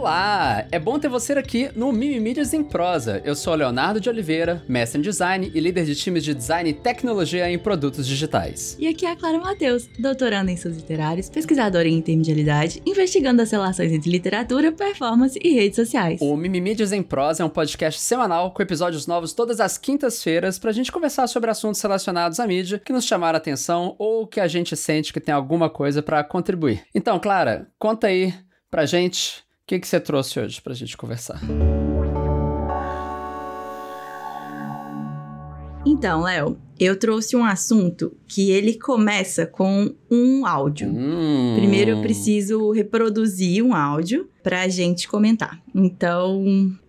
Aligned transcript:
Olá! 0.00 0.66
É 0.72 0.78
bom 0.78 0.98
ter 0.98 1.10
você 1.10 1.34
aqui 1.34 1.68
no 1.76 1.92
Mimimídias 1.92 2.54
em 2.54 2.64
Prosa. 2.64 3.20
Eu 3.22 3.34
sou 3.34 3.54
Leonardo 3.54 4.00
de 4.00 4.08
Oliveira, 4.08 4.64
mestre 4.66 4.98
em 4.98 5.02
design 5.02 5.52
e 5.54 5.60
líder 5.60 5.84
de 5.84 5.94
times 5.94 6.24
de 6.24 6.32
design 6.32 6.70
e 6.70 6.72
tecnologia 6.72 7.50
em 7.50 7.58
produtos 7.58 8.06
digitais. 8.06 8.78
E 8.78 8.88
aqui 8.88 9.04
é 9.04 9.10
a 9.10 9.16
Clara 9.16 9.38
Matheus, 9.38 9.90
doutoranda 9.98 10.50
em 10.50 10.54
estudos 10.54 10.78
literários, 10.78 11.28
pesquisadora 11.28 11.86
em 11.86 11.98
intermedialidade, 11.98 12.80
investigando 12.86 13.42
as 13.42 13.50
relações 13.50 13.92
entre 13.92 14.10
literatura, 14.10 14.72
performance 14.72 15.38
e 15.44 15.52
redes 15.52 15.76
sociais. 15.76 16.18
O 16.22 16.34
Mimimídias 16.34 16.92
em 16.92 17.02
Prosa 17.02 17.42
é 17.42 17.46
um 17.46 17.50
podcast 17.50 18.00
semanal 18.00 18.54
com 18.54 18.62
episódios 18.62 19.06
novos 19.06 19.34
todas 19.34 19.60
as 19.60 19.76
quintas-feiras 19.76 20.58
pra 20.58 20.72
gente 20.72 20.90
conversar 20.90 21.26
sobre 21.26 21.50
assuntos 21.50 21.82
relacionados 21.82 22.40
à 22.40 22.46
mídia 22.46 22.78
que 22.82 22.94
nos 22.94 23.04
chamaram 23.04 23.36
a 23.36 23.38
atenção 23.38 23.96
ou 23.98 24.26
que 24.26 24.40
a 24.40 24.48
gente 24.48 24.74
sente 24.78 25.12
que 25.12 25.20
tem 25.20 25.34
alguma 25.34 25.68
coisa 25.68 26.02
para 26.02 26.24
contribuir. 26.24 26.84
Então, 26.94 27.20
Clara, 27.20 27.68
conta 27.78 28.06
aí 28.06 28.32
pra 28.70 28.86
gente 28.86 29.44
que, 29.70 29.78
que 29.78 29.86
você 29.86 30.00
trouxe 30.00 30.40
hoje 30.40 30.60
para 30.60 30.72
a 30.72 30.76
gente 30.76 30.96
conversar? 30.96 31.40
Então, 35.86 36.22
Léo, 36.22 36.58
eu 36.78 36.98
trouxe 36.98 37.36
um 37.36 37.44
assunto 37.44 38.12
que 38.26 38.50
ele 38.50 38.74
começa 38.74 39.46
com 39.46 39.94
um 40.10 40.44
áudio. 40.44 40.88
Hum. 40.88 41.54
Primeiro 41.56 41.92
eu 41.92 42.02
preciso 42.02 42.72
reproduzir 42.72 43.64
um 43.64 43.72
áudio 43.72 44.28
para 44.42 44.62
a 44.62 44.68
gente 44.68 45.06
comentar. 45.06 45.62
Então, 45.72 46.44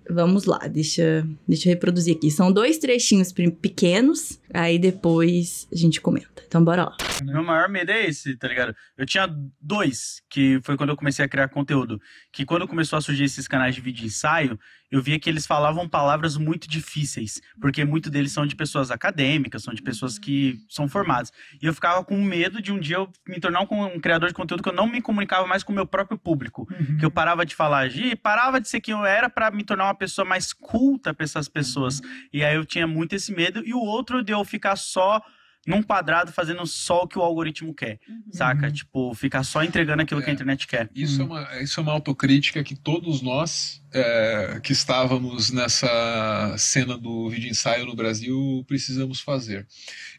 vamos 0.09 0.45
lá, 0.45 0.59
deixa, 0.68 1.26
deixa 1.48 1.70
eu 1.70 1.73
reproduzir 1.73 2.16
aqui. 2.16 2.32
São 2.32 2.52
dois 2.52 2.79
trechinhos 2.79 3.32
pequenos, 3.62 4.40
aí 4.54 4.78
depois 4.80 5.68
a 5.72 5.76
gente 5.76 6.02
comenta. 6.02 6.44
Então, 6.46 6.64
bora 6.64 6.86
lá. 6.86 6.98
Meu 7.23 7.44
maior 7.44 7.70
medo 7.70 7.91
é 7.91 8.08
esse, 8.08 8.36
tá 8.36 8.48
ligado? 8.48 8.76
Eu 8.98 9.05
tinha 9.05 9.27
dois, 9.60 10.22
que 10.30 10.60
foi 10.64 10.76
quando 10.76 10.90
eu 10.90 10.98
comecei 10.98 11.24
a 11.24 11.30
criar 11.30 11.48
conteúdo. 11.50 12.02
Que 12.32 12.46
quando 12.46 12.68
começou 12.68 12.98
a 12.98 13.02
surgir 13.02 13.26
esses 13.26 13.48
canais 13.48 13.76
de 13.76 13.82
vídeo 13.82 14.05
ensaio, 14.05 14.60
eu 14.91 15.02
via 15.02 15.18
que 15.18 15.29
eles 15.29 15.48
falavam 15.48 15.88
palavras 15.88 16.35
muito 16.35 16.68
difíceis, 16.68 17.41
porque 17.62 17.85
muito 17.85 18.10
deles 18.10 18.34
são 18.34 18.46
de 18.46 18.55
pessoas 18.55 18.91
acadêmicas, 18.91 19.63
são 19.63 19.74
de 19.74 19.82
pessoas 19.82 20.20
que 20.20 20.60
são 20.68 20.88
formadas. 20.90 21.32
E 21.62 21.66
eu 21.66 21.74
ficava 21.74 22.04
com 22.04 22.22
medo 22.22 22.62
de 22.62 22.74
um 22.74 22.79
dia 22.79 22.98
eu 22.98 23.10
me 23.26 23.40
tornar 23.40 23.62
um, 23.62 23.84
um 23.96 23.99
criador 24.02 24.27
de 24.27 24.35
conteúdo 24.35 24.62
que 24.62 24.68
eu 24.68 24.74
não 24.74 24.88
me 24.88 25.02
comunicava 25.02 25.48
mais 25.48 25.63
com 25.63 25.72
o 25.72 25.76
meu 25.76 25.88
próprio 25.88 26.18
público. 26.18 26.68
Uhum. 26.70 26.98
Que 26.98 27.05
eu 27.05 27.12
parava 27.12 27.46
de 27.46 27.55
falar, 27.55 27.88
e 27.88 28.16
parava 28.18 28.60
de 28.60 28.68
ser 28.68 28.82
quem 28.82 28.94
eu 28.94 29.05
era 29.05 29.29
para 29.29 29.49
me 29.49 29.63
tornar 29.63 29.85
uma 29.85 29.96
pessoa 29.96 30.26
mais 30.26 30.52
culta 30.52 31.13
para 31.13 31.24
essas 31.24 31.48
pessoas. 31.48 32.02
Uhum. 32.02 32.10
E 32.34 32.44
aí 32.44 32.55
eu 32.55 32.66
tinha 32.66 32.85
muito 32.85 33.16
esse 33.16 33.32
medo. 33.34 33.63
E 33.66 33.74
o 33.74 33.79
outro 33.79 34.22
de 34.22 34.34
eu 34.42 34.46
ficar 34.46 34.76
só 34.76 35.22
num 35.66 35.84
quadrado 35.84 36.32
fazendo 36.32 36.66
só 36.66 37.04
o 37.04 37.08
que 37.08 37.20
o 37.20 37.22
algoritmo 37.22 37.74
quer, 37.74 38.00
uhum. 38.10 38.22
saca? 38.32 38.68
Uhum. 38.68 38.74
Tipo, 38.74 39.14
ficar 39.14 39.44
só 39.44 39.64
entregando 39.64 40.02
aquilo 40.02 40.20
é, 40.20 40.24
que 40.24 40.30
a 40.30 40.34
é. 40.34 40.34
internet 40.34 40.68
quer. 40.68 40.90
Isso, 40.94 41.24
uhum. 41.24 41.38
é 41.38 41.42
uma, 41.42 41.62
isso 41.62 41.80
é 41.80 41.84
uma 41.84 41.92
autocrítica 41.92 42.64
que 42.64 42.76
todos 42.76 43.22
nós 43.22 43.82
é, 43.94 44.60
que 44.64 44.72
estávamos 44.72 45.52
nessa 45.52 46.56
cena 46.58 46.98
do 46.98 47.30
vídeo 47.30 47.50
ensaio 47.50 47.86
no 47.86 47.96
Brasil 47.96 48.64
precisamos 48.68 49.20
fazer. 49.20 49.68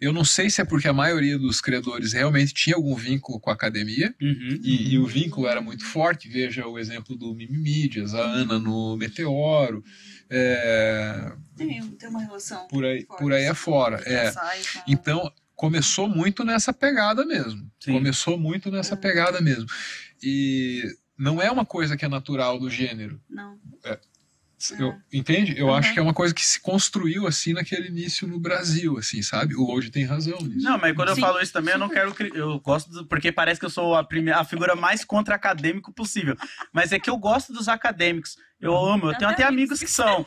Eu 0.01 0.13
não 0.13 0.25
sei 0.25 0.49
se 0.49 0.61
é 0.61 0.65
porque 0.65 0.87
a 0.87 0.93
maioria 0.93 1.39
dos 1.39 1.61
criadores 1.61 2.13
realmente 2.13 2.55
tinha 2.55 2.77
algum 2.77 2.95
vínculo 2.95 3.41
com 3.41 3.51
a 3.51 3.55
academia 3.55 4.15
uhum. 4.21 4.61
e, 4.63 4.95
e, 4.95 4.99
o 4.99 5.07
vínculo 5.07 5.47
era 5.49 5.61
muito 5.61 5.85
forte. 5.85 6.29
Veja 6.29 6.67
o 6.67 6.79
exemplo 6.79 7.17
do 7.17 7.35
Mimimídias, 7.35 8.15
a 8.15 8.23
Ana 8.23 8.59
no 8.59 8.97
Meteoro. 8.97 9.83
É, 10.35 11.33
tem, 11.55 11.87
tem 11.91 12.09
uma 12.09 12.23
relação. 12.23 12.67
Por 12.69 12.85
aí, 12.87 13.05
por 13.05 13.33
aí 13.35 13.47
afora. 13.47 14.03
É. 14.07 14.33
Então, 14.89 15.31
começou 15.55 16.09
muito 16.09 16.43
nessa 16.43 16.73
pegada 16.73 17.25
mesmo. 17.27 17.71
Sim. 17.79 17.93
Começou 17.93 18.39
muito 18.39 18.71
nessa 18.71 18.97
pegada 18.97 19.43
mesmo. 19.43 19.67
E 20.23 20.83
não 21.19 21.41
é 21.41 21.51
uma 21.51 21.67
coisa 21.67 21.97
que 21.97 22.05
é 22.05 22.09
natural 22.09 22.59
do 22.59 22.71
gênero. 22.71 23.21
Não. 23.29 23.59
É, 23.85 23.99
eu, 24.79 24.95
entende? 25.13 25.59
Eu 25.59 25.67
uhum. 25.67 25.75
acho 25.75 25.93
que 25.93 25.99
é 25.99 26.03
uma 26.03 26.15
coisa 26.15 26.35
que 26.35 26.45
se 26.45 26.61
construiu 26.61 27.27
assim 27.27 27.53
naquele 27.53 27.89
início 27.89 28.27
no 28.27 28.39
Brasil, 28.39 28.99
assim, 28.99 29.23
sabe? 29.23 29.55
O 29.55 29.65
Load 29.65 29.91
tem 29.91 30.05
razão 30.05 30.39
nisso. 30.41 30.65
Não, 30.65 30.79
mas 30.79 30.95
quando 30.95 31.15
Sim. 31.15 31.21
eu 31.21 31.27
falo 31.27 31.41
isso 31.41 31.53
também, 31.53 31.75
eu 31.75 31.79
não 31.79 31.89
quero. 31.89 32.15
Eu 32.35 32.61
gosto 32.61 32.91
do, 32.91 33.07
porque 33.07 33.33
parece 33.33 33.59
que 33.59 33.67
eu 33.67 33.71
sou 33.71 33.95
a, 33.95 34.05
primeira, 34.05 34.41
a 34.41 34.45
figura 34.45 34.77
mais 34.77 35.05
contra-acadêmico 35.05 35.93
possível. 35.93 36.37
Mas 36.73 36.93
é 36.93 36.99
que 36.99 37.11
eu 37.11 37.17
gosto 37.17 37.53
dos 37.53 37.69
acadêmicos. 37.69 38.37
Eu 38.61 38.77
amo, 38.77 39.11
eu 39.11 39.19
tenho 39.19 39.31
até 39.31 39.45
amigos 39.45 39.81
que 39.81 39.89
são. 39.89 40.25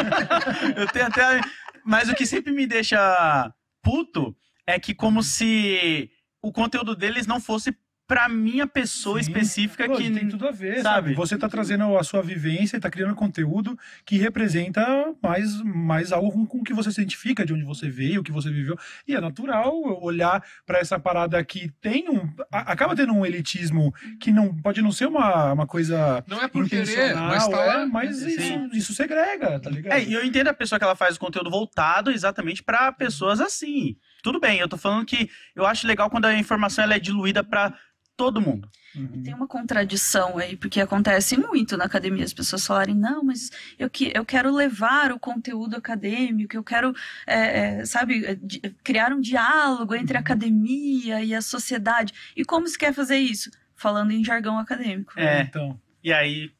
eu 0.76 0.86
tenho 0.88 1.06
até. 1.06 1.40
Mas 1.84 2.08
o 2.08 2.14
que 2.14 2.24
sempre 2.24 2.52
me 2.52 2.66
deixa 2.66 3.52
puto 3.82 4.34
é 4.66 4.78
que 4.78 4.94
como 4.94 5.22
se 5.22 6.10
o 6.42 6.52
conteúdo 6.52 6.94
deles 6.94 7.26
não 7.26 7.40
fosse 7.40 7.76
para 8.08 8.26
minha 8.26 8.66
pessoa 8.66 9.22
Sim. 9.22 9.30
específica 9.30 9.86
Pô, 9.86 9.96
que 9.96 10.10
tem 10.10 10.26
tudo 10.26 10.48
a 10.48 10.50
ver, 10.50 10.80
sabe? 10.80 10.82
sabe? 10.82 11.14
Você 11.14 11.36
tá 11.36 11.46
trazendo 11.46 11.96
a 11.98 12.02
sua 12.02 12.22
vivência, 12.22 12.80
tá 12.80 12.88
criando 12.88 13.14
conteúdo 13.14 13.78
que 14.02 14.16
representa 14.16 15.14
mais, 15.22 15.60
mais 15.62 16.10
algo 16.10 16.32
com, 16.32 16.46
com 16.46 16.64
que 16.64 16.72
você 16.72 16.90
se 16.90 17.02
identifica, 17.02 17.44
de 17.44 17.52
onde 17.52 17.64
você 17.64 17.90
veio, 17.90 18.22
o 18.22 18.24
que 18.24 18.32
você 18.32 18.50
viveu. 18.50 18.78
E 19.06 19.14
é 19.14 19.20
natural 19.20 19.70
olhar 20.02 20.42
para 20.64 20.78
essa 20.78 20.98
parada 20.98 21.44
que 21.44 21.70
tem 21.82 22.08
um 22.08 22.26
acaba 22.50 22.96
tendo 22.96 23.12
um 23.12 23.26
elitismo 23.26 23.92
que 24.18 24.32
não 24.32 24.54
pode 24.54 24.80
não 24.80 24.90
ser 24.90 25.06
uma, 25.06 25.52
uma 25.52 25.66
coisa 25.66 26.24
não 26.26 26.40
é 26.40 26.48
por 26.48 26.66
querer, 26.66 27.14
mas, 27.14 27.46
tá 27.46 27.62
é, 27.62 27.84
mas 27.84 28.22
isso, 28.22 28.70
isso 28.72 28.94
segrega, 28.94 29.60
tá 29.60 29.68
ligado? 29.68 29.92
É, 29.92 30.02
e 30.02 30.14
eu 30.14 30.24
entendo 30.24 30.48
a 30.48 30.54
pessoa 30.54 30.78
que 30.78 30.84
ela 30.84 30.96
faz 30.96 31.16
o 31.16 31.20
conteúdo 31.20 31.50
voltado 31.50 32.10
exatamente 32.10 32.62
para 32.62 32.90
pessoas 32.90 33.38
assim. 33.38 33.96
Tudo 34.22 34.40
bem, 34.40 34.58
eu 34.58 34.68
tô 34.68 34.78
falando 34.78 35.04
que 35.04 35.28
eu 35.54 35.66
acho 35.66 35.86
legal 35.86 36.08
quando 36.08 36.24
a 36.24 36.38
informação 36.38 36.82
ela 36.84 36.94
é 36.94 36.98
diluída 36.98 37.44
para 37.44 37.74
todo 38.18 38.40
mundo. 38.40 38.68
Uhum. 38.96 39.22
Tem 39.22 39.32
uma 39.32 39.46
contradição 39.46 40.36
aí, 40.38 40.56
porque 40.56 40.80
acontece 40.80 41.36
muito 41.36 41.76
na 41.76 41.84
academia 41.84 42.24
as 42.24 42.32
pessoas 42.32 42.66
falarem, 42.66 42.96
não, 42.96 43.22
mas 43.22 43.50
eu, 43.78 43.88
que, 43.88 44.10
eu 44.12 44.24
quero 44.24 44.52
levar 44.52 45.12
o 45.12 45.20
conteúdo 45.20 45.76
acadêmico, 45.76 46.56
eu 46.56 46.64
quero, 46.64 46.92
é, 47.24 47.78
é, 47.78 47.84
sabe, 47.84 48.26
é, 48.26 48.36
criar 48.82 49.12
um 49.12 49.20
diálogo 49.20 49.94
entre 49.94 50.16
a 50.16 50.18
uhum. 50.18 50.24
academia 50.24 51.22
e 51.22 51.32
a 51.32 51.40
sociedade. 51.40 52.12
E 52.36 52.44
como 52.44 52.66
se 52.66 52.76
quer 52.76 52.92
fazer 52.92 53.18
isso? 53.18 53.52
Falando 53.76 54.10
em 54.10 54.24
jargão 54.24 54.58
acadêmico. 54.58 55.12
É, 55.16 55.42
então. 55.42 55.80
E 56.02 56.12
aí, 56.12 56.50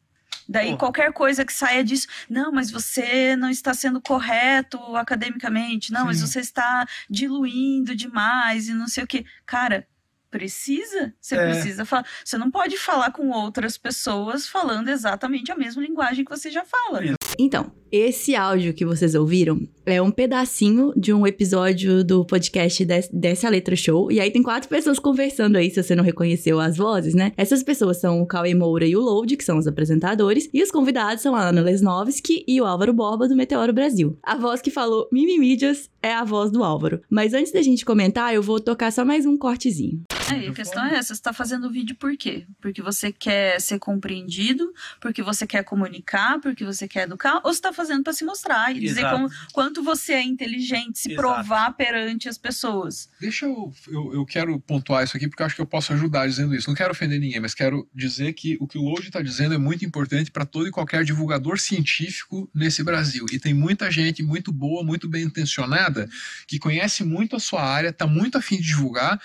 Daí 0.49 0.71
Pô. 0.71 0.79
qualquer 0.79 1.13
coisa 1.13 1.45
que 1.45 1.53
saia 1.53 1.85
disso, 1.85 2.07
não, 2.31 2.51
mas 2.51 2.71
você 2.71 3.37
não 3.37 3.51
está 3.51 3.75
sendo 3.75 4.01
correto 4.01 4.79
academicamente, 4.97 5.93
não, 5.93 6.01
Sim. 6.03 6.07
mas 6.07 6.21
você 6.23 6.41
está 6.41 6.87
diluindo 7.11 7.95
demais 7.95 8.69
e 8.69 8.73
não 8.73 8.89
sei 8.89 9.05
o 9.05 9.07
que. 9.07 9.27
Cara, 9.45 9.87
precisa, 10.31 11.13
você 11.21 11.37
é. 11.37 11.45
precisa 11.45 11.85
falar. 11.85 12.07
Você 12.25 12.37
não 12.39 12.51
pode 12.51 12.77
falar 12.77 13.11
com 13.13 13.31
outras 13.31 13.77
pessoas 13.77 14.49
falando 14.49 14.89
exatamente 14.89 15.51
a 15.51 15.57
mesma 15.57 15.83
linguagem 15.83 16.25
que 16.25 16.31
você 16.31 16.51
já 16.51 16.65
fala. 16.65 17.01
Então, 17.39 17.73
esse 17.91 18.35
áudio 18.35 18.75
que 18.75 18.85
vocês 18.85 19.15
ouviram 19.15 19.67
é 19.87 20.03
um 20.03 20.11
pedacinho 20.11 20.93
de 20.97 21.13
um 21.13 21.27
episódio 21.27 22.05
do 22.05 22.25
podcast 22.25 22.85
Dessa 23.13 23.49
Letra 23.49 23.75
Show. 23.75 24.13
E 24.13 24.21
aí 24.21 24.31
tem 24.31 24.43
quatro 24.43 24.69
pessoas 24.69 24.99
conversando 24.99 25.57
aí, 25.57 25.71
se 25.71 25.83
você 25.83 25.95
não 25.95 26.05
reconheceu 26.05 26.61
as 26.61 26.77
vozes, 26.77 27.15
né? 27.15 27.33
Essas 27.37 27.63
pessoas 27.63 27.99
são 27.99 28.21
o 28.21 28.27
Cauê 28.27 28.55
Moura 28.55 28.87
e 28.87 28.97
o 28.97 29.01
Load, 29.01 29.37
que 29.37 29.45
são 29.45 29.57
os 29.57 29.67
apresentadores. 29.67 30.49
E 30.53 30.63
os 30.63 30.71
convidados 30.71 31.23
são 31.23 31.35
a 31.35 31.49
Ana 31.49 31.63
Lesnovski 31.63 32.45
e 32.47 32.61
o 32.61 32.67
Álvaro 32.67 32.93
Borba, 32.93 33.29
do 33.29 33.37
Meteoro 33.37 33.73
Brasil. 33.73 34.19
A 34.23 34.37
voz 34.37 34.61
que 34.61 34.71
falou 34.71 35.09
Mimimídias 35.11 35.89
é 36.03 36.13
a 36.13 36.25
voz 36.25 36.51
do 36.51 36.63
Álvaro. 36.63 37.01
Mas 37.09 37.33
antes 37.33 37.53
da 37.53 37.63
gente 37.63 37.85
comentar, 37.85 38.35
eu 38.35 38.43
vou 38.43 38.61
tocar 38.61 38.93
só 38.93 39.05
mais 39.05 39.25
um 39.25 39.37
cortezinho. 39.37 40.03
É, 40.35 40.49
a 40.49 40.53
questão 40.53 40.85
é 40.85 40.95
essa, 40.95 41.09
você 41.09 41.13
está 41.15 41.33
fazendo 41.33 41.67
o 41.67 41.71
vídeo 41.71 41.95
por 41.97 42.17
quê? 42.17 42.47
Porque 42.61 42.83
você 42.83 43.13
quer 43.13 43.61
ser 43.61 43.79
compreendido, 43.79 44.73
porque 45.01 45.23
você 45.23 45.47
quer 45.47 45.65
comunicar, 45.65 46.41
porque 46.41 46.65
você 46.65 46.87
quer 46.87 47.05
educar, 47.05 47.37
ou 47.37 47.53
você 47.53 47.59
está 47.59 47.73
fazendo 47.73 48.03
para 48.03 48.13
se 48.13 48.25
mostrar 48.25 48.75
e 48.75 48.81
dizer 48.81 49.09
como, 49.11 49.29
quanto 49.53 49.83
você 49.83 50.15
é 50.15 50.23
inteligente, 50.23 50.99
se 50.99 51.13
Exato. 51.13 51.23
provar 51.23 51.73
perante 51.73 52.29
as 52.29 52.39
pessoas. 52.39 53.09
Deixa 53.21 53.47
eu, 53.47 53.73
eu, 53.89 54.15
eu 54.15 54.27
quero 54.27 54.59
pontuar 54.61 55.05
isso 55.05 55.17
aqui 55.17 55.29
porque 55.29 55.43
eu 55.43 55.47
acho 55.47 55.55
que 55.55 55.61
eu 55.61 55.67
posso 55.67 55.93
ajudar 55.93 56.27
dizendo 56.27 56.55
isso. 56.55 56.69
Não 56.69 56.77
quero 56.77 56.91
ofender 56.91 57.21
ninguém, 57.21 57.41
mas 57.41 57.55
quero 57.55 57.89
dizer 57.95 58.33
que 58.33 58.57
o 58.61 58.67
que 58.67 58.79
o 58.79 58.83
Load 58.83 59.07
está 59.07 59.23
dizendo 59.23 59.55
é 59.55 59.59
muito 59.59 59.85
importante 59.85 60.31
para 60.31 60.45
todo 60.45 60.67
e 60.69 60.71
qualquer 60.71 61.05
divulgador 61.05 61.59
científico 61.59 62.51
nesse 62.55 62.83
Brasil. 62.83 63.27
E 63.33 63.39
tem 63.39 63.55
muita 63.55 63.91
gente 63.91 64.23
muito 64.23 64.53
boa, 64.53 64.85
muito 64.85 65.09
bem 65.09 65.25
intencionada, 65.25 66.09
que 66.47 66.59
conhece 66.59 67.05
muito 67.05 67.37
a 67.37 67.41
sua 67.41 67.63
área, 67.63 67.89
está 67.89 68.07
muito 68.07 68.39
afim 68.39 68.57
de 68.57 68.63
divulgar, 68.63 69.21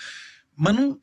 mas 0.56 0.74
não 0.74 1.00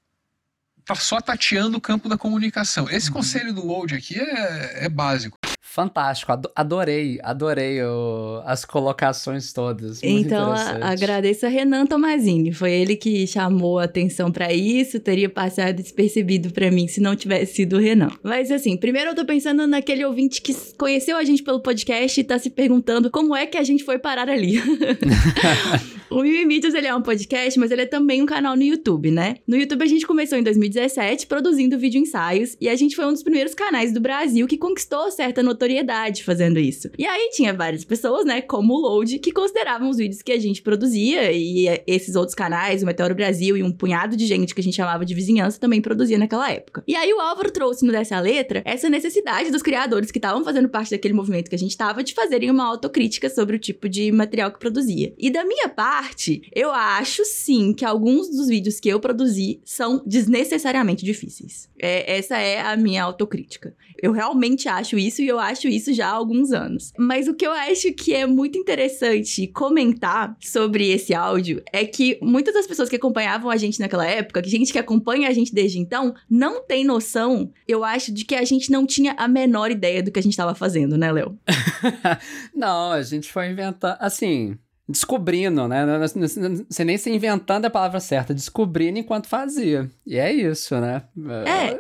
tá 0.86 0.96
só 0.96 1.22
tateando 1.22 1.78
o 1.78 1.82
campo 1.82 2.10
da 2.10 2.18
comunicação. 2.18 2.90
Esse 2.90 3.08
uhum. 3.08 3.14
conselho 3.14 3.54
do 3.54 3.66
Load 3.66 3.96
aqui 3.96 4.20
é, 4.20 4.86
é 4.86 4.90
básico. 4.90 5.38
Fantástico, 5.64 6.34
adorei, 6.56 7.20
adorei 7.22 7.82
o, 7.84 8.42
as 8.46 8.66
colocações 8.66 9.54
todas. 9.54 10.02
então, 10.02 10.52
a, 10.52 10.92
agradeço 10.92 11.46
a 11.46 11.50
Renan 11.50 11.86
Tomazini, 11.86 12.52
foi 12.52 12.72
ele 12.72 12.96
que 12.96 13.28
chamou 13.28 13.78
a 13.78 13.84
atenção 13.84 14.32
para 14.32 14.52
isso, 14.52 15.00
teria 15.00 15.30
passado 15.30 15.76
despercebido 15.76 16.52
para 16.52 16.72
mim 16.72 16.88
se 16.88 17.00
não 17.00 17.16
tivesse 17.16 17.54
sido 17.54 17.78
o 17.78 17.80
Renan. 17.80 18.10
Mas 18.24 18.52
assim, 18.52 18.76
primeiro 18.76 19.12
eu 19.12 19.16
tô 19.16 19.24
pensando 19.24 19.68
naquele 19.68 20.04
ouvinte 20.04 20.42
que 20.42 20.54
conheceu 20.78 21.16
a 21.16 21.24
gente 21.24 21.44
pelo 21.44 21.62
podcast 21.62 22.20
e 22.20 22.24
tá 22.24 22.40
se 22.40 22.50
perguntando 22.50 23.12
como 23.12 23.36
é 23.36 23.46
que 23.46 23.58
a 23.58 23.64
gente 23.64 23.84
foi 23.84 24.00
parar 24.00 24.30
ali. 24.30 24.60
O 26.12 26.24
Mimimídias, 26.24 26.74
ele 26.74 26.88
é 26.88 26.94
um 26.94 27.02
podcast, 27.02 27.58
mas 27.58 27.72
ele 27.72 27.84
é 27.84 27.86
também 27.86 28.22
um 28.22 28.26
canal 28.26 28.54
no 28.58 28.62
YouTube, 28.62 29.10
né? 29.10 29.38
No 29.48 29.56
YouTube 29.56 29.82
a 29.82 29.88
gente 29.88 30.06
começou 30.06 30.38
em 30.38 30.44
2017 30.44 31.26
produzindo 31.26 31.80
vídeo 31.80 32.02
ensaios 32.02 32.58
e 32.60 32.68
a 32.68 32.76
gente 32.76 32.98
foi 32.98 33.06
um 33.06 33.14
dos 33.14 33.24
primeiros 33.24 33.54
canais 33.54 33.94
do 33.94 34.02
Brasil 34.02 34.46
que 34.46 34.58
conquistou 34.58 35.10
certa 35.10 35.42
notoriedade 35.52 36.24
fazendo 36.24 36.60
isso. 36.60 36.90
E 36.98 37.06
aí 37.06 37.30
tinha 37.34 37.54
várias 37.54 37.84
pessoas, 37.84 38.26
né, 38.26 38.42
como 38.42 38.74
o 38.74 38.80
Load, 38.80 39.20
que 39.20 39.32
consideravam 39.32 39.90
os 39.90 39.98
vídeos 39.98 40.22
que 40.22 40.32
a 40.32 40.40
gente 40.40 40.62
produzia 40.62 41.32
e 41.32 41.68
esses 41.86 42.16
outros 42.16 42.36
canais, 42.36 42.82
o 42.82 42.86
Meteoro 42.86 43.16
Brasil 43.16 43.58
e 43.58 43.64
um 43.64 43.72
punhado 43.72 44.16
de 44.16 44.26
gente 44.26 44.56
que 44.56 44.62
a 44.62 44.64
gente 44.64 44.76
chamava 44.76 45.06
de 45.06 45.14
vizinhança 45.14 45.60
também 45.60 45.82
produzia 45.82 46.18
naquela 46.18 46.52
época. 46.52 46.84
E 46.88 46.96
aí 46.96 47.14
o 47.14 47.20
Álvaro 47.20 47.52
trouxe 47.52 47.86
no 47.86 47.92
Dessa 47.92 48.20
Letra 48.20 48.62
essa 48.66 48.90
necessidade 48.90 49.52
dos 49.52 49.62
criadores 49.62 50.12
que 50.12 50.18
estavam 50.18 50.44
fazendo 50.44 50.70
parte 50.70 50.92
daquele 50.92 51.14
movimento 51.14 51.50
que 51.50 51.56
a 51.56 51.60
gente 51.60 51.72
estava 51.72 52.04
de 52.04 52.14
fazerem 52.14 52.50
uma 52.50 52.66
autocrítica 52.66 53.30
sobre 53.30 53.56
o 53.56 53.60
tipo 53.60 53.88
de 53.88 54.12
material 54.12 54.52
que 54.52 54.60
produzia. 54.60 55.14
E 55.18 55.30
da 55.30 55.44
minha 55.44 55.70
parte, 55.70 56.42
eu 56.54 56.72
acho 56.72 57.24
sim 57.26 57.74
que 57.74 57.86
alguns 57.86 58.30
dos 58.30 58.48
vídeos 58.48 58.80
que 58.80 58.90
eu 58.90 59.00
produzi 59.00 59.60
são 59.66 60.02
desnecessariamente 60.06 61.06
difíceis. 61.06 61.70
É, 61.80 62.18
essa 62.18 62.38
é 62.38 62.62
a 62.62 62.78
minha 62.78 63.04
autocrítica. 63.04 63.76
Eu 64.02 64.12
realmente 64.12 64.68
acho 64.68 64.98
isso 64.98 65.22
e 65.22 65.28
eu 65.28 65.40
acho 65.40 65.68
isso 65.68 65.94
já 65.94 66.08
há 66.08 66.14
alguns 66.14 66.52
anos. 66.52 66.92
Mas 66.98 67.28
o 67.28 67.34
que 67.34 67.46
eu 67.46 67.52
acho 67.52 67.94
que 67.94 68.14
é 68.14 68.26
muito 68.26 68.58
interessante 68.58 69.48
comentar 69.48 70.36
sobre 70.40 70.90
esse 70.90 71.14
áudio 71.14 71.62
é 71.72 71.86
que 71.86 72.18
muitas 72.22 72.54
das 72.54 72.66
pessoas 72.66 72.90
que 72.90 72.96
acompanhavam 72.96 73.50
a 73.50 73.58
gente 73.58 73.80
naquela 73.80 74.06
época, 74.06 74.42
que 74.42 74.50
gente 74.50 74.72
que 74.72 74.80
acompanha 74.80 75.30
a 75.30 75.34
gente 75.34 75.54
desde 75.54 75.80
então, 75.80 76.14
não 76.30 76.64
tem 76.64 76.84
noção, 76.84 77.52
eu 77.68 77.84
acho, 77.84 78.12
de 78.12 78.26
que 78.26 78.36
a 78.36 78.44
gente 78.44 78.72
não 78.72 78.86
tinha 78.86 79.14
a 79.18 79.28
menor 79.28 79.72
ideia 79.72 80.02
do 80.02 80.12
que 80.12 80.20
a 80.20 80.24
gente 80.24 80.34
estava 80.34 80.56
fazendo, 80.56 80.98
né, 80.98 81.12
Léo? 81.12 81.38
não, 82.56 82.92
a 82.92 83.02
gente 83.02 83.32
foi 83.32 83.50
inventando. 83.50 83.98
Assim, 84.00 84.58
descobrindo, 84.92 85.68
né? 85.68 85.86
Não 85.86 86.66
sei 86.70 86.86
nem 86.86 86.98
se 86.98 87.10
inventando 87.10 87.66
é 87.66 87.68
a 87.68 87.72
palavra 87.72 88.00
certa, 88.00 88.34
descobrindo 88.34 89.00
enquanto 89.00 89.28
fazia. 89.28 89.90
E 90.06 90.18
é 90.18 90.32
isso, 90.32 90.80
né? 90.80 91.04
É. 91.18 91.80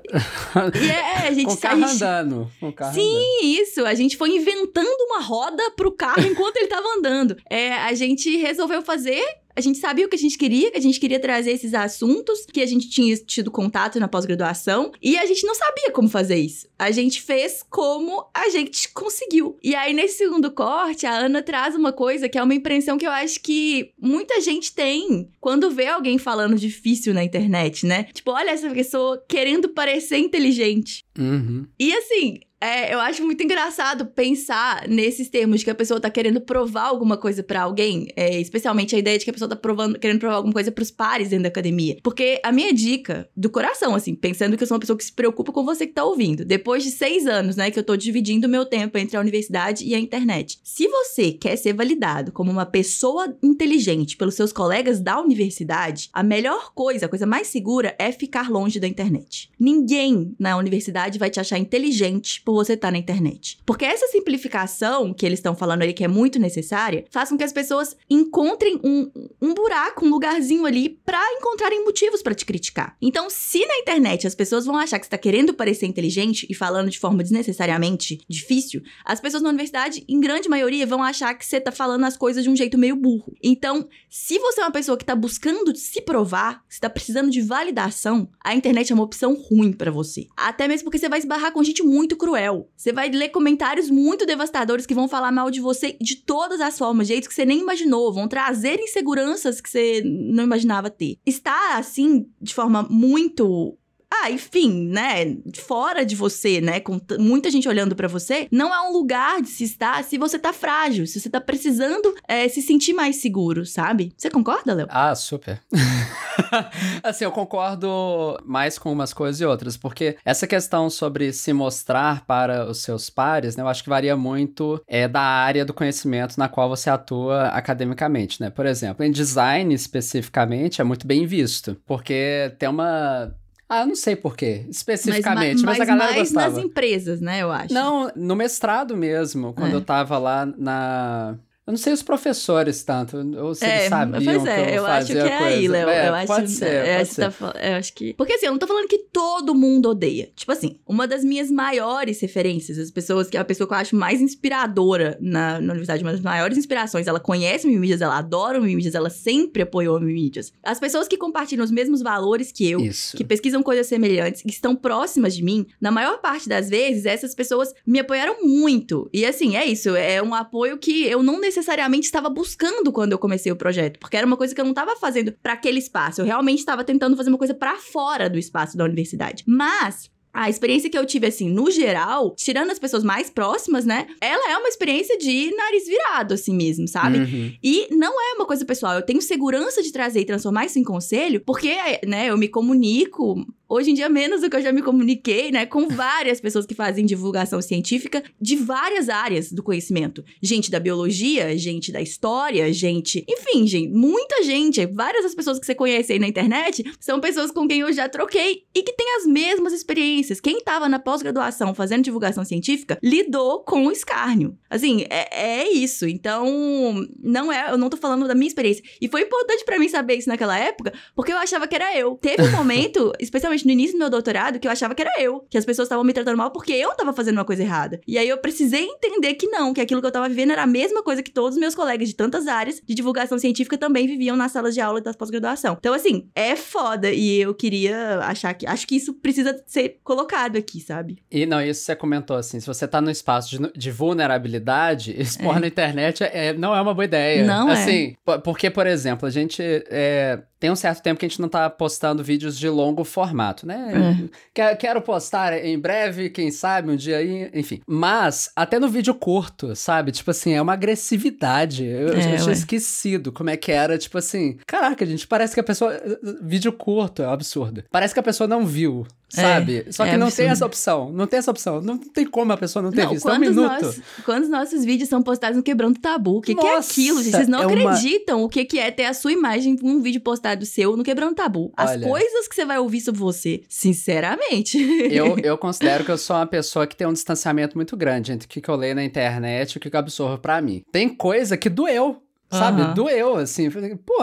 e 0.77 0.89
é, 0.89 1.27
a 1.27 1.31
gente 1.33 1.45
com 1.45 1.53
o 1.53 1.57
carro 1.57 1.83
andando. 1.83 2.51
Com 2.59 2.71
carro 2.71 2.93
Sim, 2.93 3.01
andando. 3.01 3.61
isso. 3.61 3.85
A 3.85 3.93
gente 3.93 4.17
foi 4.17 4.29
inventando 4.35 5.01
uma 5.07 5.21
roda 5.21 5.71
pro 5.75 5.91
carro 5.91 6.25
enquanto 6.25 6.57
ele 6.57 6.67
tava 6.67 6.87
andando. 6.97 7.37
É, 7.49 7.73
a 7.73 7.93
gente 7.93 8.35
resolveu 8.37 8.81
fazer 8.81 9.23
a 9.55 9.61
gente 9.61 9.79
sabia 9.79 10.05
o 10.05 10.09
que 10.09 10.15
a 10.15 10.19
gente 10.19 10.37
queria, 10.37 10.71
que 10.71 10.77
a 10.77 10.81
gente 10.81 10.99
queria 10.99 11.19
trazer 11.19 11.51
esses 11.51 11.73
assuntos 11.73 12.45
que 12.51 12.61
a 12.61 12.65
gente 12.65 12.89
tinha 12.89 13.15
tido 13.17 13.51
contato 13.51 13.99
na 13.99 14.07
pós-graduação, 14.07 14.91
e 15.01 15.17
a 15.17 15.25
gente 15.25 15.45
não 15.45 15.55
sabia 15.55 15.91
como 15.91 16.09
fazer 16.09 16.37
isso. 16.37 16.67
A 16.77 16.91
gente 16.91 17.21
fez 17.21 17.63
como 17.69 18.25
a 18.33 18.49
gente 18.49 18.89
conseguiu. 18.89 19.57
E 19.63 19.75
aí, 19.75 19.93
nesse 19.93 20.17
segundo 20.17 20.51
corte, 20.51 21.05
a 21.05 21.17
Ana 21.17 21.41
traz 21.41 21.75
uma 21.75 21.91
coisa 21.91 22.27
que 22.27 22.37
é 22.37 22.43
uma 22.43 22.55
impressão 22.55 22.97
que 22.97 23.05
eu 23.05 23.11
acho 23.11 23.39
que 23.41 23.91
muita 23.99 24.41
gente 24.41 24.73
tem 24.73 25.29
quando 25.39 25.71
vê 25.71 25.87
alguém 25.87 26.17
falando 26.17 26.55
difícil 26.55 27.13
na 27.13 27.23
internet, 27.23 27.85
né? 27.85 28.05
Tipo, 28.13 28.31
olha 28.31 28.51
essa 28.51 28.69
pessoa 28.69 29.23
querendo 29.27 29.69
parecer 29.69 30.17
inteligente. 30.17 31.03
Uhum. 31.17 31.65
E 31.79 31.93
assim, 31.93 32.39
é, 32.61 32.93
eu 32.93 32.99
acho 32.99 33.25
muito 33.25 33.43
engraçado 33.43 34.05
pensar 34.05 34.87
nesses 34.87 35.27
termos 35.29 35.59
de 35.59 35.65
que 35.65 35.71
a 35.71 35.75
pessoa 35.75 35.99
tá 35.99 36.11
querendo 36.11 36.39
provar 36.39 36.83
alguma 36.83 37.17
coisa 37.17 37.41
para 37.41 37.63
alguém, 37.63 38.07
é, 38.15 38.39
especialmente 38.39 38.95
a 38.95 38.99
ideia 38.99 39.17
de 39.17 39.23
que 39.25 39.31
a 39.31 39.33
pessoa 39.33 39.49
tá 39.49 39.55
provando, 39.55 39.97
querendo 39.97 40.19
provar 40.19 40.35
alguma 40.35 40.53
coisa 40.53 40.71
pros 40.71 40.91
pares 40.91 41.29
dentro 41.29 41.43
da 41.43 41.49
academia. 41.49 41.97
Porque 42.03 42.39
a 42.43 42.51
minha 42.51 42.71
dica, 42.71 43.27
do 43.35 43.49
coração, 43.49 43.95
assim, 43.95 44.13
pensando 44.13 44.55
que 44.55 44.61
eu 44.61 44.67
sou 44.67 44.75
uma 44.75 44.79
pessoa 44.79 44.95
que 44.95 45.03
se 45.03 45.11
preocupa 45.11 45.51
com 45.51 45.65
você 45.65 45.87
que 45.87 45.93
tá 45.93 46.03
ouvindo, 46.03 46.45
depois 46.45 46.83
de 46.83 46.91
seis 46.91 47.25
anos, 47.25 47.55
né, 47.55 47.71
que 47.71 47.79
eu 47.79 47.83
tô 47.83 47.97
dividindo 47.97 48.45
o 48.45 48.49
meu 48.49 48.63
tempo 48.63 48.95
entre 48.99 49.17
a 49.17 49.19
universidade 49.19 49.83
e 49.83 49.95
a 49.95 49.99
internet. 49.99 50.59
Se 50.63 50.87
você 50.87 51.31
quer 51.31 51.55
ser 51.55 51.73
validado 51.73 52.31
como 52.31 52.51
uma 52.51 52.65
pessoa 52.65 53.35
inteligente 53.41 54.15
pelos 54.15 54.35
seus 54.35 54.53
colegas 54.53 54.99
da 54.99 55.19
universidade, 55.19 56.09
a 56.13 56.21
melhor 56.21 56.71
coisa, 56.75 57.07
a 57.07 57.09
coisa 57.09 57.25
mais 57.25 57.47
segura 57.47 57.95
é 57.97 58.11
ficar 58.11 58.51
longe 58.51 58.79
da 58.79 58.87
internet. 58.87 59.49
Ninguém 59.59 60.35
na 60.37 60.55
universidade 60.57 61.17
vai 61.17 61.31
te 61.31 61.39
achar 61.39 61.57
inteligente 61.57 62.41
por 62.51 62.65
você 62.65 62.73
estar 62.73 62.89
tá 62.89 62.91
na 62.91 62.97
internet. 62.97 63.57
Porque 63.65 63.85
essa 63.85 64.07
simplificação 64.07 65.13
que 65.13 65.25
eles 65.25 65.39
estão 65.39 65.55
falando 65.55 65.83
aí, 65.83 65.93
que 65.93 66.03
é 66.03 66.07
muito 66.07 66.37
necessária, 66.37 67.05
faz 67.09 67.29
com 67.29 67.37
que 67.37 67.43
as 67.43 67.53
pessoas 67.53 67.95
encontrem 68.09 68.79
um, 68.83 69.09
um 69.41 69.53
buraco, 69.53 70.05
um 70.05 70.09
lugarzinho 70.09 70.65
ali 70.65 70.89
para 70.89 71.21
encontrarem 71.37 71.83
motivos 71.85 72.21
para 72.21 72.35
te 72.35 72.45
criticar. 72.45 72.97
Então, 73.01 73.29
se 73.29 73.65
na 73.65 73.77
internet 73.77 74.27
as 74.27 74.35
pessoas 74.35 74.65
vão 74.65 74.75
achar 74.75 74.99
que 74.99 75.05
você 75.05 75.11
tá 75.11 75.17
querendo 75.17 75.53
parecer 75.53 75.85
inteligente 75.85 76.45
e 76.49 76.53
falando 76.53 76.89
de 76.89 76.99
forma 76.99 77.23
desnecessariamente 77.23 78.19
difícil, 78.27 78.81
as 79.05 79.21
pessoas 79.21 79.41
na 79.41 79.49
universidade, 79.49 80.03
em 80.09 80.19
grande 80.19 80.49
maioria, 80.49 80.85
vão 80.85 81.01
achar 81.01 81.33
que 81.33 81.45
você 81.45 81.61
tá 81.61 81.71
falando 81.71 82.03
as 82.03 82.17
coisas 82.17 82.43
de 82.43 82.49
um 82.49 82.55
jeito 82.55 82.77
meio 82.77 82.97
burro. 82.97 83.33
Então, 83.41 83.87
se 84.09 84.37
você 84.39 84.59
é 84.59 84.65
uma 84.65 84.71
pessoa 84.71 84.97
que 84.97 85.05
tá 85.05 85.15
buscando 85.15 85.73
se 85.75 86.01
provar, 86.01 86.63
se 86.67 86.81
tá 86.81 86.89
precisando 86.89 87.29
de 87.29 87.41
validação, 87.41 88.27
a 88.43 88.53
internet 88.53 88.91
é 88.91 88.95
uma 88.95 89.03
opção 89.03 89.35
ruim 89.35 89.71
para 89.71 89.89
você. 89.89 90.27
Até 90.35 90.67
mesmo 90.67 90.85
porque 90.85 90.97
você 90.97 91.07
vai 91.07 91.19
esbarrar 91.19 91.53
com 91.53 91.63
gente 91.63 91.81
muito 91.81 92.17
cruel 92.17 92.40
cruel. 92.41 92.69
Você 92.75 92.91
vai 92.91 93.09
ler 93.09 93.29
comentários 93.29 93.89
muito 93.89 94.25
devastadores 94.25 94.85
que 94.85 94.93
vão 94.93 95.07
falar 95.07 95.31
mal 95.31 95.51
de 95.51 95.59
você 95.59 95.95
de 96.01 96.15
todas 96.15 96.59
as 96.59 96.77
formas, 96.77 97.07
jeitos 97.07 97.27
que 97.27 97.33
você 97.33 97.45
nem 97.45 97.59
imaginou, 97.59 98.11
vão 98.11 98.27
trazer 98.27 98.79
inseguranças 98.79 99.61
que 99.61 99.69
você 99.69 100.01
não 100.03 100.43
imaginava 100.43 100.89
ter. 100.89 101.17
Está 101.25 101.77
assim, 101.77 102.27
de 102.41 102.53
forma 102.53 102.83
muito 102.89 103.77
ah, 104.11 104.29
enfim, 104.29 104.87
né, 104.87 105.37
fora 105.55 106.05
de 106.05 106.15
você, 106.15 106.59
né, 106.59 106.79
com 106.79 106.99
muita 107.17 107.49
gente 107.49 107.67
olhando 107.67 107.95
para 107.95 108.07
você, 108.07 108.47
não 108.51 108.73
é 108.73 108.89
um 108.89 108.91
lugar 108.91 109.41
de 109.41 109.47
se 109.47 109.63
estar 109.63 110.03
se 110.03 110.17
você 110.17 110.37
tá 110.37 110.51
frágil, 110.51 111.07
se 111.07 111.19
você 111.19 111.29
tá 111.29 111.39
precisando 111.39 112.13
é, 112.27 112.47
se 112.47 112.61
sentir 112.61 112.93
mais 112.93 113.17
seguro, 113.17 113.65
sabe? 113.65 114.13
Você 114.17 114.29
concorda, 114.29 114.73
Léo? 114.73 114.87
Ah, 114.89 115.15
super. 115.15 115.61
assim, 117.01 117.23
eu 117.23 117.31
concordo 117.31 118.37
mais 118.45 118.77
com 118.77 118.91
umas 118.91 119.13
coisas 119.13 119.39
e 119.39 119.45
outras, 119.45 119.77
porque 119.77 120.17
essa 120.25 120.45
questão 120.45 120.89
sobre 120.89 121.31
se 121.31 121.53
mostrar 121.53 122.25
para 122.25 122.69
os 122.69 122.79
seus 122.79 123.09
pares, 123.09 123.55
né, 123.55 123.63
eu 123.63 123.67
acho 123.67 123.83
que 123.83 123.89
varia 123.89 124.17
muito 124.17 124.81
é, 124.87 125.07
da 125.07 125.21
área 125.21 125.63
do 125.63 125.73
conhecimento 125.73 126.37
na 126.37 126.49
qual 126.49 126.67
você 126.67 126.89
atua 126.89 127.47
academicamente, 127.47 128.41
né? 128.41 128.49
Por 128.49 128.65
exemplo, 128.65 129.05
em 129.05 129.11
design 129.11 129.73
especificamente 129.73 130.81
é 130.81 130.83
muito 130.83 131.07
bem 131.07 131.25
visto, 131.25 131.77
porque 131.85 132.53
tem 132.59 132.67
uma 132.67 133.33
ah, 133.73 133.83
eu 133.83 133.87
não 133.87 133.95
sei 133.95 134.17
porquê, 134.17 134.65
especificamente, 134.69 135.63
mas, 135.63 135.77
mas, 135.77 135.77
mas 135.77 135.79
a 135.79 135.85
galera 135.85 136.11
mais 136.11 136.29
gostava. 136.29 136.55
nas 136.55 136.65
empresas, 136.65 137.21
né, 137.21 137.41
eu 137.41 137.49
acho. 137.49 137.73
Não, 137.73 138.11
no 138.17 138.35
mestrado 138.35 138.97
mesmo, 138.97 139.53
quando 139.53 139.71
é. 139.71 139.75
eu 139.75 139.81
tava 139.81 140.17
lá 140.17 140.45
na 140.45 141.37
eu 141.67 141.73
não 141.73 141.77
sei 141.77 141.93
os 141.93 142.01
professores 142.01 142.83
tanto, 142.83 143.17
ou 143.37 143.53
se 143.53 143.63
é, 143.63 143.79
eles 143.81 143.89
sabiam 143.89 144.23
pois 144.23 144.45
é, 144.45 144.55
que 144.55 144.69
eu, 144.71 144.75
eu 144.75 144.85
acho 144.87 145.11
que 145.11 145.17
é 145.17 145.37
aí, 145.37 145.67
Léo. 145.67 145.89
É, 145.89 146.09
eu 146.09 146.15
acho, 146.15 146.27
pode 146.27 146.51
ser, 146.51 146.65
eu, 146.65 146.79
pode 146.79 146.89
acho 147.01 147.13
ser. 147.13 147.31
Tá, 147.31 147.53
eu 147.61 147.75
acho 147.75 147.93
que... 147.93 148.13
Porque 148.15 148.33
assim, 148.33 148.47
eu 148.47 148.51
não 148.51 148.59
tô 148.59 148.65
falando 148.65 148.87
que 148.87 148.97
todo 148.97 149.53
mundo 149.53 149.89
odeia. 149.89 150.31
Tipo 150.35 150.51
assim, 150.51 150.79
uma 150.87 151.07
das 151.07 151.23
minhas 151.23 151.51
maiores 151.51 152.19
referências, 152.19 152.79
as 152.79 152.89
pessoas 152.89 153.29
que 153.29 153.37
a 153.37 153.45
pessoa 153.45 153.67
que 153.67 153.73
eu 153.73 153.77
acho 153.77 153.95
mais 153.95 154.21
inspiradora 154.21 155.17
na, 155.21 155.61
na 155.61 155.73
universidade, 155.73 156.03
uma 156.03 156.11
das 156.11 156.21
maiores 156.21 156.57
inspirações, 156.57 157.05
ela 157.05 157.19
conhece 157.19 157.67
Mimídias, 157.67 158.01
ela 158.01 158.17
adora 158.17 158.59
Mimídias, 158.59 158.95
ela 158.95 159.11
sempre 159.11 159.61
apoiou 159.61 159.99
Mimídias. 159.99 160.51
As 160.63 160.79
pessoas 160.79 161.07
que 161.07 161.15
compartilham 161.15 161.63
os 161.63 161.71
mesmos 161.71 162.01
valores 162.01 162.51
que 162.51 162.69
eu, 162.69 162.79
Isso. 162.79 163.15
que 163.15 163.23
pesquisam 163.23 163.61
coisas 163.61 163.85
semelhantes, 163.85 164.41
que 164.41 164.49
estão 164.49 164.75
próximas 164.75 165.35
de 165.35 165.43
mim, 165.43 165.67
na 165.79 165.91
maior 165.91 166.19
parte 166.21 166.49
das 166.49 166.69
vezes, 166.69 167.05
essas 167.05 167.35
pessoas 167.35 167.71
me 167.85 167.99
apoiaram 167.99 168.43
muito. 168.43 169.09
E 169.13 169.25
assim, 169.25 169.55
é 169.55 169.65
isso, 169.65 169.95
é 169.95 170.21
um 170.23 170.33
apoio 170.33 170.77
que 170.77 171.05
eu 171.05 171.21
não 171.21 171.39
necessariamente 171.51 172.05
estava 172.05 172.29
buscando 172.29 172.91
quando 172.91 173.11
eu 173.11 173.19
comecei 173.19 173.51
o 173.51 173.55
projeto, 173.55 173.99
porque 173.99 174.15
era 174.15 174.25
uma 174.25 174.37
coisa 174.37 174.55
que 174.55 174.61
eu 174.61 174.65
não 174.65 174.71
estava 174.71 174.95
fazendo 174.95 175.33
para 175.43 175.53
aquele 175.53 175.79
espaço. 175.79 176.21
Eu 176.21 176.25
realmente 176.25 176.59
estava 176.59 176.83
tentando 176.83 177.17
fazer 177.17 177.29
uma 177.29 177.37
coisa 177.37 177.53
para 177.53 177.75
fora 177.77 178.29
do 178.29 178.39
espaço 178.39 178.77
da 178.77 178.85
universidade. 178.85 179.43
Mas 179.45 180.09
a 180.33 180.49
experiência 180.49 180.89
que 180.89 180.97
eu 180.97 181.05
tive, 181.05 181.27
assim, 181.27 181.49
no 181.49 181.69
geral, 181.69 182.33
tirando 182.37 182.71
as 182.71 182.79
pessoas 182.79 183.03
mais 183.03 183.29
próximas, 183.29 183.85
né? 183.85 184.07
Ela 184.21 184.53
é 184.53 184.57
uma 184.57 184.69
experiência 184.69 185.17
de 185.17 185.53
nariz 185.53 185.85
virado, 185.85 186.33
assim 186.33 186.55
mesmo, 186.55 186.87
sabe? 186.87 187.19
Uhum. 187.19 187.53
E 187.61 187.93
não 187.93 188.13
é 188.13 188.35
uma 188.35 188.45
coisa 188.45 188.63
pessoal. 188.63 188.93
Eu 188.93 189.01
tenho 189.01 189.21
segurança 189.21 189.83
de 189.83 189.91
trazer 189.91 190.21
e 190.21 190.25
transformar 190.25 190.65
isso 190.65 190.79
em 190.79 190.83
conselho, 190.83 191.41
porque, 191.45 191.75
né, 192.07 192.29
eu 192.29 192.37
me 192.37 192.47
comunico 192.47 193.45
hoje 193.71 193.91
em 193.91 193.93
dia 193.93 194.09
menos 194.09 194.41
do 194.41 194.49
que 194.49 194.57
eu 194.57 194.61
já 194.61 194.71
me 194.71 194.81
comuniquei, 194.81 195.49
né, 195.49 195.65
com 195.65 195.87
várias 195.87 196.41
pessoas 196.41 196.65
que 196.65 196.75
fazem 196.75 197.05
divulgação 197.05 197.61
científica 197.61 198.21
de 198.39 198.57
várias 198.57 199.07
áreas 199.07 199.49
do 199.49 199.63
conhecimento. 199.63 200.23
Gente 200.41 200.69
da 200.69 200.79
biologia, 200.79 201.57
gente 201.57 201.89
da 201.89 202.01
história, 202.01 202.71
gente, 202.73 203.23
enfim, 203.29 203.65
gente, 203.65 203.89
muita 203.89 204.43
gente, 204.43 204.85
várias 204.87 205.23
das 205.23 205.33
pessoas 205.33 205.57
que 205.57 205.65
você 205.65 205.73
conhece 205.73 206.11
aí 206.11 206.19
na 206.19 206.27
internet 206.27 206.83
são 206.99 207.21
pessoas 207.21 207.49
com 207.49 207.65
quem 207.65 207.79
eu 207.79 207.93
já 207.93 208.09
troquei 208.09 208.63
e 208.75 208.83
que 208.83 208.91
têm 208.91 209.15
as 209.17 209.25
mesmas 209.25 209.71
experiências. 209.71 210.41
Quem 210.41 210.57
estava 210.57 210.89
na 210.89 210.99
pós-graduação 210.99 211.73
fazendo 211.73 212.03
divulgação 212.03 212.43
científica 212.43 212.99
lidou 213.01 213.63
com 213.63 213.85
o 213.85 213.91
escárnio. 213.91 214.57
Assim, 214.69 215.05
é, 215.09 215.61
é 215.61 215.71
isso. 215.71 216.05
Então, 216.07 217.05
não 217.23 217.51
é, 217.51 217.71
eu 217.71 217.77
não 217.77 217.89
tô 217.89 217.95
falando 217.95 218.27
da 218.27 218.35
minha 218.35 218.47
experiência. 218.47 218.83
E 218.99 219.07
foi 219.07 219.21
importante 219.21 219.63
para 219.63 219.79
mim 219.79 219.87
saber 219.87 220.15
isso 220.15 220.27
naquela 220.27 220.57
época, 220.57 220.93
porque 221.15 221.31
eu 221.31 221.37
achava 221.37 221.67
que 221.67 221.75
era 221.75 221.97
eu. 221.97 222.17
Teve 222.21 222.43
um 222.43 222.51
momento, 222.55 223.13
especialmente 223.19 223.60
principalmente 223.61 223.65
no 223.65 223.71
início 223.71 223.93
do 223.95 223.99
meu 223.99 224.09
doutorado, 224.09 224.59
que 224.59 224.67
eu 224.67 224.71
achava 224.71 224.93
que 224.95 225.01
era 225.01 225.11
eu, 225.19 225.45
que 225.49 225.57
as 225.57 225.65
pessoas 225.65 225.85
estavam 225.85 226.03
me 226.03 226.13
tratando 226.13 226.37
mal 226.37 226.51
porque 226.51 226.71
eu 226.73 226.93
tava 226.95 227.13
fazendo 227.13 227.37
uma 227.37 227.45
coisa 227.45 227.61
errada. 227.63 227.99
E 228.07 228.17
aí 228.17 228.27
eu 228.27 228.37
precisei 228.37 228.83
entender 228.85 229.35
que 229.35 229.47
não, 229.47 229.73
que 229.73 229.81
aquilo 229.81 230.01
que 230.01 230.07
eu 230.07 230.11
tava 230.11 230.27
vivendo 230.27 230.51
era 230.51 230.63
a 230.63 230.67
mesma 230.67 231.03
coisa 231.03 231.23
que 231.23 231.31
todos 231.31 231.55
os 231.55 231.59
meus 231.59 231.75
colegas 231.75 232.09
de 232.09 232.15
tantas 232.15 232.47
áreas 232.47 232.81
de 232.85 232.93
divulgação 232.95 233.37
científica 233.37 233.77
também 233.77 234.07
viviam 234.07 234.35
nas 234.35 234.51
salas 234.51 234.73
de 234.73 234.81
aula 234.81 235.01
da 235.01 235.13
pós-graduação. 235.13 235.77
Então, 235.79 235.93
assim, 235.93 236.29
é 236.35 236.55
foda. 236.55 237.11
E 237.11 237.41
eu 237.41 237.53
queria 237.53 238.19
achar 238.19 238.53
que. 238.53 238.65
Acho 238.67 238.87
que 238.87 238.95
isso 238.95 239.13
precisa 239.13 239.61
ser 239.67 239.99
colocado 240.03 240.57
aqui, 240.57 240.79
sabe? 240.79 241.17
E 241.31 241.45
não, 241.45 241.61
isso 241.61 241.81
você 241.83 241.95
comentou 241.95 242.35
assim: 242.37 242.59
se 242.59 242.67
você 242.67 242.87
tá 242.87 243.01
no 243.01 243.11
espaço 243.11 243.49
de, 243.57 243.71
de 243.77 243.91
vulnerabilidade, 243.91 245.13
expor 245.19 245.57
É. 245.57 245.59
na 245.59 245.67
internet 245.67 246.23
é, 246.23 246.53
não 246.53 246.75
é 246.75 246.81
uma 246.81 246.93
boa 246.93 247.05
ideia. 247.05 247.43
Não 247.45 247.69
é. 247.69 247.73
assim, 247.73 248.15
po- 248.23 248.39
porque, 248.39 248.69
por 248.69 248.87
exemplo, 248.87 249.27
a 249.27 249.31
gente. 249.31 249.61
é, 249.61 250.41
tem 250.61 250.69
um 250.69 250.75
certo 250.75 251.01
tempo 251.01 251.19
que 251.19 251.25
a 251.25 251.27
gente 251.29 251.41
não 251.41 251.49
tá 251.49 251.67
postando 251.71 252.23
vídeos 252.23 252.55
de 252.55 252.69
longo 252.69 253.03
formato, 253.03 253.65
né? 253.65 254.29
É. 254.53 254.75
Quero, 254.75 255.01
postar 255.01 255.53
em 255.65 255.77
breve, 255.77 256.29
quem 256.29 256.51
sabe, 256.51 256.91
um 256.91 256.95
dia 256.95 257.17
aí, 257.17 257.49
enfim. 257.51 257.81
Mas, 257.87 258.51
até 258.55 258.77
no 258.79 258.87
vídeo 258.87 259.15
curto, 259.15 259.75
sabe? 259.75 260.11
Tipo 260.11 260.29
assim, 260.29 260.53
é 260.53 260.61
uma 260.61 260.73
agressividade. 260.73 261.83
Eu, 261.83 262.09
eu 262.09 262.13
É, 262.13 262.19
tinha 262.21 262.45
ué. 262.45 262.51
esquecido 262.53 263.31
como 263.31 263.49
é 263.49 263.57
que 263.57 263.71
era, 263.71 263.97
tipo 263.97 264.19
assim. 264.19 264.57
Caraca, 264.67 265.03
gente, 265.03 265.25
parece 265.27 265.55
que 265.55 265.59
a 265.59 265.63
pessoa. 265.63 265.99
Vídeo 266.43 266.71
curto, 266.71 267.23
é 267.23 267.27
um 267.27 267.31
absurdo. 267.31 267.83
Parece 267.89 268.13
que 268.13 268.19
a 268.19 268.23
pessoa 268.23 268.47
não 268.47 268.63
viu, 268.63 269.07
sabe? 269.33 269.85
Só 269.91 270.03
que 270.03 270.11
é 270.11 270.17
não 270.17 270.27
absurdo. 270.27 270.37
tem 270.45 270.51
essa 270.51 270.65
opção. 270.65 271.11
Não 271.11 271.27
tem 271.27 271.39
essa 271.39 271.51
opção. 271.51 271.81
Não 271.81 271.97
tem 271.97 272.25
como 272.25 272.51
a 272.53 272.57
pessoa 272.57 272.81
não 272.83 272.91
ter 272.91 273.03
Não, 273.03 273.11
visto. 273.13 273.29
É 273.29 273.33
um 273.33 273.39
minuto. 273.39 273.61
nós- 273.83 274.01
quantos 274.25 274.49
nossos 274.49 274.83
vídeos 274.85 275.09
são 275.09 275.21
postados 275.23 275.57
no 275.57 275.63
Quebrando 275.63 275.99
Tabu? 275.99 276.37
O 276.37 276.41
que, 276.41 276.53
que 276.55 276.65
é 276.65 276.75
Nossa, 276.75 276.91
aquilo? 276.91 277.23
Vocês 277.23 277.47
não 277.47 277.61
é 277.63 277.65
uma- 277.67 277.91
acreditam 277.91 278.43
o 278.43 278.49
que, 278.49 278.65
que 278.65 278.77
é 278.79 278.91
ter 278.91 279.05
a 279.05 279.13
sua 279.13 279.31
imagem 279.31 279.75
num 279.81 280.01
vídeo 280.01 280.21
postado 280.21 280.65
seu 280.65 280.95
no 280.97 281.03
Quebrando 281.03 281.35
Tabu. 281.35 281.71
As 281.75 281.91
Olha. 281.91 282.07
coisas 282.07 282.47
que 282.47 282.55
você 282.55 282.65
vai 282.65 282.77
ouvir 282.79 283.01
sobre 283.01 283.19
você, 283.21 283.61
sinceramente. 283.69 284.77
Eu, 285.11 285.37
eu 285.39 285.57
considero 285.57 286.03
que 286.03 286.11
eu 286.11 286.17
sou 286.17 286.35
uma 286.35 286.45
pessoa 286.47 286.85
que 286.87 286.95
tem 286.95 287.07
um 287.07 287.13
distanciamento 287.13 287.77
muito 287.77 287.95
grande 287.97 288.31
entre 288.31 288.45
o 288.45 288.49
que 288.49 288.61
que 288.61 288.69
eu 288.69 288.75
leio 288.75 288.95
na 288.95 289.03
internet 289.03 289.73
e 289.73 289.77
o 289.77 289.79
que 289.79 289.89
que 289.89 289.95
eu 289.95 289.99
absorvo 289.99 290.37
pra 290.37 290.61
mim. 290.61 290.83
Tem 290.91 291.09
coisa 291.09 291.57
que 291.57 291.69
doeu, 291.69 292.21
sabe? 292.51 292.81
Aham. 292.81 292.93
Doeu, 292.93 293.35
assim. 293.35 293.69
Pô, 294.05 294.17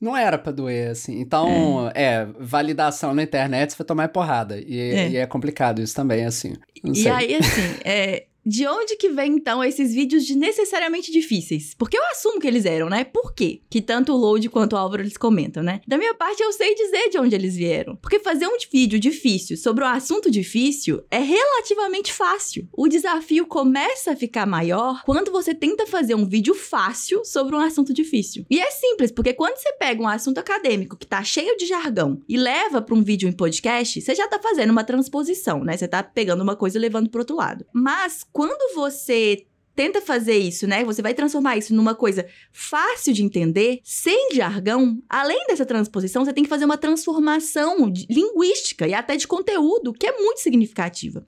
não 0.00 0.16
era 0.16 0.38
pra 0.38 0.52
doer, 0.52 0.90
assim. 0.90 1.18
Então, 1.20 1.90
é, 1.94 2.26
validação 2.38 3.12
na 3.14 3.22
internet, 3.22 3.72
você 3.72 3.78
vai 3.78 3.86
tomar 3.86 4.08
porrada. 4.08 4.58
E 4.60 4.78
É. 4.80 5.08
e 5.10 5.16
é 5.16 5.26
complicado 5.26 5.80
isso 5.80 5.94
também, 5.94 6.24
assim. 6.24 6.54
Não 6.84 6.92
E 6.92 6.96
sei. 7.02 7.10
aí, 7.12 7.34
assim, 7.34 7.74
é, 7.84 8.24
de 8.48 8.66
onde 8.66 8.96
que 8.96 9.10
vem, 9.10 9.34
então, 9.34 9.62
esses 9.62 9.92
vídeos 9.92 10.24
de 10.24 10.34
necessariamente 10.34 11.12
difíceis? 11.12 11.74
Porque 11.76 11.98
eu 11.98 12.02
assumo 12.10 12.40
que 12.40 12.46
eles 12.46 12.64
eram, 12.64 12.88
né? 12.88 13.04
Por 13.04 13.34
quê? 13.34 13.60
Que 13.68 13.82
tanto 13.82 14.14
o 14.14 14.16
Load 14.16 14.48
quanto 14.48 14.72
o 14.72 14.76
Álvaro 14.76 15.02
eles 15.02 15.18
comentam, 15.18 15.62
né? 15.62 15.82
Da 15.86 15.98
minha 15.98 16.14
parte, 16.14 16.42
eu 16.42 16.50
sei 16.50 16.74
dizer 16.74 17.10
de 17.10 17.18
onde 17.18 17.34
eles 17.34 17.54
vieram. 17.54 17.94
Porque 17.96 18.18
fazer 18.20 18.46
um 18.46 18.56
vídeo 18.72 18.98
difícil 18.98 19.58
sobre 19.58 19.84
um 19.84 19.86
assunto 19.86 20.30
difícil 20.30 21.04
é 21.10 21.18
relativamente 21.18 22.10
fácil. 22.10 22.66
O 22.74 22.88
desafio 22.88 23.46
começa 23.46 24.12
a 24.12 24.16
ficar 24.16 24.46
maior 24.46 25.02
quando 25.04 25.30
você 25.30 25.54
tenta 25.54 25.86
fazer 25.86 26.14
um 26.14 26.26
vídeo 26.26 26.54
fácil 26.54 27.22
sobre 27.26 27.54
um 27.54 27.60
assunto 27.60 27.92
difícil. 27.92 28.46
E 28.48 28.58
é 28.58 28.70
simples, 28.70 29.12
porque 29.12 29.34
quando 29.34 29.58
você 29.58 29.74
pega 29.74 30.02
um 30.02 30.08
assunto 30.08 30.38
acadêmico 30.38 30.96
que 30.96 31.06
tá 31.06 31.22
cheio 31.22 31.54
de 31.58 31.66
jargão 31.66 32.22
e 32.26 32.38
leva 32.38 32.80
pra 32.80 32.94
um 32.94 33.02
vídeo 33.02 33.28
em 33.28 33.32
podcast, 33.32 34.00
você 34.00 34.14
já 34.14 34.26
tá 34.26 34.40
fazendo 34.42 34.70
uma 34.70 34.84
transposição, 34.84 35.62
né? 35.62 35.76
Você 35.76 35.86
tá 35.86 36.02
pegando 36.02 36.42
uma 36.42 36.56
coisa 36.56 36.78
e 36.78 36.80
levando 36.80 37.10
pro 37.10 37.20
outro 37.20 37.36
lado. 37.36 37.66
Mas 37.74 38.24
quando 38.38 38.72
você 38.72 39.48
tenta 39.74 40.00
fazer 40.00 40.36
isso, 40.36 40.64
né? 40.64 40.84
Você 40.84 41.02
vai 41.02 41.12
transformar 41.12 41.56
isso 41.56 41.74
numa 41.74 41.92
coisa 41.92 42.24
fácil 42.52 43.12
de 43.12 43.24
entender, 43.24 43.80
sem 43.82 44.32
jargão. 44.32 45.02
Além 45.08 45.44
dessa 45.48 45.66
transposição, 45.66 46.24
você 46.24 46.32
tem 46.32 46.44
que 46.44 46.48
fazer 46.48 46.64
uma 46.64 46.78
transformação 46.78 47.92
linguística 48.08 48.86
e 48.86 48.94
até 48.94 49.16
de 49.16 49.26
conteúdo, 49.26 49.92
que 49.92 50.06
é 50.06 50.16
muito 50.16 50.38
significativa. 50.38 51.26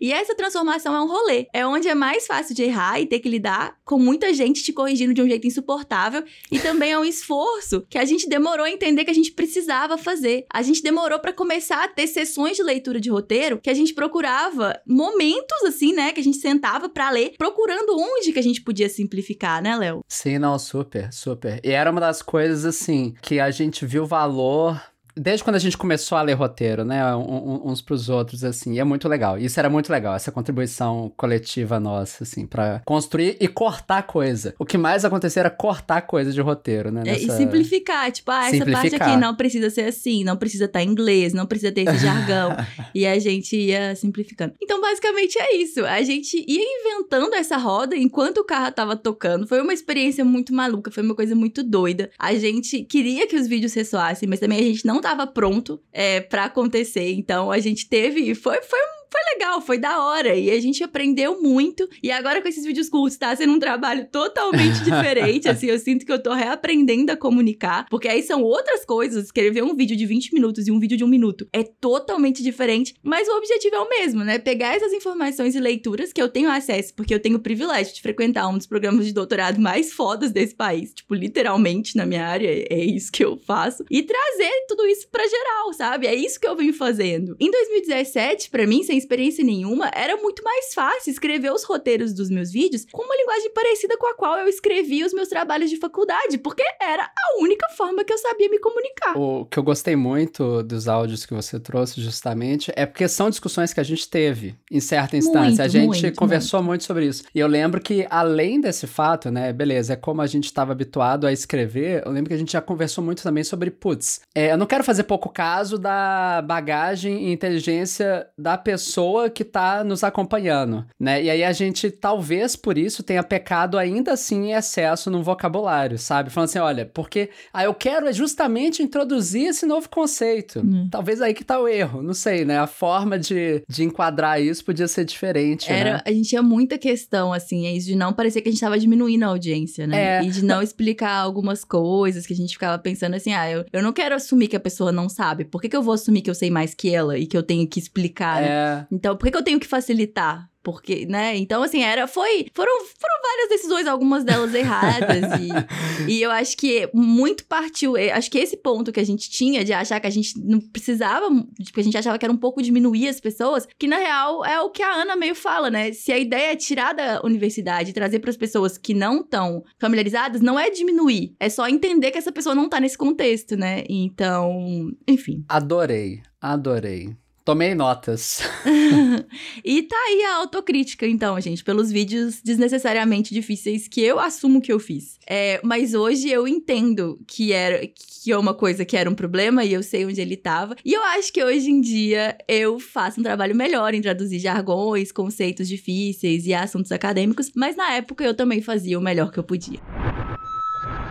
E 0.00 0.12
essa 0.12 0.34
transformação 0.34 0.94
é 0.94 1.00
um 1.00 1.06
rolê. 1.06 1.46
É 1.52 1.66
onde 1.66 1.88
é 1.88 1.94
mais 1.94 2.26
fácil 2.26 2.54
de 2.54 2.62
errar 2.62 3.00
e 3.00 3.06
ter 3.06 3.20
que 3.20 3.28
lidar 3.28 3.76
com 3.84 3.98
muita 3.98 4.32
gente 4.34 4.62
te 4.62 4.72
corrigindo 4.72 5.14
de 5.14 5.22
um 5.22 5.28
jeito 5.28 5.46
insuportável. 5.46 6.24
E 6.50 6.58
também 6.58 6.92
é 6.92 6.98
um 6.98 7.04
esforço 7.04 7.86
que 7.88 7.98
a 7.98 8.04
gente 8.04 8.28
demorou 8.28 8.66
a 8.66 8.70
entender 8.70 9.04
que 9.04 9.10
a 9.10 9.14
gente 9.14 9.32
precisava 9.32 9.96
fazer. 9.96 10.44
A 10.52 10.62
gente 10.62 10.82
demorou 10.82 11.18
pra 11.18 11.32
começar 11.32 11.84
a 11.84 11.88
ter 11.88 12.06
sessões 12.06 12.56
de 12.56 12.62
leitura 12.62 13.00
de 13.00 13.10
roteiro 13.10 13.60
que 13.62 13.70
a 13.70 13.74
gente 13.74 13.94
procurava 13.94 14.80
momentos 14.86 15.62
assim, 15.66 15.92
né? 15.92 16.12
Que 16.12 16.20
a 16.20 16.24
gente 16.24 16.38
sentava 16.38 16.88
pra 16.88 17.10
ler, 17.10 17.34
procurando 17.38 17.96
onde 17.96 18.32
que 18.32 18.38
a 18.38 18.42
gente 18.42 18.62
podia 18.62 18.88
simplificar, 18.88 19.62
né, 19.62 19.76
Léo? 19.76 20.00
Sim, 20.08 20.38
não, 20.38 20.58
super, 20.58 21.12
super. 21.12 21.60
E 21.62 21.70
era 21.70 21.90
uma 21.90 22.00
das 22.00 22.22
coisas, 22.22 22.64
assim, 22.64 23.14
que 23.22 23.38
a 23.40 23.50
gente 23.50 23.86
viu 23.86 24.06
valor. 24.06 24.80
Desde 25.16 25.44
quando 25.44 25.56
a 25.56 25.60
gente 25.60 25.76
começou 25.78 26.18
a 26.18 26.22
ler 26.22 26.34
roteiro, 26.34 26.84
né? 26.84 27.14
um- 27.14 27.62
uns 27.70 27.80
pros 27.80 28.08
outros, 28.08 28.42
assim. 28.44 28.74
E 28.74 28.78
é 28.80 28.84
muito 28.84 29.08
legal. 29.08 29.38
Isso 29.38 29.58
era 29.60 29.70
muito 29.70 29.90
legal, 29.90 30.14
essa 30.14 30.32
contribuição 30.32 31.12
coletiva 31.16 31.78
nossa, 31.78 32.24
assim, 32.24 32.46
pra 32.46 32.82
construir 32.84 33.36
e 33.40 33.46
cortar 33.48 34.02
coisa. 34.02 34.54
O 34.58 34.64
que 34.64 34.76
mais 34.76 35.04
acontecia 35.04 35.40
era 35.40 35.50
cortar 35.50 36.02
coisa 36.02 36.32
de 36.32 36.40
roteiro, 36.40 36.90
né? 36.90 37.02
É, 37.06 37.18
e 37.18 37.26
nessa- 37.26 37.36
simplificar, 37.38 38.10
tipo, 38.10 38.30
ah, 38.30 38.48
essa 38.48 38.58
parte 38.64 38.72
Simplificar. 38.74 39.08
aqui 39.10 39.16
não 39.20 39.34
precisa 39.34 39.70
ser 39.70 39.82
assim, 39.82 40.24
não 40.24 40.36
precisa 40.36 40.64
estar 40.64 40.82
em 40.82 40.88
inglês, 40.88 41.32
não 41.32 41.46
precisa 41.46 41.70
ter 41.72 41.82
esse 41.82 41.98
jargão. 41.98 42.50
e 42.94 43.06
a 43.06 43.18
gente 43.18 43.56
ia 43.56 43.94
simplificando. 43.96 44.54
Então, 44.62 44.80
basicamente 44.80 45.38
é 45.38 45.56
isso. 45.56 45.84
A 45.84 46.02
gente 46.02 46.44
ia 46.48 46.60
inventando 46.80 47.34
essa 47.34 47.56
roda 47.56 47.96
enquanto 47.96 48.38
o 48.38 48.44
carro 48.44 48.72
tava 48.72 48.96
tocando. 48.96 49.46
Foi 49.46 49.60
uma 49.60 49.72
experiência 49.72 50.24
muito 50.24 50.52
maluca, 50.54 50.90
foi 50.90 51.02
uma 51.02 51.14
coisa 51.14 51.34
muito 51.34 51.62
doida. 51.62 52.10
A 52.18 52.34
gente 52.34 52.82
queria 52.84 53.26
que 53.26 53.36
os 53.36 53.46
vídeos 53.46 53.74
ressoassem, 53.74 54.28
mas 54.28 54.40
também 54.40 54.58
a 54.58 54.62
gente 54.62 54.84
não 54.86 55.00
tava 55.04 55.26
pronto 55.26 55.78
é, 55.92 56.22
para 56.22 56.46
acontecer. 56.46 57.12
Então, 57.12 57.50
a 57.50 57.58
gente 57.58 57.86
teve. 57.86 58.34
Foi, 58.34 58.62
foi 58.62 58.78
foi 59.14 59.20
legal, 59.34 59.60
foi 59.60 59.78
da 59.78 60.04
hora. 60.04 60.34
E 60.34 60.50
a 60.50 60.60
gente 60.60 60.82
aprendeu 60.82 61.40
muito. 61.40 61.88
E 62.02 62.10
agora 62.10 62.42
com 62.42 62.48
esses 62.48 62.64
vídeos 62.64 62.88
curtos, 62.88 63.16
tá 63.16 63.34
sendo 63.36 63.52
um 63.52 63.60
trabalho 63.60 64.08
totalmente 64.10 64.82
diferente. 64.82 65.48
assim, 65.48 65.66
eu 65.66 65.78
sinto 65.78 66.04
que 66.04 66.10
eu 66.10 66.20
tô 66.20 66.32
reaprendendo 66.32 67.12
a 67.12 67.16
comunicar. 67.16 67.86
Porque 67.88 68.08
aí 68.08 68.24
são 68.24 68.42
outras 68.42 68.84
coisas. 68.84 69.26
Escrever 69.26 69.62
um 69.62 69.76
vídeo 69.76 69.96
de 69.96 70.04
20 70.04 70.34
minutos 70.34 70.66
e 70.66 70.72
um 70.72 70.80
vídeo 70.80 70.96
de 70.96 71.04
um 71.04 71.08
minuto 71.08 71.46
é 71.52 71.62
totalmente 71.62 72.42
diferente. 72.42 72.96
Mas 73.04 73.28
o 73.28 73.36
objetivo 73.36 73.76
é 73.76 73.80
o 73.80 73.88
mesmo, 73.88 74.24
né? 74.24 74.38
Pegar 74.38 74.74
essas 74.74 74.92
informações 74.92 75.54
e 75.54 75.60
leituras 75.60 76.12
que 76.12 76.20
eu 76.20 76.28
tenho 76.28 76.50
acesso, 76.50 76.92
porque 76.94 77.14
eu 77.14 77.20
tenho 77.20 77.36
o 77.36 77.40
privilégio 77.40 77.94
de 77.94 78.02
frequentar 78.02 78.48
um 78.48 78.58
dos 78.58 78.66
programas 78.66 79.06
de 79.06 79.12
doutorado 79.12 79.60
mais 79.60 79.92
fodas 79.92 80.32
desse 80.32 80.56
país. 80.56 80.92
Tipo, 80.92 81.14
literalmente 81.14 81.96
na 81.96 82.04
minha 82.04 82.26
área, 82.26 82.48
é 82.68 82.84
isso 82.84 83.12
que 83.12 83.24
eu 83.24 83.36
faço. 83.36 83.84
E 83.88 84.02
trazer 84.02 84.50
tudo 84.66 84.84
isso 84.86 85.06
pra 85.08 85.22
geral, 85.24 85.72
sabe? 85.72 86.08
É 86.08 86.14
isso 86.14 86.40
que 86.40 86.48
eu 86.48 86.56
venho 86.56 86.74
fazendo. 86.74 87.36
Em 87.38 87.50
2017, 87.50 88.50
pra 88.50 88.66
mim, 88.66 88.82
sem 88.82 89.03
experiência 89.04 89.44
nenhuma, 89.44 89.90
era 89.94 90.16
muito 90.16 90.42
mais 90.42 90.74
fácil 90.74 91.10
escrever 91.10 91.52
os 91.52 91.64
roteiros 91.64 92.12
dos 92.12 92.30
meus 92.30 92.50
vídeos 92.50 92.86
com 92.90 93.02
uma 93.02 93.16
linguagem 93.16 93.52
parecida 93.52 93.96
com 93.96 94.06
a 94.06 94.14
qual 94.14 94.38
eu 94.38 94.48
escrevia 94.48 95.06
os 95.06 95.12
meus 95.12 95.28
trabalhos 95.28 95.70
de 95.70 95.76
faculdade, 95.76 96.38
porque 96.38 96.62
era 96.80 97.04
a 97.04 97.42
única 97.42 97.66
forma 97.76 98.04
que 98.04 98.12
eu 98.12 98.18
sabia 98.18 98.48
me 98.48 98.58
comunicar. 98.58 99.16
O 99.16 99.44
que 99.46 99.58
eu 99.58 99.62
gostei 99.62 99.96
muito 99.96 100.62
dos 100.62 100.88
áudios 100.88 101.26
que 101.26 101.34
você 101.34 101.60
trouxe, 101.60 102.00
justamente, 102.00 102.72
é 102.74 102.86
porque 102.86 103.06
são 103.08 103.30
discussões 103.30 103.72
que 103.72 103.80
a 103.80 103.84
gente 103.84 104.08
teve 104.08 104.54
em 104.70 104.80
certa 104.80 105.16
instância. 105.16 105.64
a 105.64 105.68
Muito, 105.68 105.72
gente 105.72 106.02
muito, 106.02 106.16
conversou 106.16 106.62
muito. 106.62 106.84
sobre 106.84 107.06
isso. 107.06 107.24
E 107.34 107.38
eu 107.38 107.46
lembro 107.46 107.80
que, 107.80 108.06
além 108.10 108.60
desse 108.60 108.86
fato, 108.86 109.30
né, 109.30 109.52
beleza, 109.52 109.92
é 109.92 109.96
como 109.96 110.22
a 110.22 110.26
gente 110.26 110.44
estava 110.44 110.72
habituado 110.72 111.26
a 111.26 111.32
escrever, 111.32 112.02
eu 112.04 112.12
lembro 112.12 112.28
que 112.28 112.34
a 112.34 112.38
gente 112.38 112.52
já 112.52 112.60
conversou 112.60 113.02
muito 113.04 113.22
também 113.22 113.44
sobre, 113.44 113.70
putz, 113.70 114.20
é, 114.34 114.52
eu 114.52 114.56
não 114.58 114.66
quero 114.66 114.82
fazer 114.84 115.04
pouco 115.04 115.28
caso 115.28 115.78
da 115.78 116.42
bagagem 116.42 117.28
e 117.28 117.32
inteligência 117.32 118.26
da 118.38 118.56
pessoa 118.56 118.93
que 119.30 119.44
tá 119.44 119.82
nos 119.84 120.04
acompanhando, 120.04 120.84
né? 120.98 121.22
E 121.22 121.30
aí 121.30 121.44
a 121.44 121.52
gente, 121.52 121.90
talvez 121.90 122.56
por 122.56 122.78
isso, 122.78 123.02
tenha 123.02 123.22
pecado 123.22 123.78
ainda 123.78 124.12
assim 124.12 124.50
em 124.50 124.52
excesso 124.52 125.10
no 125.10 125.22
vocabulário, 125.22 125.98
sabe? 125.98 126.30
Falando 126.30 126.48
assim, 126.48 126.58
olha, 126.58 126.86
porque 126.86 127.30
ah, 127.52 127.64
eu 127.64 127.74
quero 127.74 128.06
é 128.06 128.12
justamente 128.12 128.82
introduzir 128.82 129.48
esse 129.48 129.66
novo 129.66 129.88
conceito. 129.88 130.60
Hum. 130.60 130.88
Talvez 130.90 131.20
aí 131.20 131.34
que 131.34 131.44
tá 131.44 131.60
o 131.60 131.68
erro, 131.68 132.02
não 132.02 132.14
sei, 132.14 132.44
né? 132.44 132.58
A 132.58 132.66
forma 132.66 133.18
de, 133.18 133.62
de 133.68 133.84
enquadrar 133.84 134.40
isso 134.40 134.64
podia 134.64 134.88
ser 134.88 135.04
diferente, 135.04 135.70
Era, 135.70 135.94
né? 135.94 136.00
a 136.04 136.10
gente 136.10 136.28
tinha 136.28 136.42
muita 136.42 136.78
questão, 136.78 137.32
assim, 137.32 137.66
é 137.66 137.72
isso 137.72 137.86
de 137.86 137.96
não 137.96 138.12
parecer 138.12 138.40
que 138.40 138.48
a 138.48 138.52
gente 138.52 138.60
tava 138.60 138.78
diminuindo 138.78 139.24
a 139.24 139.28
audiência, 139.28 139.86
né? 139.86 140.18
É. 140.18 140.24
E 140.24 140.30
de 140.30 140.44
não 140.44 140.62
explicar 140.62 141.16
algumas 141.16 141.64
coisas 141.64 142.26
que 142.26 142.32
a 142.32 142.36
gente 142.36 142.52
ficava 142.52 142.78
pensando 142.78 143.14
assim, 143.14 143.32
ah, 143.32 143.50
eu, 143.50 143.64
eu 143.72 143.82
não 143.82 143.92
quero 143.92 144.14
assumir 144.14 144.48
que 144.48 144.56
a 144.56 144.60
pessoa 144.60 144.92
não 144.92 145.08
sabe. 145.08 145.44
Por 145.44 145.60
que, 145.60 145.68
que 145.68 145.76
eu 145.76 145.82
vou 145.82 145.94
assumir 145.94 146.22
que 146.22 146.30
eu 146.30 146.34
sei 146.34 146.50
mais 146.50 146.74
que 146.74 146.94
ela 146.94 147.18
e 147.18 147.26
que 147.26 147.36
eu 147.36 147.42
tenho 147.42 147.66
que 147.66 147.78
explicar, 147.78 148.42
né? 148.42 148.83
Então, 148.90 149.16
por 149.16 149.24
que, 149.24 149.30
que 149.32 149.36
eu 149.38 149.44
tenho 149.44 149.60
que 149.60 149.66
facilitar? 149.66 150.48
Porque, 150.62 151.04
né? 151.04 151.36
Então, 151.36 151.62
assim, 151.62 151.82
era, 151.82 152.06
foi, 152.08 152.46
foram, 152.54 152.72
foram 152.86 153.22
várias 153.22 153.50
decisões, 153.50 153.86
algumas 153.86 154.24
delas 154.24 154.54
erradas. 154.54 155.22
e, 155.38 156.08
e 156.10 156.22
eu 156.22 156.30
acho 156.30 156.56
que 156.56 156.88
muito 156.94 157.44
partiu. 157.44 157.98
eh, 157.98 158.10
Acho 158.10 158.30
que 158.30 158.38
esse 158.38 158.56
ponto 158.56 158.90
que 158.90 158.98
a 158.98 159.04
gente 159.04 159.28
tinha 159.28 159.62
de 159.62 159.74
achar 159.74 160.00
que 160.00 160.06
a 160.06 160.10
gente 160.10 160.32
não 160.42 160.58
precisava, 160.60 161.28
porque 161.66 161.80
a 161.80 161.84
gente 161.84 161.98
achava 161.98 162.18
que 162.18 162.24
era 162.24 162.32
um 162.32 162.38
pouco 162.38 162.62
diminuir 162.62 163.08
as 163.08 163.20
pessoas, 163.20 163.68
que 163.78 163.86
na 163.86 163.98
real 163.98 164.42
é 164.42 164.58
o 164.62 164.70
que 164.70 164.82
a 164.82 164.90
Ana 165.02 165.16
meio 165.16 165.34
fala, 165.34 165.68
né? 165.68 165.92
Se 165.92 166.10
a 166.10 166.18
ideia 166.18 166.52
é 166.52 166.56
tirar 166.56 166.94
da 166.94 167.20
universidade 167.22 167.90
e 167.90 167.92
trazer 167.92 168.20
para 168.20 168.30
as 168.30 168.36
pessoas 168.38 168.78
que 168.78 168.94
não 168.94 169.20
estão 169.20 169.62
familiarizadas, 169.78 170.40
não 170.40 170.58
é 170.58 170.70
diminuir, 170.70 171.34
é 171.38 171.50
só 171.50 171.68
entender 171.68 172.10
que 172.10 172.16
essa 172.16 172.32
pessoa 172.32 172.54
não 172.54 172.70
tá 172.70 172.80
nesse 172.80 172.96
contexto, 172.96 173.54
né? 173.54 173.84
Então, 173.86 174.90
enfim. 175.06 175.44
Adorei, 175.46 176.22
adorei. 176.40 177.14
Tomei 177.44 177.74
notas. 177.74 178.40
e 179.62 179.82
tá 179.82 179.96
aí 180.08 180.22
a 180.24 180.36
autocrítica, 180.36 181.06
então, 181.06 181.38
gente, 181.38 181.62
pelos 181.62 181.92
vídeos 181.92 182.40
desnecessariamente 182.42 183.34
difíceis 183.34 183.86
que 183.86 184.00
eu 184.00 184.18
assumo 184.18 184.62
que 184.62 184.72
eu 184.72 184.80
fiz. 184.80 185.18
É, 185.28 185.60
mas 185.62 185.92
hoje 185.92 186.30
eu 186.30 186.48
entendo 186.48 187.20
que 187.26 187.52
era 187.52 187.86
que 187.86 188.32
é 188.32 188.38
uma 188.38 188.54
coisa 188.54 188.86
que 188.86 188.96
era 188.96 189.10
um 189.10 189.14
problema 189.14 189.62
e 189.62 189.74
eu 189.74 189.82
sei 189.82 190.06
onde 190.06 190.22
ele 190.22 190.38
tava. 190.38 190.74
E 190.82 190.94
eu 190.94 191.02
acho 191.02 191.30
que 191.30 191.44
hoje 191.44 191.70
em 191.70 191.82
dia 191.82 192.34
eu 192.48 192.80
faço 192.80 193.20
um 193.20 193.22
trabalho 193.22 193.54
melhor 193.54 193.92
em 193.92 194.00
traduzir 194.00 194.38
jargões, 194.38 195.12
conceitos 195.12 195.68
difíceis 195.68 196.46
e 196.46 196.54
assuntos 196.54 196.92
acadêmicos, 196.92 197.52
mas 197.54 197.76
na 197.76 197.92
época 197.92 198.24
eu 198.24 198.32
também 198.32 198.62
fazia 198.62 198.98
o 198.98 199.02
melhor 199.02 199.30
que 199.30 199.38
eu 199.38 199.44
podia. 199.44 199.80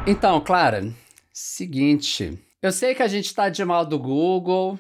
Então, 0.08 0.42
Clara, 0.42 0.92
seguinte. 1.32 2.40
Eu 2.60 2.72
sei 2.72 2.96
que 2.96 3.04
a 3.04 3.08
gente 3.08 3.36
tá 3.36 3.50
de 3.50 3.64
mal 3.64 3.86
do 3.86 4.00
Google, 4.00 4.80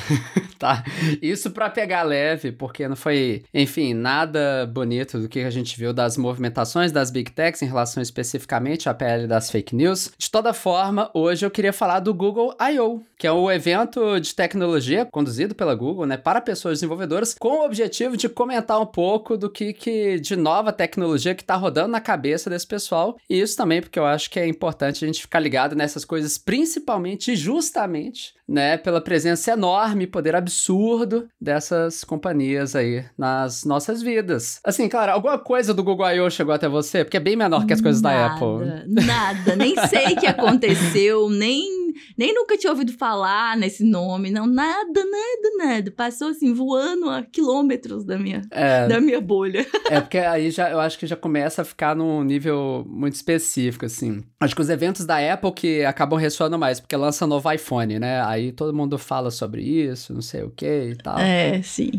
tá? 0.58 0.84
Isso 1.20 1.50
pra 1.50 1.70
pegar 1.70 2.02
leve, 2.02 2.52
porque 2.52 2.86
não 2.88 2.96
foi, 2.96 3.44
enfim, 3.52 3.94
nada 3.94 4.66
bonito 4.66 5.18
do 5.18 5.28
que 5.28 5.40
a 5.40 5.50
gente 5.50 5.78
viu 5.78 5.92
das 5.92 6.16
movimentações 6.16 6.92
das 6.92 7.10
Big 7.10 7.30
Techs 7.32 7.62
em 7.62 7.66
relação 7.66 8.02
especificamente 8.02 8.88
à 8.88 8.94
PL 8.94 9.26
das 9.26 9.50
fake 9.50 9.74
news. 9.74 10.10
De 10.16 10.30
toda 10.30 10.52
forma, 10.52 11.10
hoje 11.14 11.44
eu 11.44 11.50
queria 11.50 11.72
falar 11.72 12.00
do 12.00 12.14
Google 12.14 12.54
I.O., 12.60 13.02
que 13.18 13.26
é 13.26 13.32
o 13.32 13.50
evento 13.50 14.18
de 14.18 14.34
tecnologia 14.34 15.06
conduzido 15.10 15.54
pela 15.54 15.74
Google, 15.74 16.06
né, 16.06 16.16
para 16.16 16.40
pessoas 16.40 16.78
desenvolvedoras, 16.78 17.34
com 17.38 17.60
o 17.60 17.64
objetivo 17.64 18.16
de 18.16 18.28
comentar 18.28 18.80
um 18.80 18.86
pouco 18.86 19.36
do 19.36 19.48
que, 19.50 19.72
que 19.72 20.18
de 20.18 20.36
nova 20.36 20.72
tecnologia 20.72 21.34
que 21.34 21.44
tá 21.44 21.54
rodando 21.54 21.88
na 21.88 22.00
cabeça 22.00 22.50
desse 22.50 22.66
pessoal. 22.66 23.16
E 23.28 23.40
isso 23.40 23.56
também 23.56 23.80
porque 23.80 23.98
eu 23.98 24.06
acho 24.06 24.30
que 24.30 24.40
é 24.40 24.46
importante 24.46 25.04
a 25.04 25.06
gente 25.06 25.22
ficar 25.22 25.40
ligado 25.40 25.76
nessas 25.76 26.04
coisas, 26.04 26.38
principalmente 26.38 27.36
justamente, 27.36 28.34
né, 28.48 28.76
pela 28.76 29.00
presença 29.00 29.52
enorme, 29.52 29.61
poder 30.10 30.36
absurdo 30.36 31.28
dessas 31.40 32.04
companhias 32.04 32.74
aí 32.74 33.04
nas 33.16 33.64
nossas 33.64 34.02
vidas. 34.02 34.60
Assim, 34.64 34.88
claro, 34.88 35.12
alguma 35.12 35.38
coisa 35.38 35.72
do 35.74 35.82
Google 35.82 36.10
I.O. 36.10 36.30
chegou 36.30 36.54
até 36.54 36.68
você? 36.68 37.04
Porque 37.04 37.16
é 37.16 37.20
bem 37.20 37.36
menor 37.36 37.66
que 37.66 37.72
as 37.72 37.80
coisas 37.80 38.00
da 38.00 38.26
Apple. 38.26 38.84
Nada, 38.86 39.56
nem 39.56 39.74
sei 39.88 40.14
o 40.14 40.16
que 40.20 40.26
aconteceu, 40.28 41.28
nem 41.28 41.81
nem 42.16 42.34
nunca 42.34 42.56
tinha 42.56 42.70
ouvido 42.70 42.92
falar 42.92 43.56
nesse 43.56 43.84
nome, 43.84 44.30
não, 44.30 44.46
nada, 44.46 45.04
nada, 45.04 45.56
nada. 45.56 45.90
Passou 45.90 46.28
assim, 46.28 46.52
voando 46.52 47.08
a 47.10 47.22
quilômetros 47.22 48.04
da 48.04 48.18
minha, 48.18 48.42
É, 48.50 48.86
da 48.88 49.00
minha 49.00 49.20
bolha. 49.20 49.66
é 49.90 50.00
porque 50.00 50.18
aí 50.18 50.50
já, 50.50 50.70
eu 50.70 50.80
acho 50.80 50.98
que 50.98 51.06
já 51.06 51.16
começa 51.16 51.62
a 51.62 51.64
ficar 51.64 51.94
num 51.94 52.22
nível 52.22 52.84
muito 52.88 53.14
específico, 53.14 53.86
assim. 53.86 54.22
Acho 54.40 54.54
que 54.54 54.60
os 54.60 54.70
eventos 54.70 55.04
da 55.06 55.32
Apple 55.32 55.52
que 55.52 55.84
acabam 55.84 56.18
ressoando 56.18 56.58
mais, 56.58 56.80
porque 56.80 56.96
lança 56.96 57.26
novo 57.26 57.50
iPhone, 57.50 57.98
né? 57.98 58.22
Aí 58.24 58.52
todo 58.52 58.74
mundo 58.74 58.98
fala 58.98 59.30
sobre 59.30 59.62
isso, 59.62 60.12
não 60.12 60.22
sei 60.22 60.42
o 60.42 60.50
que 60.50 60.90
e 60.90 60.96
tal. 60.96 61.18
É, 61.18 61.62
sim. 61.62 61.92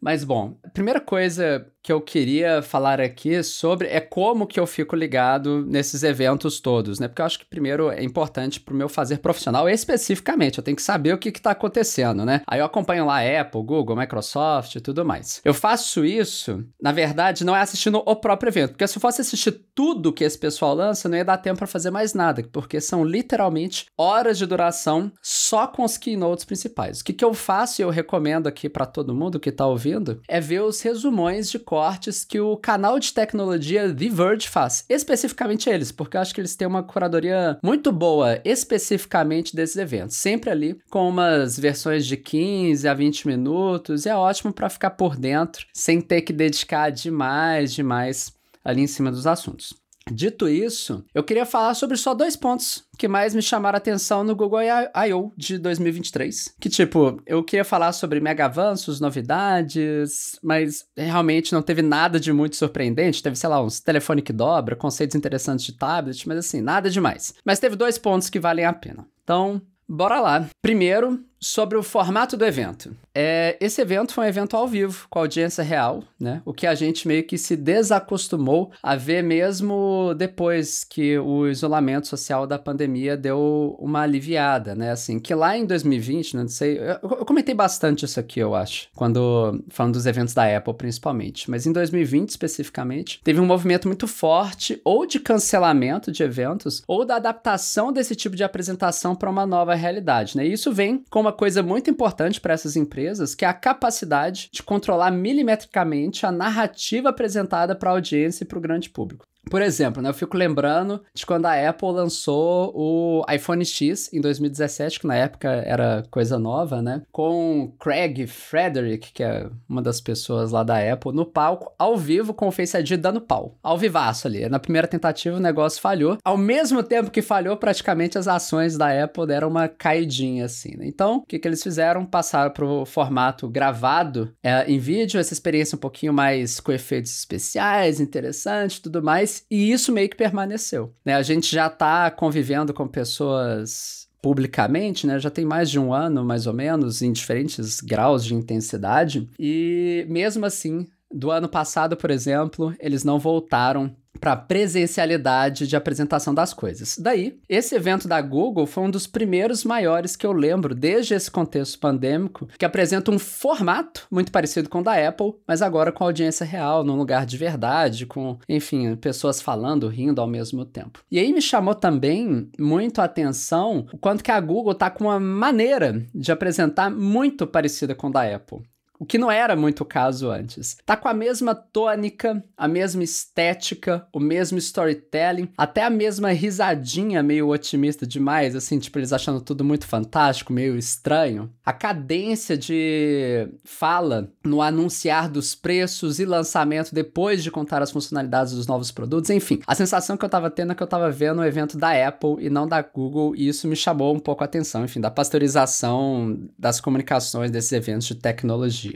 Mas 0.00 0.24
bom, 0.24 0.56
a 0.64 0.70
primeira 0.70 0.98
coisa 1.00 1.66
que 1.82 1.92
eu 1.92 2.00
queria 2.00 2.62
falar 2.62 3.00
aqui 3.00 3.42
sobre 3.42 3.88
é 3.88 4.00
como 4.00 4.46
que 4.46 4.60
eu 4.60 4.66
fico 4.66 4.94
ligado 4.94 5.64
nesses 5.66 6.02
eventos 6.02 6.60
todos, 6.60 6.98
né? 6.98 7.08
Porque 7.08 7.22
eu 7.22 7.26
acho 7.26 7.38
que 7.38 7.44
primeiro 7.46 7.90
é 7.90 8.02
importante 8.02 8.60
pro 8.60 8.74
meu 8.74 8.88
fazer 8.88 9.18
profissional, 9.18 9.68
especificamente, 9.68 10.58
eu 10.58 10.64
tenho 10.64 10.76
que 10.76 10.82
saber 10.82 11.14
o 11.14 11.18
que 11.18 11.32
que 11.32 11.40
tá 11.40 11.52
acontecendo, 11.52 12.24
né? 12.24 12.42
Aí 12.46 12.60
eu 12.60 12.64
acompanho 12.64 13.06
lá 13.06 13.20
Apple, 13.20 13.62
Google, 13.62 13.96
Microsoft 13.96 14.74
e 14.74 14.80
tudo 14.80 15.04
mais. 15.04 15.40
Eu 15.44 15.54
faço 15.54 16.04
isso, 16.04 16.64
na 16.80 16.92
verdade, 16.92 17.44
não 17.44 17.56
é 17.56 17.60
assistindo 17.60 18.02
o 18.04 18.16
próprio 18.16 18.50
evento, 18.50 18.70
porque 18.70 18.86
se 18.86 18.96
eu 18.96 19.00
fosse 19.00 19.20
assistir 19.20 19.52
tudo 19.74 20.12
que 20.12 20.24
esse 20.24 20.38
pessoal 20.38 20.74
lança, 20.74 21.08
não 21.08 21.16
ia 21.16 21.24
dar 21.24 21.38
tempo 21.38 21.58
para 21.58 21.66
fazer 21.66 21.90
mais 21.90 22.12
nada, 22.12 22.42
porque 22.52 22.80
são 22.80 23.04
literalmente 23.04 23.86
horas 23.96 24.36
de 24.36 24.46
duração 24.46 25.12
só 25.22 25.66
com 25.66 25.84
os 25.84 25.96
keynotes 25.96 26.44
principais. 26.44 27.00
O 27.00 27.04
que 27.04 27.12
que 27.12 27.24
eu 27.24 27.32
faço 27.32 27.80
e 27.80 27.84
eu 27.84 27.90
recomendo 27.90 28.46
aqui 28.46 28.68
para 28.68 28.86
todo 28.86 29.14
mundo 29.14 29.40
que 29.40 29.50
tá 29.50 29.66
ouvindo 29.66 30.20
é 30.28 30.40
ver 30.40 30.62
os 30.62 30.80
resumões 30.80 31.50
de 31.50 31.58
cortes 31.70 32.24
que 32.24 32.40
o 32.40 32.56
canal 32.56 32.98
de 32.98 33.14
tecnologia 33.14 33.94
The 33.94 34.08
Verge 34.08 34.48
faz, 34.48 34.84
especificamente 34.88 35.70
eles, 35.70 35.92
porque 35.92 36.16
eu 36.16 36.20
acho 36.20 36.34
que 36.34 36.40
eles 36.40 36.56
têm 36.56 36.66
uma 36.66 36.82
curadoria 36.82 37.60
muito 37.62 37.92
boa, 37.92 38.40
especificamente 38.44 39.54
desses 39.54 39.76
eventos, 39.76 40.16
sempre 40.16 40.50
ali 40.50 40.80
com 40.90 41.08
umas 41.08 41.56
versões 41.56 42.04
de 42.06 42.16
15 42.16 42.88
a 42.88 42.92
20 42.92 43.28
minutos, 43.28 44.04
e 44.04 44.08
é 44.08 44.16
ótimo 44.16 44.52
para 44.52 44.68
ficar 44.68 44.90
por 44.90 45.14
dentro, 45.14 45.64
sem 45.72 46.00
ter 46.00 46.22
que 46.22 46.32
dedicar 46.32 46.90
demais, 46.90 47.72
demais 47.72 48.32
ali 48.64 48.82
em 48.82 48.88
cima 48.88 49.12
dos 49.12 49.28
assuntos. 49.28 49.72
Dito 50.10 50.48
isso, 50.48 51.04
eu 51.14 51.22
queria 51.22 51.46
falar 51.46 51.74
sobre 51.74 51.96
só 51.96 52.14
dois 52.14 52.36
pontos 52.36 52.84
que 52.98 53.08
mais 53.08 53.34
me 53.34 53.40
chamaram 53.40 53.76
a 53.76 53.78
atenção 53.78 54.22
no 54.22 54.36
Google 54.36 54.60
I.O. 54.62 55.32
de 55.34 55.56
2023. 55.56 56.54
Que, 56.60 56.68
tipo, 56.68 57.22
eu 57.24 57.42
queria 57.42 57.64
falar 57.64 57.92
sobre 57.92 58.20
mega 58.20 58.44
avanços, 58.44 59.00
novidades, 59.00 60.38
mas 60.42 60.84
realmente 60.94 61.52
não 61.54 61.62
teve 61.62 61.80
nada 61.80 62.20
de 62.20 62.30
muito 62.30 62.56
surpreendente. 62.56 63.22
Teve, 63.22 63.36
sei 63.36 63.48
lá, 63.48 63.62
uns 63.62 63.80
telefone 63.80 64.20
que 64.20 64.34
dobra, 64.34 64.76
conceitos 64.76 65.16
interessantes 65.16 65.64
de 65.64 65.72
tablet, 65.72 66.28
mas 66.28 66.38
assim, 66.38 66.60
nada 66.60 66.90
demais. 66.90 67.32
Mas 67.42 67.58
teve 67.58 67.74
dois 67.74 67.96
pontos 67.96 68.28
que 68.28 68.38
valem 68.38 68.66
a 68.66 68.72
pena. 68.72 69.06
Então, 69.24 69.62
bora 69.88 70.20
lá. 70.20 70.46
Primeiro, 70.60 71.24
sobre 71.40 71.78
o 71.78 71.82
formato 71.82 72.36
do 72.36 72.44
evento. 72.44 72.94
É, 73.14 73.56
esse 73.60 73.80
evento 73.80 74.12
foi 74.12 74.26
um 74.26 74.28
evento 74.28 74.56
ao 74.56 74.68
vivo, 74.68 75.06
com 75.08 75.18
audiência 75.18 75.64
real, 75.64 76.04
né? 76.18 76.42
O 76.44 76.52
que 76.52 76.66
a 76.66 76.74
gente 76.74 77.08
meio 77.08 77.24
que 77.24 77.38
se 77.38 77.56
desacostumou 77.56 78.70
a 78.82 78.94
ver 78.94 79.22
mesmo 79.22 80.14
depois 80.16 80.84
que 80.84 81.18
o 81.18 81.48
isolamento 81.48 82.06
social 82.06 82.46
da 82.46 82.58
pandemia 82.58 83.16
deu 83.16 83.76
uma 83.78 84.02
aliviada, 84.02 84.74
né? 84.74 84.90
Assim, 84.90 85.18
que 85.18 85.34
lá 85.34 85.56
em 85.56 85.64
2020, 85.64 86.36
não 86.36 86.46
sei, 86.46 86.78
eu, 86.78 86.98
eu 87.02 87.24
comentei 87.24 87.54
bastante 87.54 88.04
isso 88.04 88.20
aqui, 88.20 88.38
eu 88.38 88.54
acho, 88.54 88.88
quando 88.94 89.64
falando 89.70 89.94
dos 89.94 90.06
eventos 90.06 90.34
da 90.34 90.56
Apple 90.56 90.74
principalmente, 90.74 91.50
mas 91.50 91.66
em 91.66 91.72
2020 91.72 92.28
especificamente, 92.28 93.20
teve 93.24 93.40
um 93.40 93.46
movimento 93.46 93.88
muito 93.88 94.06
forte 94.06 94.80
ou 94.84 95.06
de 95.06 95.18
cancelamento 95.18 96.12
de 96.12 96.22
eventos 96.22 96.82
ou 96.86 97.04
da 97.04 97.16
adaptação 97.16 97.92
desse 97.92 98.14
tipo 98.14 98.36
de 98.36 98.44
apresentação 98.44 99.14
para 99.14 99.30
uma 99.30 99.46
nova 99.46 99.74
realidade, 99.74 100.36
né? 100.36 100.46
E 100.46 100.52
isso 100.52 100.72
vem 100.72 101.02
com 101.10 101.20
uma 101.20 101.29
coisa 101.32 101.62
muito 101.62 101.90
importante 101.90 102.40
para 102.40 102.54
essas 102.54 102.76
empresas, 102.76 103.34
que 103.34 103.44
é 103.44 103.48
a 103.48 103.54
capacidade 103.54 104.48
de 104.52 104.62
controlar 104.62 105.10
milimetricamente 105.10 106.26
a 106.26 106.32
narrativa 106.32 107.08
apresentada 107.08 107.74
para 107.74 107.90
a 107.90 107.92
audiência 107.92 108.44
e 108.44 108.46
para 108.46 108.58
o 108.58 108.60
grande 108.60 108.90
público. 108.90 109.29
Por 109.50 109.60
exemplo, 109.60 110.00
né, 110.00 110.08
eu 110.08 110.14
fico 110.14 110.36
lembrando 110.36 111.02
de 111.12 111.26
quando 111.26 111.46
a 111.46 111.68
Apple 111.68 111.90
lançou 111.90 112.72
o 112.72 113.24
iPhone 113.28 113.64
X 113.64 114.08
em 114.12 114.20
2017, 114.20 115.00
que 115.00 115.06
na 115.08 115.16
época 115.16 115.48
era 115.48 116.04
coisa 116.08 116.38
nova, 116.38 116.80
né? 116.80 117.02
Com 117.10 117.74
Craig 117.80 118.28
Frederick, 118.28 119.12
que 119.12 119.24
é 119.24 119.50
uma 119.68 119.82
das 119.82 120.00
pessoas 120.00 120.52
lá 120.52 120.62
da 120.62 120.78
Apple, 120.78 121.12
no 121.12 121.26
palco, 121.26 121.72
ao 121.76 121.96
vivo, 121.96 122.32
com 122.32 122.46
o 122.46 122.52
Face 122.52 122.76
ID 122.76 122.92
dando 122.92 123.20
pau. 123.20 123.58
Ao 123.60 123.76
vivaço 123.76 124.28
ali. 124.28 124.48
Na 124.48 124.60
primeira 124.60 124.86
tentativa 124.86 125.36
o 125.36 125.40
negócio 125.40 125.80
falhou. 125.80 126.16
Ao 126.24 126.36
mesmo 126.36 126.80
tempo 126.82 127.10
que 127.10 127.20
falhou, 127.20 127.56
praticamente 127.56 128.16
as 128.16 128.28
ações 128.28 128.78
da 128.78 129.04
Apple 129.04 129.26
deram 129.26 129.48
uma 129.48 129.66
caidinha 129.66 130.44
assim, 130.44 130.76
né? 130.76 130.86
Então, 130.86 131.16
o 131.16 131.22
que, 131.26 131.40
que 131.40 131.48
eles 131.48 131.62
fizeram? 131.62 132.06
Passaram 132.06 132.52
pro 132.52 132.86
formato 132.86 133.48
gravado 133.48 134.32
é, 134.44 134.70
em 134.70 134.78
vídeo, 134.78 135.18
essa 135.18 135.32
experiência 135.32 135.74
um 135.74 135.80
pouquinho 135.80 136.12
mais 136.12 136.60
com 136.60 136.70
efeitos 136.70 137.10
especiais, 137.18 137.98
interessante 137.98 138.80
tudo 138.80 139.02
mais. 139.02 139.39
E 139.50 139.70
isso 139.70 139.92
meio 139.92 140.08
que 140.08 140.16
permaneceu. 140.16 140.92
Né? 141.04 141.14
A 141.14 141.22
gente 141.22 141.52
já 141.52 141.66
está 141.66 142.10
convivendo 142.10 142.74
com 142.74 142.86
pessoas 142.86 144.08
publicamente, 144.22 145.06
né? 145.06 145.18
Já 145.18 145.30
tem 145.30 145.44
mais 145.44 145.70
de 145.70 145.78
um 145.78 145.92
ano, 145.92 146.24
mais 146.24 146.46
ou 146.46 146.52
menos, 146.52 147.02
em 147.02 147.12
diferentes 147.12 147.80
graus 147.80 148.24
de 148.24 148.34
intensidade. 148.34 149.28
E 149.38 150.04
mesmo 150.08 150.44
assim, 150.44 150.86
do 151.12 151.30
ano 151.30 151.48
passado, 151.48 151.96
por 151.96 152.10
exemplo, 152.10 152.74
eles 152.78 153.04
não 153.04 153.18
voltaram 153.18 153.94
para 154.20 154.36
presencialidade 154.36 155.66
de 155.66 155.74
apresentação 155.74 156.34
das 156.34 156.52
coisas. 156.52 156.98
Daí, 156.98 157.38
esse 157.48 157.74
evento 157.74 158.06
da 158.06 158.20
Google 158.20 158.66
foi 158.66 158.84
um 158.84 158.90
dos 158.90 159.06
primeiros 159.06 159.64
maiores 159.64 160.14
que 160.14 160.26
eu 160.26 160.32
lembro 160.32 160.74
desde 160.74 161.14
esse 161.14 161.30
contexto 161.30 161.78
pandêmico, 161.78 162.46
que 162.58 162.64
apresenta 162.64 163.10
um 163.10 163.18
formato 163.18 164.06
muito 164.10 164.30
parecido 164.30 164.68
com 164.68 164.80
o 164.80 164.84
da 164.84 165.08
Apple, 165.08 165.34
mas 165.46 165.62
agora 165.62 165.90
com 165.90 166.04
audiência 166.04 166.44
real, 166.44 166.84
num 166.84 166.96
lugar 166.96 167.24
de 167.24 167.38
verdade, 167.38 168.04
com, 168.04 168.38
enfim, 168.48 168.94
pessoas 168.96 169.40
falando, 169.40 169.88
rindo 169.88 170.20
ao 170.20 170.28
mesmo 170.28 170.64
tempo. 170.64 171.02
E 171.10 171.18
aí 171.18 171.32
me 171.32 171.40
chamou 171.40 171.74
também 171.74 172.50
muito 172.58 173.00
a 173.00 173.04
atenção 173.04 173.86
o 173.92 173.98
quanto 173.98 174.22
que 174.22 174.30
a 174.30 174.40
Google 174.40 174.74
tá 174.74 174.90
com 174.90 175.04
uma 175.04 175.18
maneira 175.18 176.04
de 176.14 176.30
apresentar 176.30 176.90
muito 176.90 177.46
parecida 177.46 177.94
com 177.94 178.08
a 178.08 178.10
da 178.10 178.36
Apple. 178.36 178.62
O 179.00 179.06
que 179.06 179.16
não 179.16 179.30
era 179.30 179.56
muito 179.56 179.80
o 179.80 179.86
caso 179.86 180.30
antes. 180.30 180.76
Tá 180.84 180.94
com 180.94 181.08
a 181.08 181.14
mesma 181.14 181.54
tônica, 181.54 182.44
a 182.54 182.68
mesma 182.68 183.02
estética, 183.02 184.06
o 184.12 184.20
mesmo 184.20 184.58
storytelling, 184.58 185.48
até 185.56 185.82
a 185.82 185.88
mesma 185.88 186.30
risadinha 186.32 187.22
meio 187.22 187.48
otimista 187.48 188.06
demais, 188.06 188.54
assim, 188.54 188.78
tipo 188.78 188.98
eles 188.98 189.10
achando 189.10 189.40
tudo 189.40 189.64
muito 189.64 189.86
fantástico, 189.86 190.52
meio 190.52 190.76
estranho. 190.76 191.50
A 191.64 191.72
cadência 191.72 192.58
de 192.58 193.48
fala 193.64 194.30
no 194.44 194.60
anunciar 194.60 195.30
dos 195.30 195.54
preços 195.54 196.20
e 196.20 196.26
lançamento 196.26 196.94
depois 196.94 197.42
de 197.42 197.50
contar 197.50 197.80
as 197.80 197.90
funcionalidades 197.90 198.52
dos 198.52 198.66
novos 198.66 198.90
produtos, 198.90 199.30
enfim. 199.30 199.60
A 199.66 199.74
sensação 199.74 200.14
que 200.14 200.24
eu 200.26 200.28
tava 200.28 200.50
tendo 200.50 200.72
é 200.72 200.74
que 200.74 200.82
eu 200.82 200.86
tava 200.86 201.10
vendo 201.10 201.40
um 201.40 201.44
evento 201.44 201.78
da 201.78 201.90
Apple 202.06 202.36
e 202.38 202.50
não 202.50 202.68
da 202.68 202.82
Google, 202.82 203.34
e 203.34 203.48
isso 203.48 203.66
me 203.66 203.76
chamou 203.76 204.14
um 204.14 204.18
pouco 204.18 204.44
a 204.44 204.46
atenção, 204.46 204.84
enfim, 204.84 205.00
da 205.00 205.10
pasteurização 205.10 206.38
das 206.58 206.82
comunicações 206.82 207.50
desses 207.50 207.72
eventos 207.72 208.06
de 208.06 208.14
tecnologia. 208.14 208.89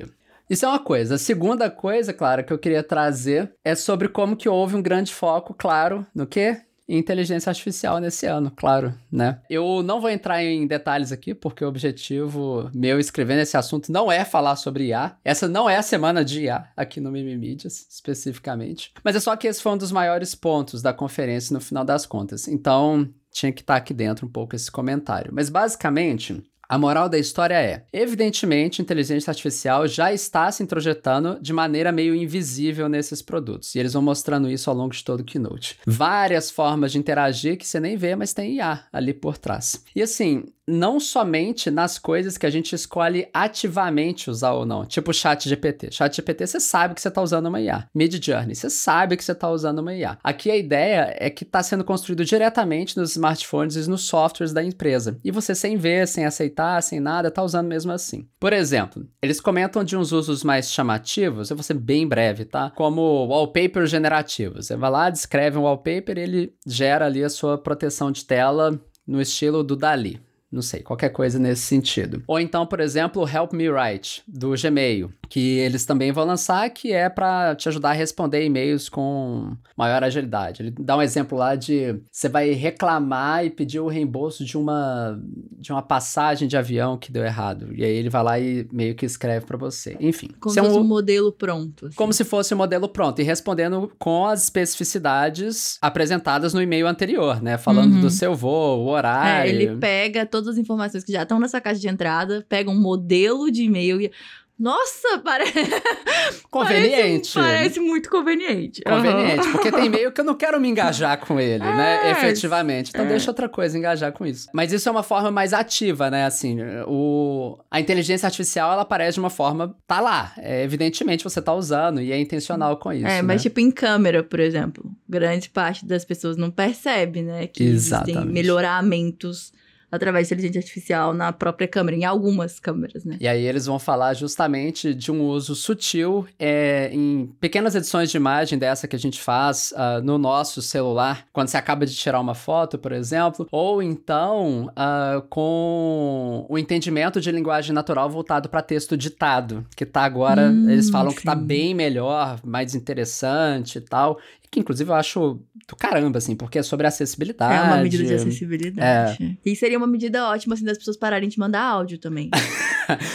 Isso 0.48 0.66
é 0.66 0.68
uma 0.68 0.78
coisa. 0.78 1.14
A 1.14 1.18
segunda 1.18 1.70
coisa, 1.70 2.12
claro, 2.12 2.44
que 2.44 2.52
eu 2.52 2.58
queria 2.58 2.82
trazer 2.82 3.52
é 3.64 3.74
sobre 3.74 4.08
como 4.08 4.36
que 4.36 4.48
houve 4.48 4.76
um 4.76 4.82
grande 4.82 5.12
foco, 5.12 5.54
claro, 5.54 6.06
no 6.14 6.26
quê? 6.26 6.60
Inteligência 6.86 7.48
artificial 7.48 7.98
nesse 7.98 8.26
ano, 8.26 8.52
claro, 8.54 8.94
né? 9.10 9.40
Eu 9.48 9.82
não 9.82 10.02
vou 10.02 10.10
entrar 10.10 10.44
em 10.44 10.66
detalhes 10.66 11.12
aqui, 11.12 11.34
porque 11.34 11.64
o 11.64 11.68
objetivo 11.68 12.70
meu 12.74 13.00
escrevendo 13.00 13.40
esse 13.40 13.56
assunto 13.56 13.90
não 13.90 14.12
é 14.12 14.22
falar 14.22 14.56
sobre 14.56 14.88
IA. 14.88 15.16
Essa 15.24 15.48
não 15.48 15.68
é 15.68 15.76
a 15.78 15.82
semana 15.82 16.22
de 16.22 16.42
IA 16.42 16.68
aqui 16.76 17.00
no 17.00 17.10
Mimimídias, 17.10 17.86
especificamente. 17.88 18.92
Mas 19.02 19.16
é 19.16 19.20
só 19.20 19.34
que 19.34 19.46
esse 19.46 19.62
foi 19.62 19.72
um 19.72 19.78
dos 19.78 19.90
maiores 19.90 20.34
pontos 20.34 20.82
da 20.82 20.92
conferência 20.92 21.54
no 21.54 21.60
final 21.60 21.86
das 21.86 22.04
contas. 22.04 22.46
Então, 22.48 23.08
tinha 23.32 23.50
que 23.50 23.62
estar 23.62 23.76
aqui 23.76 23.94
dentro 23.94 24.26
um 24.26 24.30
pouco 24.30 24.54
esse 24.54 24.70
comentário. 24.70 25.32
Mas 25.34 25.48
basicamente, 25.48 26.42
a 26.74 26.78
moral 26.78 27.08
da 27.08 27.16
história 27.16 27.54
é: 27.54 27.84
evidentemente, 27.92 28.82
inteligência 28.82 29.30
artificial 29.30 29.86
já 29.86 30.12
está 30.12 30.50
se 30.50 30.60
introjetando 30.60 31.38
de 31.40 31.52
maneira 31.52 31.92
meio 31.92 32.16
invisível 32.16 32.88
nesses 32.88 33.22
produtos. 33.22 33.76
E 33.76 33.78
eles 33.78 33.92
vão 33.92 34.02
mostrando 34.02 34.50
isso 34.50 34.68
ao 34.68 34.74
longo 34.74 34.92
de 34.92 35.04
todo 35.04 35.20
o 35.20 35.24
keynote. 35.24 35.78
Várias 35.86 36.50
formas 36.50 36.90
de 36.90 36.98
interagir 36.98 37.56
que 37.56 37.64
você 37.64 37.78
nem 37.78 37.96
vê, 37.96 38.16
mas 38.16 38.34
tem 38.34 38.56
IA 38.56 38.86
ali 38.92 39.14
por 39.14 39.38
trás. 39.38 39.84
E 39.94 40.02
assim, 40.02 40.46
não 40.66 40.98
somente 40.98 41.70
nas 41.70 41.98
coisas 41.98 42.38
que 42.38 42.46
a 42.46 42.50
gente 42.50 42.74
escolhe 42.74 43.28
ativamente 43.32 44.30
usar 44.30 44.52
ou 44.52 44.64
não, 44.64 44.84
tipo 44.84 45.12
chat 45.12 45.48
GPT. 45.48 45.90
Chat 45.92 46.16
GPT, 46.16 46.46
você 46.46 46.60
sabe 46.60 46.94
que 46.94 47.02
você 47.02 47.08
está 47.08 47.22
usando 47.22 47.46
uma 47.46 47.60
IA. 47.60 47.88
Mid 47.94 48.24
Journey, 48.24 48.54
você 48.54 48.70
sabe 48.70 49.16
que 49.16 49.24
você 49.24 49.32
está 49.32 49.50
usando 49.50 49.80
uma 49.80 49.94
IA. 49.94 50.18
Aqui 50.24 50.50
a 50.50 50.56
ideia 50.56 51.14
é 51.18 51.28
que 51.28 51.44
está 51.44 51.62
sendo 51.62 51.84
construído 51.84 52.24
diretamente 52.24 52.96
nos 52.96 53.10
smartphones 53.10 53.76
e 53.76 53.88
nos 53.88 54.02
softwares 54.02 54.52
da 54.52 54.64
empresa. 54.64 55.18
E 55.22 55.30
você 55.30 55.54
sem 55.54 55.76
ver, 55.76 56.08
sem 56.08 56.24
aceitar, 56.24 56.63
sem 56.80 57.00
nada, 57.00 57.28
está 57.28 57.42
usando 57.42 57.66
mesmo 57.66 57.92
assim. 57.92 58.28
Por 58.38 58.52
exemplo, 58.52 59.06
eles 59.22 59.40
comentam 59.40 59.82
de 59.84 59.96
uns 59.96 60.12
usos 60.12 60.44
mais 60.44 60.70
chamativos, 60.70 61.50
eu 61.50 61.56
vou 61.56 61.62
ser 61.62 61.74
bem 61.74 62.06
breve, 62.06 62.44
tá? 62.44 62.70
Como 62.70 63.26
wallpaper 63.26 63.86
generativo. 63.86 64.62
Você 64.62 64.76
vai 64.76 64.90
lá, 64.90 65.10
descreve 65.10 65.58
um 65.58 65.62
wallpaper 65.62 66.18
ele 66.18 66.54
gera 66.66 67.06
ali 67.06 67.22
a 67.22 67.30
sua 67.30 67.58
proteção 67.58 68.10
de 68.10 68.24
tela 68.24 68.78
no 69.06 69.20
estilo 69.20 69.62
do 69.62 69.76
Dali. 69.76 70.20
Não 70.54 70.62
sei, 70.62 70.82
qualquer 70.82 71.08
coisa 71.08 71.36
nesse 71.36 71.62
sentido. 71.62 72.22
Ou 72.28 72.38
então, 72.38 72.64
por 72.64 72.78
exemplo, 72.78 73.22
o 73.22 73.28
Help 73.28 73.52
Me 73.52 73.68
Write, 73.68 74.22
do 74.28 74.50
Gmail, 74.50 75.10
que 75.28 75.58
eles 75.58 75.84
também 75.84 76.12
vão 76.12 76.24
lançar, 76.24 76.70
que 76.70 76.92
é 76.92 77.08
para 77.08 77.56
te 77.56 77.68
ajudar 77.68 77.90
a 77.90 77.92
responder 77.92 78.44
e-mails 78.44 78.88
com 78.88 79.56
maior 79.76 80.04
agilidade. 80.04 80.62
Ele 80.62 80.70
dá 80.78 80.96
um 80.96 81.02
exemplo 81.02 81.36
lá 81.36 81.56
de 81.56 81.96
você 82.10 82.28
vai 82.28 82.52
reclamar 82.52 83.44
e 83.44 83.50
pedir 83.50 83.80
o 83.80 83.88
reembolso 83.88 84.44
de 84.44 84.56
uma, 84.56 85.20
de 85.58 85.72
uma 85.72 85.82
passagem 85.82 86.46
de 86.46 86.56
avião 86.56 86.96
que 86.96 87.10
deu 87.10 87.24
errado. 87.24 87.74
E 87.74 87.84
aí 87.84 87.90
ele 87.90 88.08
vai 88.08 88.22
lá 88.22 88.38
e 88.38 88.68
meio 88.70 88.94
que 88.94 89.04
escreve 89.04 89.44
para 89.44 89.56
você. 89.56 89.96
Enfim. 89.98 90.30
Como 90.38 90.54
se 90.54 90.60
fosse 90.60 90.76
é 90.76 90.78
um, 90.78 90.82
um 90.82 90.86
modelo 90.86 91.32
pronto. 91.32 91.86
Assim. 91.86 91.96
Como 91.96 92.12
se 92.12 92.22
fosse 92.22 92.54
um 92.54 92.58
modelo 92.58 92.88
pronto. 92.88 93.20
E 93.20 93.24
respondendo 93.24 93.90
com 93.98 94.26
as 94.26 94.44
especificidades 94.44 95.78
apresentadas 95.82 96.54
no 96.54 96.62
e-mail 96.62 96.86
anterior, 96.86 97.42
né? 97.42 97.58
Falando 97.58 97.94
uhum. 97.94 98.00
do 98.02 98.10
seu 98.10 98.36
voo, 98.36 98.84
o 98.84 98.88
horário. 98.88 99.50
É, 99.50 99.52
ele 99.52 99.76
pega 99.78 100.24
todo 100.24 100.43
todas 100.44 100.48
as 100.48 100.58
informações 100.58 101.02
que 101.02 101.12
já 101.12 101.22
estão 101.22 101.40
nessa 101.40 101.60
caixa 101.60 101.80
de 101.80 101.88
entrada, 101.88 102.44
pega 102.48 102.70
um 102.70 102.78
modelo 102.78 103.50
de 103.50 103.62
e-mail 103.62 104.00
e. 104.00 104.12
Nossa, 104.56 105.18
pare... 105.18 105.46
conveniente. 106.48 107.34
Parece, 107.34 107.34
parece, 107.34 107.80
muito 107.80 108.08
conveniente. 108.08 108.82
Conveniente, 108.82 109.48
uhum. 109.48 109.52
porque 109.52 109.72
tem 109.72 109.86
e-mail 109.86 110.12
que 110.12 110.20
eu 110.20 110.24
não 110.24 110.36
quero 110.36 110.60
me 110.60 110.68
engajar 110.68 111.18
com 111.18 111.40
ele, 111.40 111.58
né, 111.58 111.98
é, 112.00 112.04
né? 112.04 112.10
Efetivamente. 112.12 112.90
Então 112.90 113.04
é. 113.04 113.08
deixa 113.08 113.32
outra 113.32 113.48
coisa 113.48 113.76
engajar 113.76 114.12
com 114.12 114.24
isso. 114.24 114.46
Mas 114.52 114.72
isso 114.72 114.88
é 114.88 114.92
uma 114.92 115.02
forma 115.02 115.28
mais 115.28 115.52
ativa, 115.52 116.08
né? 116.08 116.24
Assim, 116.24 116.58
o... 116.86 117.58
a 117.68 117.80
inteligência 117.80 118.28
artificial 118.28 118.72
ela 118.72 118.82
aparece 118.82 119.14
de 119.14 119.20
uma 119.20 119.30
forma. 119.30 119.74
tá 119.88 120.00
lá. 120.00 120.32
É, 120.36 120.62
evidentemente 120.62 121.24
você 121.24 121.42
tá 121.42 121.52
usando 121.52 122.00
e 122.00 122.12
é 122.12 122.20
intencional 122.20 122.76
com 122.76 122.92
isso. 122.92 123.08
É, 123.08 123.22
mas 123.22 123.38
né? 123.38 123.50
tipo 123.50 123.58
em 123.58 123.72
câmera, 123.72 124.22
por 124.22 124.38
exemplo. 124.38 124.88
Grande 125.08 125.50
parte 125.50 125.84
das 125.84 126.04
pessoas 126.04 126.36
não 126.36 126.52
percebe, 126.52 127.22
né? 127.22 127.48
Que 127.48 127.64
Exatamente. 127.64 128.18
existem 128.18 128.32
melhoramentos 128.32 129.52
através 129.94 130.28
de 130.28 130.34
inteligência 130.34 130.58
artificial 130.58 131.14
na 131.14 131.32
própria 131.32 131.68
câmera, 131.68 131.96
em 131.96 132.04
algumas 132.04 132.58
câmeras, 132.58 133.04
né? 133.04 133.16
E 133.20 133.28
aí 133.28 133.46
eles 133.46 133.66
vão 133.66 133.78
falar 133.78 134.14
justamente 134.14 134.94
de 134.94 135.10
um 135.10 135.22
uso 135.22 135.54
sutil 135.54 136.26
é, 136.38 136.90
em 136.92 137.26
pequenas 137.40 137.74
edições 137.74 138.10
de 138.10 138.16
imagem 138.16 138.58
dessa 138.58 138.88
que 138.88 138.96
a 138.96 138.98
gente 138.98 139.20
faz 139.20 139.72
uh, 139.72 140.02
no 140.02 140.18
nosso 140.18 140.60
celular, 140.60 141.26
quando 141.32 141.48
você 141.48 141.56
acaba 141.56 141.86
de 141.86 141.94
tirar 141.94 142.20
uma 142.20 142.34
foto, 142.34 142.78
por 142.78 142.92
exemplo, 142.92 143.46
ou 143.50 143.82
então 143.82 144.66
uh, 144.70 145.22
com 145.28 146.46
o 146.48 146.58
entendimento 146.58 147.20
de 147.20 147.30
linguagem 147.30 147.72
natural 147.72 148.08
voltado 148.10 148.48
para 148.48 148.62
texto 148.62 148.96
ditado, 148.96 149.64
que 149.76 149.86
tá 149.86 150.02
agora, 150.02 150.50
hum, 150.50 150.68
eles 150.70 150.90
falam 150.90 151.10
sim. 151.10 151.16
que 151.18 151.22
tá 151.24 151.34
bem 151.34 151.74
melhor, 151.74 152.40
mais 152.44 152.74
interessante 152.74 153.78
e 153.78 153.80
tal 153.80 154.18
que 154.54 154.60
inclusive 154.60 154.88
eu 154.88 154.94
acho 154.94 155.40
do 155.66 155.76
caramba, 155.76 156.18
assim, 156.18 156.36
porque 156.36 156.58
é 156.58 156.62
sobre 156.62 156.86
acessibilidade. 156.86 157.54
É 157.54 157.72
uma 157.72 157.82
medida 157.82 158.04
de 158.04 158.14
acessibilidade. 158.14 159.22
É. 159.22 159.50
E 159.50 159.56
seria 159.56 159.78
uma 159.78 159.86
medida 159.86 160.28
ótima, 160.28 160.54
assim, 160.54 160.64
das 160.64 160.78
pessoas 160.78 160.96
pararem 160.96 161.28
de 161.28 161.38
mandar 161.38 161.62
áudio 161.62 161.98
também. 161.98 162.30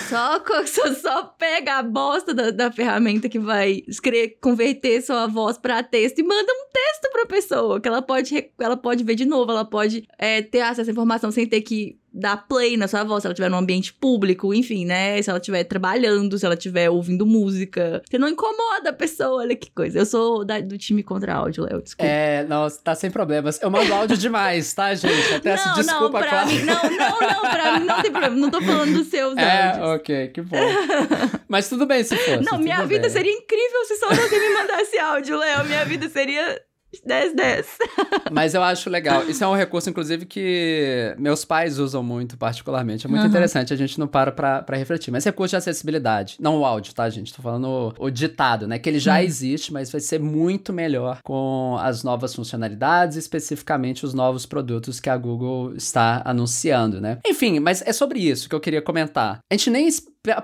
só, 0.09 0.43
só, 0.65 0.93
só, 0.93 1.23
pega 1.37 1.77
a 1.77 1.83
bosta 1.83 2.33
da, 2.33 2.51
da 2.51 2.71
ferramenta 2.71 3.29
que 3.29 3.39
vai 3.39 3.83
escrever, 3.87 4.37
converter 4.41 5.01
sua 5.01 5.27
voz 5.27 5.57
para 5.57 5.83
texto 5.83 6.19
e 6.19 6.23
manda 6.23 6.51
um 6.51 6.67
texto 6.71 7.11
pra 7.11 7.25
pessoa, 7.25 7.79
que 7.79 7.87
ela 7.87 8.01
pode, 8.01 8.51
ela 8.59 8.77
pode 8.77 9.03
ver 9.03 9.15
de 9.15 9.25
novo, 9.25 9.51
ela 9.51 9.65
pode 9.65 10.07
é, 10.17 10.41
ter 10.41 10.61
acesso 10.61 10.89
à 10.89 10.93
informação 10.93 11.31
sem 11.31 11.45
ter 11.45 11.61
que 11.61 11.99
dar 12.13 12.37
play 12.47 12.75
na 12.77 12.87
sua 12.87 13.03
voz, 13.03 13.21
se 13.21 13.27
ela 13.27 13.33
estiver 13.33 13.49
num 13.49 13.57
ambiente 13.57 13.93
público, 13.93 14.53
enfim, 14.53 14.85
né? 14.85 15.21
Se 15.21 15.29
ela 15.29 15.39
estiver 15.39 15.63
trabalhando, 15.63 16.37
se 16.37 16.45
ela 16.45 16.55
estiver 16.55 16.89
ouvindo 16.89 17.25
música. 17.25 18.01
Você 18.09 18.17
não 18.17 18.27
incomoda 18.27 18.89
a 18.89 18.93
pessoa, 18.93 19.41
olha 19.41 19.55
que 19.55 19.71
coisa. 19.71 19.99
Eu 19.99 20.05
sou 20.05 20.43
da, 20.43 20.59
do 20.59 20.77
time 20.77 21.03
contra 21.03 21.35
áudio, 21.35 21.65
Léo, 21.65 21.81
desculpa. 21.81 22.09
É, 22.09 22.43
não, 22.45 22.67
tá 22.69 22.95
sem 22.95 23.11
problemas. 23.11 23.61
Eu 23.61 23.69
mando 23.69 23.93
áudio 23.93 24.17
demais, 24.17 24.73
tá, 24.73 24.93
gente? 24.93 25.33
Até 25.33 25.55
não, 25.55 25.75
se 25.75 25.81
desculpa, 25.81 26.19
não, 26.19 26.27
pra 26.27 26.45
mim, 26.45 26.59
Não, 26.59 26.83
não, 26.83 27.19
não, 27.19 27.51
pra 27.51 27.79
mim 27.79 27.85
não 27.85 28.01
tem 28.01 28.11
problema. 28.11 28.35
Não 28.35 28.49
tô 28.49 28.61
falando 28.61 28.93
dos 28.93 29.07
seus 29.07 29.37
é, 29.37 29.69
áudios. 29.69 29.87
ok, 29.89 30.27
que 30.29 30.41
bom. 30.41 30.57
Mas 31.47 31.69
tudo 31.69 31.85
bem 31.85 32.03
se 32.03 32.15
fosse. 32.15 32.43
Não, 32.43 32.57
minha 32.59 32.85
vida 32.85 33.01
bem. 33.03 33.09
seria 33.09 33.31
incrível 33.31 33.85
se 33.85 33.95
só 33.97 34.07
você 34.07 34.39
me 34.39 34.53
mandasse 34.53 34.97
áudio, 34.99 35.37
Léo. 35.37 35.65
Minha 35.65 35.85
vida 35.85 36.09
seria 36.09 36.61
10, 37.05 37.35
10. 37.35 37.77
Mas 38.31 38.53
eu 38.53 38.63
acho 38.63 38.89
legal. 38.89 39.23
Isso 39.29 39.43
é 39.43 39.47
um 39.47 39.55
recurso, 39.55 39.89
inclusive, 39.89 40.25
que 40.25 41.15
meus 41.17 41.45
pais 41.45 41.77
usam 41.77 42.01
muito, 42.01 42.37
particularmente. 42.37 43.05
É 43.05 43.09
muito 43.09 43.21
uhum. 43.21 43.27
interessante, 43.27 43.73
a 43.73 43.77
gente 43.77 43.99
não 43.99 44.07
para 44.07 44.31
pra, 44.31 44.63
pra 44.63 44.77
refletir. 44.77 45.11
Mas 45.11 45.23
recurso 45.23 45.51
de 45.51 45.57
acessibilidade. 45.57 46.37
Não 46.39 46.59
o 46.59 46.65
áudio, 46.65 46.93
tá, 46.93 47.09
gente? 47.09 47.33
Tô 47.33 47.41
falando 47.41 47.93
o, 47.97 48.05
o 48.05 48.09
ditado, 48.09 48.67
né? 48.67 48.79
Que 48.79 48.89
ele 48.89 48.99
já 48.99 49.15
uhum. 49.15 49.21
existe, 49.21 49.71
mas 49.71 49.91
vai 49.91 50.01
ser 50.01 50.19
muito 50.19 50.73
melhor 50.73 51.19
com 51.23 51.77
as 51.79 52.03
novas 52.03 52.33
funcionalidades, 52.33 53.17
especificamente 53.17 54.05
os 54.05 54.13
novos 54.13 54.45
produtos 54.45 54.99
que 54.99 55.09
a 55.09 55.17
Google 55.17 55.75
está 55.75 56.21
anunciando, 56.25 56.99
né? 56.99 57.19
Enfim, 57.25 57.59
mas 57.59 57.83
é 57.85 57.93
sobre 57.93 58.19
isso 58.19 58.49
que 58.49 58.55
eu 58.55 58.59
queria 58.59 58.81
comentar. 58.81 59.39
A 59.51 59.53
gente 59.53 59.69
nem 59.69 59.87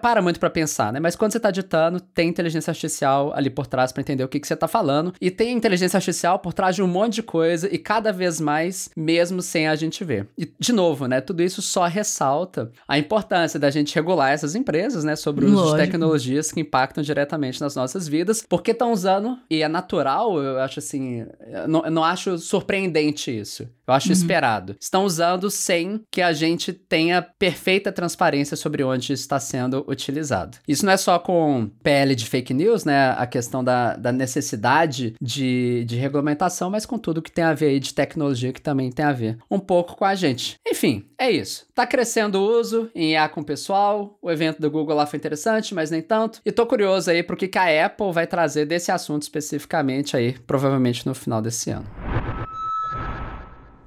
para 0.01 0.21
muito 0.21 0.39
para 0.39 0.49
pensar, 0.49 0.93
né? 0.93 0.99
Mas 0.99 1.15
quando 1.15 1.33
você 1.33 1.39
tá 1.39 1.51
ditando, 1.51 1.99
tem 1.99 2.29
inteligência 2.29 2.71
artificial 2.71 3.33
ali 3.35 3.49
por 3.49 3.67
trás 3.67 3.91
para 3.91 4.01
entender 4.01 4.23
o 4.23 4.27
que, 4.27 4.39
que 4.39 4.47
você 4.47 4.55
tá 4.55 4.67
falando. 4.67 5.13
E 5.19 5.29
tem 5.29 5.51
inteligência 5.53 5.97
artificial 5.97 6.39
por 6.39 6.53
trás 6.53 6.75
de 6.75 6.81
um 6.81 6.87
monte 6.87 7.15
de 7.15 7.23
coisa 7.23 7.67
e 7.73 7.77
cada 7.77 8.11
vez 8.11 8.39
mais, 8.39 8.89
mesmo 8.95 9.41
sem 9.41 9.67
a 9.67 9.75
gente 9.75 10.03
ver. 10.03 10.27
E, 10.37 10.49
de 10.57 10.71
novo, 10.71 11.07
né? 11.07 11.19
Tudo 11.19 11.43
isso 11.43 11.61
só 11.61 11.85
ressalta 11.85 12.71
a 12.87 12.97
importância 12.97 13.59
da 13.59 13.69
gente 13.69 13.93
regular 13.93 14.31
essas 14.31 14.55
empresas, 14.55 15.03
né? 15.03 15.15
Sobre 15.15 15.45
o 15.45 15.49
uso 15.49 15.55
Lógico. 15.57 15.77
de 15.77 15.83
tecnologias 15.83 16.51
que 16.51 16.61
impactam 16.61 17.03
diretamente 17.03 17.59
nas 17.59 17.75
nossas 17.75 18.07
vidas, 18.07 18.43
porque 18.47 18.71
estão 18.71 18.93
usando, 18.93 19.37
e 19.49 19.61
é 19.61 19.67
natural, 19.67 20.41
eu 20.41 20.59
acho 20.59 20.79
assim, 20.79 21.25
eu 21.47 21.67
não, 21.67 21.85
eu 21.85 21.91
não 21.91 22.03
acho 22.03 22.37
surpreendente 22.37 23.37
isso. 23.37 23.67
Eu 23.87 23.93
acho 23.93 24.07
Uhum. 24.07 24.13
esperado. 24.13 24.75
Estão 24.79 25.05
usando 25.05 25.49
sem 25.51 26.01
que 26.11 26.21
a 26.21 26.33
gente 26.33 26.73
tenha 26.73 27.21
perfeita 27.21 27.91
transparência 27.91 28.55
sobre 28.57 28.83
onde 28.83 29.13
está 29.13 29.39
sendo 29.39 29.85
utilizado. 29.87 30.57
Isso 30.67 30.85
não 30.85 30.93
é 30.93 30.97
só 30.97 31.19
com 31.19 31.69
PL 31.83 32.15
de 32.15 32.25
fake 32.25 32.53
news, 32.53 32.83
né? 32.85 33.11
A 33.17 33.25
questão 33.27 33.63
da, 33.63 33.95
da 33.95 34.11
necessidade 34.11 35.15
de, 35.21 35.83
de 35.85 35.95
regulamentação, 35.95 36.69
mas 36.69 36.85
com 36.85 36.97
tudo 36.97 37.21
que 37.21 37.31
tem 37.31 37.43
a 37.43 37.53
ver 37.53 37.67
aí 37.67 37.79
de 37.79 37.93
tecnologia 37.93 38.51
que 38.53 38.61
também 38.61 38.91
tem 38.91 39.05
a 39.05 39.11
ver 39.11 39.37
um 39.49 39.59
pouco 39.59 39.95
com 39.95 40.05
a 40.05 40.15
gente. 40.15 40.55
Enfim, 40.67 41.05
é 41.19 41.29
isso. 41.29 41.65
Tá 41.73 41.85
crescendo 41.85 42.39
o 42.39 42.59
uso 42.59 42.89
em 42.95 43.11
IA 43.11 43.27
com 43.29 43.41
o 43.41 43.45
pessoal. 43.45 44.17
O 44.21 44.31
evento 44.31 44.61
do 44.61 44.69
Google 44.71 44.95
lá 44.95 45.05
foi 45.05 45.17
interessante, 45.17 45.73
mas 45.75 45.91
nem 45.91 46.01
tanto. 46.01 46.39
E 46.45 46.51
tô 46.51 46.65
curioso 46.65 47.09
aí 47.11 47.21
pro 47.23 47.37
que 47.37 47.47
que 47.47 47.57
a 47.57 47.85
Apple 47.85 48.11
vai 48.11 48.25
trazer 48.27 48.65
desse 48.65 48.91
assunto 48.91 49.23
especificamente 49.23 50.15
aí, 50.17 50.33
provavelmente 50.47 51.05
no 51.05 51.13
final 51.13 51.41
desse 51.41 51.69
ano. 51.69 51.85